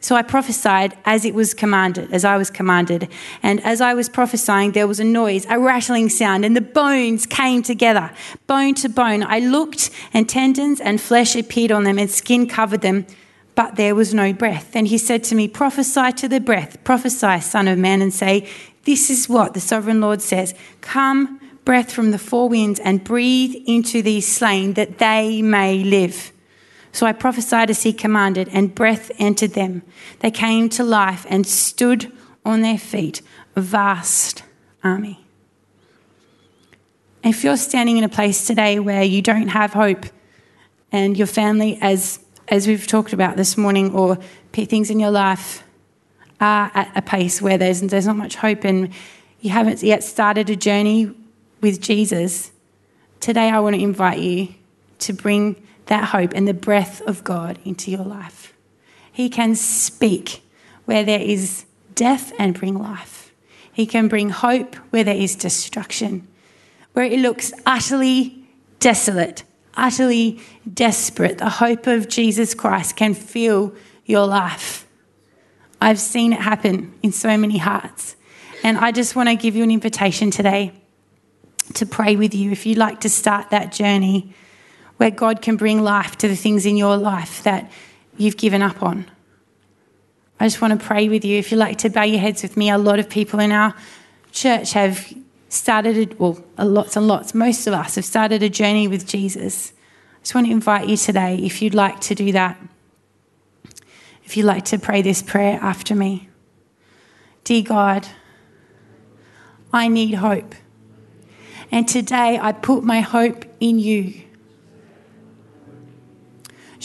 So 0.06 0.16
I 0.16 0.22
prophesied 0.22 0.96
as 1.04 1.26
it 1.26 1.34
was 1.34 1.56
commanded, 1.56 2.14
as 2.14 2.24
I 2.24 2.38
was 2.38 2.52
commanded. 2.52 3.10
And 3.42 3.60
as 3.66 3.82
I 3.82 3.96
was 3.96 4.08
prophesying, 4.08 4.74
there 4.74 4.88
was 4.88 5.00
a 5.00 5.04
noise, 5.04 5.48
a 5.50 5.58
rattling 5.58 6.10
sound, 6.10 6.46
and 6.46 6.56
the 6.56 6.62
bones 6.62 7.26
came 7.26 7.64
together, 7.64 8.12
bone 8.46 8.76
to 8.76 8.88
bone. 8.88 9.24
I 9.24 9.40
looked, 9.40 9.90
and 10.14 10.30
tendons 10.30 10.80
and 10.80 11.02
flesh 11.02 11.36
appeared 11.36 11.72
on 11.72 11.86
them, 11.86 11.98
and 11.98 12.12
skin 12.12 12.48
covered 12.48 12.82
them 12.82 13.08
but 13.56 13.78
there 13.78 13.96
was 13.96 14.14
no 14.14 14.32
breath. 14.32 14.76
And 14.76 14.88
he 14.88 15.00
said 15.00 15.24
to 15.24 15.34
me, 15.34 15.48
Prophesy 15.48 16.12
to 16.12 16.28
the 16.28 16.40
breath, 16.40 16.84
prophesy, 16.84 17.40
Son 17.40 17.68
of 17.68 17.80
Man, 17.80 18.04
and 18.04 18.14
say, 18.14 18.48
This 18.84 19.10
is 19.10 19.28
what 19.28 19.56
the 19.56 19.60
sovereign 19.60 20.02
Lord 20.02 20.22
says 20.22 20.54
Come, 20.82 21.40
breath 21.64 21.92
from 21.92 22.12
the 22.12 22.20
four 22.20 22.48
winds, 22.48 22.80
and 22.82 23.04
breathe 23.04 23.56
into 23.66 24.04
these 24.04 24.28
slain, 24.28 24.74
that 24.74 25.00
they 25.00 25.42
may 25.42 25.84
live. 25.84 26.32
So 26.96 27.06
I 27.06 27.12
prophesied 27.12 27.70
as 27.70 27.84
he 27.84 27.92
commanded, 27.92 28.48
and 28.54 28.74
breath 28.74 29.12
entered 29.20 29.52
them. 29.52 29.82
They 30.22 30.32
came 30.32 30.70
to 30.70 30.84
life 30.86 31.26
and 31.30 31.46
stood 31.46 32.10
on 32.46 32.62
their 32.62 32.78
feet, 32.78 33.22
a 33.54 33.60
vast 33.60 34.44
army. 34.82 35.20
If 37.22 37.44
you're 37.44 37.58
standing 37.58 37.98
in 37.98 38.06
a 38.06 38.10
place 38.10 38.48
today 38.48 38.80
where 38.80 39.04
you 39.04 39.22
don't 39.22 39.50
have 39.50 39.74
hope 39.74 40.06
and 40.90 41.18
your 41.18 41.28
family, 41.28 41.78
as 41.82 42.20
as 42.48 42.66
we've 42.66 42.88
talked 42.88 43.12
about 43.12 43.36
this 43.36 43.58
morning, 43.58 43.94
or 43.94 44.18
things 44.54 44.90
in 44.90 44.98
your 44.98 45.12
life 45.12 45.66
are 46.40 46.72
at 46.74 46.96
a 46.96 47.02
pace 47.02 47.42
where 47.42 47.58
there's, 47.58 47.82
there's 47.82 48.08
not 48.08 48.16
much 48.16 48.38
hope 48.38 48.64
and 48.64 48.94
you 49.42 49.50
haven't 49.50 49.84
yet 49.84 50.02
started 50.02 50.50
a 50.50 50.56
journey 50.56 51.14
with 51.60 51.82
Jesus, 51.82 52.54
today 53.20 53.50
I 53.50 53.60
want 53.60 53.76
to 53.76 53.82
invite 53.82 54.20
you 54.20 54.48
to 55.00 55.12
bring 55.12 55.62
that 55.88 56.10
hope 56.10 56.34
and 56.34 56.48
the 56.48 56.54
breath 56.54 57.02
of 57.02 57.24
God 57.24 57.60
into 57.64 57.92
your 57.92 58.04
life. 58.04 58.54
He 59.12 59.30
can 59.30 59.56
speak 59.56 60.42
where 60.86 61.04
there 61.04 61.22
is 61.22 61.66
death 61.94 62.34
and 62.38 62.58
bring 62.58 62.78
life. 62.78 63.34
He 63.72 63.86
can 63.86 64.08
bring 64.08 64.30
hope 64.30 64.76
where 64.92 65.04
there 65.04 65.16
is 65.16 65.36
destruction, 65.36 66.28
where 66.94 67.06
it 67.06 67.20
looks 67.20 67.54
utterly 67.66 68.48
desolate 68.80 69.44
utterly 69.78 70.40
desperate, 70.72 71.38
the 71.38 71.50
hope 71.50 71.88
of 71.88 72.08
Jesus 72.08 72.54
Christ 72.54 72.96
can 72.96 73.14
fill 73.14 73.74
your 74.06 74.26
life. 74.26 74.88
I've 75.82 76.00
seen 76.00 76.34
it 76.34 76.40
happen 76.40 76.94
in 77.04 77.12
so 77.12 77.38
many 77.38 77.58
hearts. 77.58 78.16
And 78.64 78.78
I 78.78 78.92
just 78.92 79.16
want 79.16 79.30
to 79.30 79.36
give 79.36 79.56
you 79.56 79.64
an 79.64 79.72
invitation 79.72 80.32
today 80.32 80.72
to 81.74 81.86
pray 81.86 82.16
with 82.16 82.34
you 82.34 82.52
if 82.52 82.66
you'd 82.66 82.78
like 82.78 83.02
to 83.02 83.10
start 83.10 83.50
that 83.50 83.72
journey 83.72 84.34
where 84.98 85.12
God 85.12 85.42
can 85.42 85.58
bring 85.58 85.82
life 85.82 86.18
to 86.18 86.28
the 86.28 86.36
things 86.36 86.66
in 86.66 86.78
your 86.78 86.98
life 86.98 87.44
that 87.44 87.72
you've 88.18 88.38
given 88.38 88.62
up 88.62 88.82
on. 88.82 89.06
I 90.40 90.46
just 90.46 90.62
want 90.62 90.80
to 90.80 90.86
pray 90.86 91.10
with 91.10 91.24
you. 91.24 91.38
If 91.38 91.52
you'd 91.52 91.58
like 91.58 91.78
to 91.80 91.90
bow 91.90 92.04
your 92.04 92.20
heads 92.20 92.44
with 92.44 92.58
me, 92.58 92.70
a 92.70 92.78
lot 92.78 93.00
of 93.00 93.10
people 93.10 93.40
in 93.40 93.52
our 93.52 93.74
church 94.32 94.74
have 94.74 95.14
started, 95.50 96.20
well, 96.20 96.44
lots 96.58 96.96
and 96.96 97.08
lots, 97.08 97.34
most 97.34 97.68
of 97.68 97.74
us 97.74 97.96
have 97.96 98.06
started 98.06 98.44
a 98.44 98.50
journey 98.50 98.88
with 98.88 99.08
Jesus. 99.08 99.72
I 100.18 100.20
just 100.22 100.36
want 100.36 100.48
to 100.48 100.52
invite 100.52 100.90
you 100.90 100.98
today, 100.98 101.38
if 101.38 101.62
you'd 101.62 101.74
like 101.74 102.02
to 102.02 102.16
do 102.16 102.32
that, 102.34 102.58
if 104.24 104.36
you'd 104.36 104.46
like 104.46 104.66
to 104.66 104.80
pray 104.80 105.02
this 105.02 105.22
prayer 105.22 105.60
after 105.62 105.96
me. 105.96 106.30
Dear 107.44 107.62
God, 107.62 108.08
I 109.72 109.88
need 109.88 110.16
hope. 110.16 110.56
And 111.72 111.88
today 111.88 112.40
I 112.42 112.52
put 112.52 112.84
my 112.84 113.02
hope 113.02 113.46
in 113.60 113.78
you. 113.80 114.25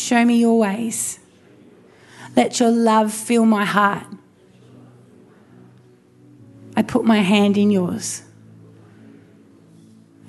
Show 0.01 0.25
me 0.25 0.39
your 0.39 0.59
ways. 0.59 1.19
Let 2.35 2.59
your 2.59 2.71
love 2.71 3.13
fill 3.13 3.45
my 3.45 3.65
heart. 3.65 4.07
I 6.75 6.83
put 6.83 7.05
my 7.05 7.19
hand 7.19 7.59
in 7.59 7.71
yours. 7.71 8.23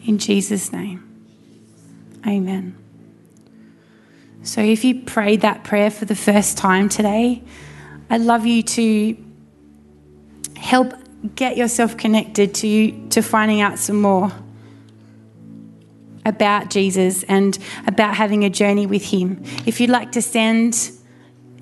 In 0.06 0.18
Jesus' 0.18 0.74
name. 0.74 1.08
Amen. 2.28 2.76
So 4.44 4.62
if 4.62 4.84
you 4.84 5.02
prayed 5.02 5.42
that 5.42 5.64
prayer 5.64 5.90
for 5.90 6.06
the 6.06 6.16
first 6.16 6.58
time 6.58 6.90
today, 6.90 7.42
I'd 8.10 8.22
love 8.22 8.46
you 8.46 8.64
to 8.64 9.18
help 10.58 10.94
get 11.36 11.56
yourself 11.56 11.96
connected 11.96 12.54
to, 12.56 13.10
to 13.10 13.22
finding 13.22 13.62
out 13.62 13.80
some 13.80 14.02
more 14.02 14.32
about 16.26 16.70
Jesus 16.70 17.24
and 17.24 17.58
about 17.88 18.16
having 18.16 18.44
a 18.44 18.50
journey 18.50 18.86
with 18.86 19.06
Him. 19.06 19.44
If 19.66 19.80
you'd 19.80 19.90
like 19.90 20.12
to 20.14 20.22
send 20.22 20.92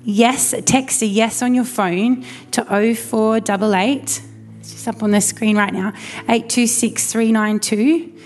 yes, 0.04 0.54
text 0.64 1.02
a 1.02 1.06
yes 1.06 1.42
on 1.42 1.54
your 1.54 1.64
phone 1.64 2.24
to 2.52 2.64
0488, 2.64 4.22
it's 4.60 4.72
just 4.72 4.88
up 4.88 5.02
on 5.02 5.10
the 5.10 5.20
screen 5.20 5.56
right 5.56 5.72
now, 5.72 5.92
826392 6.28 8.20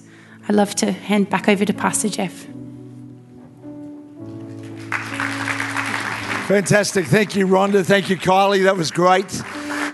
I'd 0.49 0.55
love 0.55 0.75
to 0.77 0.93
hand 0.93 1.29
back 1.29 1.49
over 1.49 1.65
to 1.65 1.73
Pastor 1.73 2.09
Jeff. 2.09 2.47
Fantastic. 6.49 7.05
Thank 7.05 7.37
you, 7.37 7.47
Rhonda. 7.47 7.85
Thank 7.85 8.09
you, 8.09 8.17
Kylie. 8.17 8.65
That 8.65 8.77
was 8.77 8.91
great. 8.91 9.43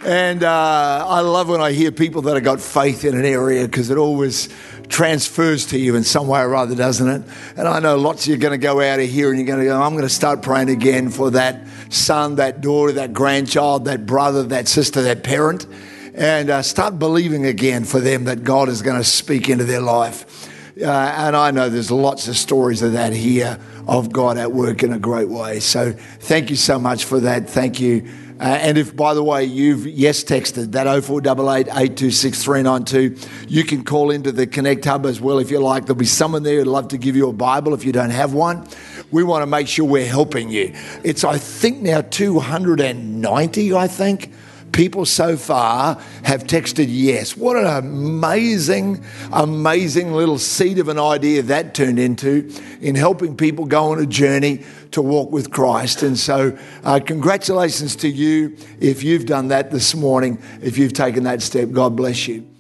And 0.05 0.45
uh, 0.45 1.05
I 1.09 1.21
love 1.21 1.49
when 1.49 1.61
I 1.61 1.73
hear 1.73 1.91
people 1.91 2.23
that 2.23 2.35
have 2.35 2.45
got 2.45 2.61
faith 2.61 3.05
in 3.05 3.17
an 3.17 3.25
area 3.25 3.65
because 3.65 3.91
it 3.91 3.97
always 3.99 4.51
transfers 4.89 5.67
to 5.67 5.79
you 5.79 5.97
in 5.97 6.05
some 6.05 6.29
way 6.29 6.41
or 6.43 6.55
other, 6.55 6.75
doesn't 6.75 7.09
it? 7.09 7.23
And 7.57 7.67
I 7.67 7.81
know 7.81 7.97
lots 7.97 8.25
of 8.25 8.29
you 8.29 8.35
are 8.35 8.39
going 8.39 8.53
to 8.53 8.59
go 8.59 8.81
out 8.81 9.01
of 9.01 9.09
here 9.09 9.31
and 9.31 9.39
you're 9.39 9.47
going 9.47 9.61
to 9.61 9.65
go, 9.65 9.81
I'm 9.81 9.93
going 9.93 10.05
to 10.05 10.09
start 10.09 10.43
praying 10.43 10.69
again 10.69 11.09
for 11.09 11.31
that 11.33 11.67
son, 11.95 12.37
that 12.37 12.61
daughter, 12.61 12.93
that 12.93 13.13
grandchild, 13.13 13.85
that 13.87 14.07
brother, 14.07 14.43
that 14.45 14.69
sister, 14.69 15.03
that 15.03 15.23
parent 15.23 15.67
and 16.15 16.49
uh, 16.49 16.63
start 16.63 16.99
believing 16.99 17.45
again 17.45 17.85
for 17.85 17.99
them 17.99 18.25
that 18.25 18.45
God 18.45 18.69
is 18.69 18.83
going 18.83 18.97
to 18.97 19.05
speak 19.05 19.49
into 19.49 19.65
their 19.65 19.81
life. 19.81 20.49
Uh, 20.81 20.87
and 20.87 21.37
I 21.37 21.51
know 21.51 21.69
there's 21.69 21.91
lots 21.91 22.29
of 22.29 22.37
stories 22.37 22.83
of 22.83 22.93
that 22.93 23.13
here 23.13 23.59
of 23.87 24.13
God 24.13 24.39
at 24.39 24.53
work 24.53 24.83
in 24.83 24.93
a 24.93 24.99
great 24.99 25.29
way. 25.29 25.61
So 25.61 25.93
thank 25.93 26.51
you 26.51 26.57
so 26.57 26.79
much 26.79 27.05
for 27.05 27.21
that. 27.21 27.49
Thank 27.51 27.81
you. 27.81 28.09
Uh, 28.41 28.59
and 28.61 28.77
if, 28.77 28.95
by 28.97 29.15
the 29.15 29.23
way, 29.23 29.45
you've 29.45 29.87
yes 29.87 30.25
texted 30.25 30.73
that 30.73 30.87
0488 30.87 31.69
826 31.69 32.43
392, 32.43 33.47
you 33.49 33.63
can 33.63 33.85
call 33.85 34.11
into 34.11 34.33
the 34.33 34.47
Connect 34.47 34.85
Hub 34.85 35.07
as 35.07 35.21
well 35.21 35.39
if 35.39 35.51
you 35.51 35.61
like. 35.61 35.87
There'll 35.87 35.99
be 35.99 36.05
someone 36.05 36.43
there 36.43 36.59
who'd 36.59 36.67
love 36.67 36.89
to 36.89 36.99
give 36.99 37.15
you 37.15 37.29
a 37.29 37.33
Bible 37.33 37.75
if 37.75 37.85
you 37.85 37.93
don't 37.93 38.11
have 38.11 38.35
one. 38.35 38.67
We 39.13 39.23
want 39.23 39.43
to 39.43 39.47
make 39.47 39.69
sure 39.69 39.85
we're 39.85 40.07
helping 40.07 40.51
you. 40.51 40.73
It's, 41.05 41.23
I 41.23 41.39
think, 41.39 41.83
now 41.83 42.01
290, 42.01 43.75
I 43.75 43.87
think 43.87 44.33
people 44.75 45.07
so 45.07 45.37
far 45.37 46.03
have 46.25 46.45
texted 46.45 46.87
yes. 46.89 47.37
What 47.37 47.57
an 47.57 47.67
amazing, 47.67 49.05
amazing 49.33 50.13
little 50.13 50.39
seed 50.39 50.81
of 50.81 50.89
an 50.89 50.99
idea 50.99 51.43
that 51.43 51.75
turned 51.75 52.01
into 52.01 52.51
in 52.81 52.97
helping 52.97 53.37
people 53.37 53.67
go 53.67 53.93
on 53.93 54.01
a 54.01 54.07
journey 54.07 54.65
to 54.95 55.03
walk 55.03 55.31
with 55.31 55.51
Christ. 55.51 56.03
And 56.03 56.19
so, 56.19 56.57
uh, 56.83 57.01
congratulations 57.05 57.95
to 57.97 58.09
you 58.09 58.57
if 58.81 59.03
you've 59.03 59.27
done 59.27 59.49
that 59.49 59.71
this 59.71 59.95
morning, 59.95 60.39
if 60.63 60.79
you've 60.79 60.93
taken 60.93 61.25
that 61.25 61.43
step. 61.43 61.71
God 61.71 61.95
bless 61.95 62.27
you. 62.27 62.54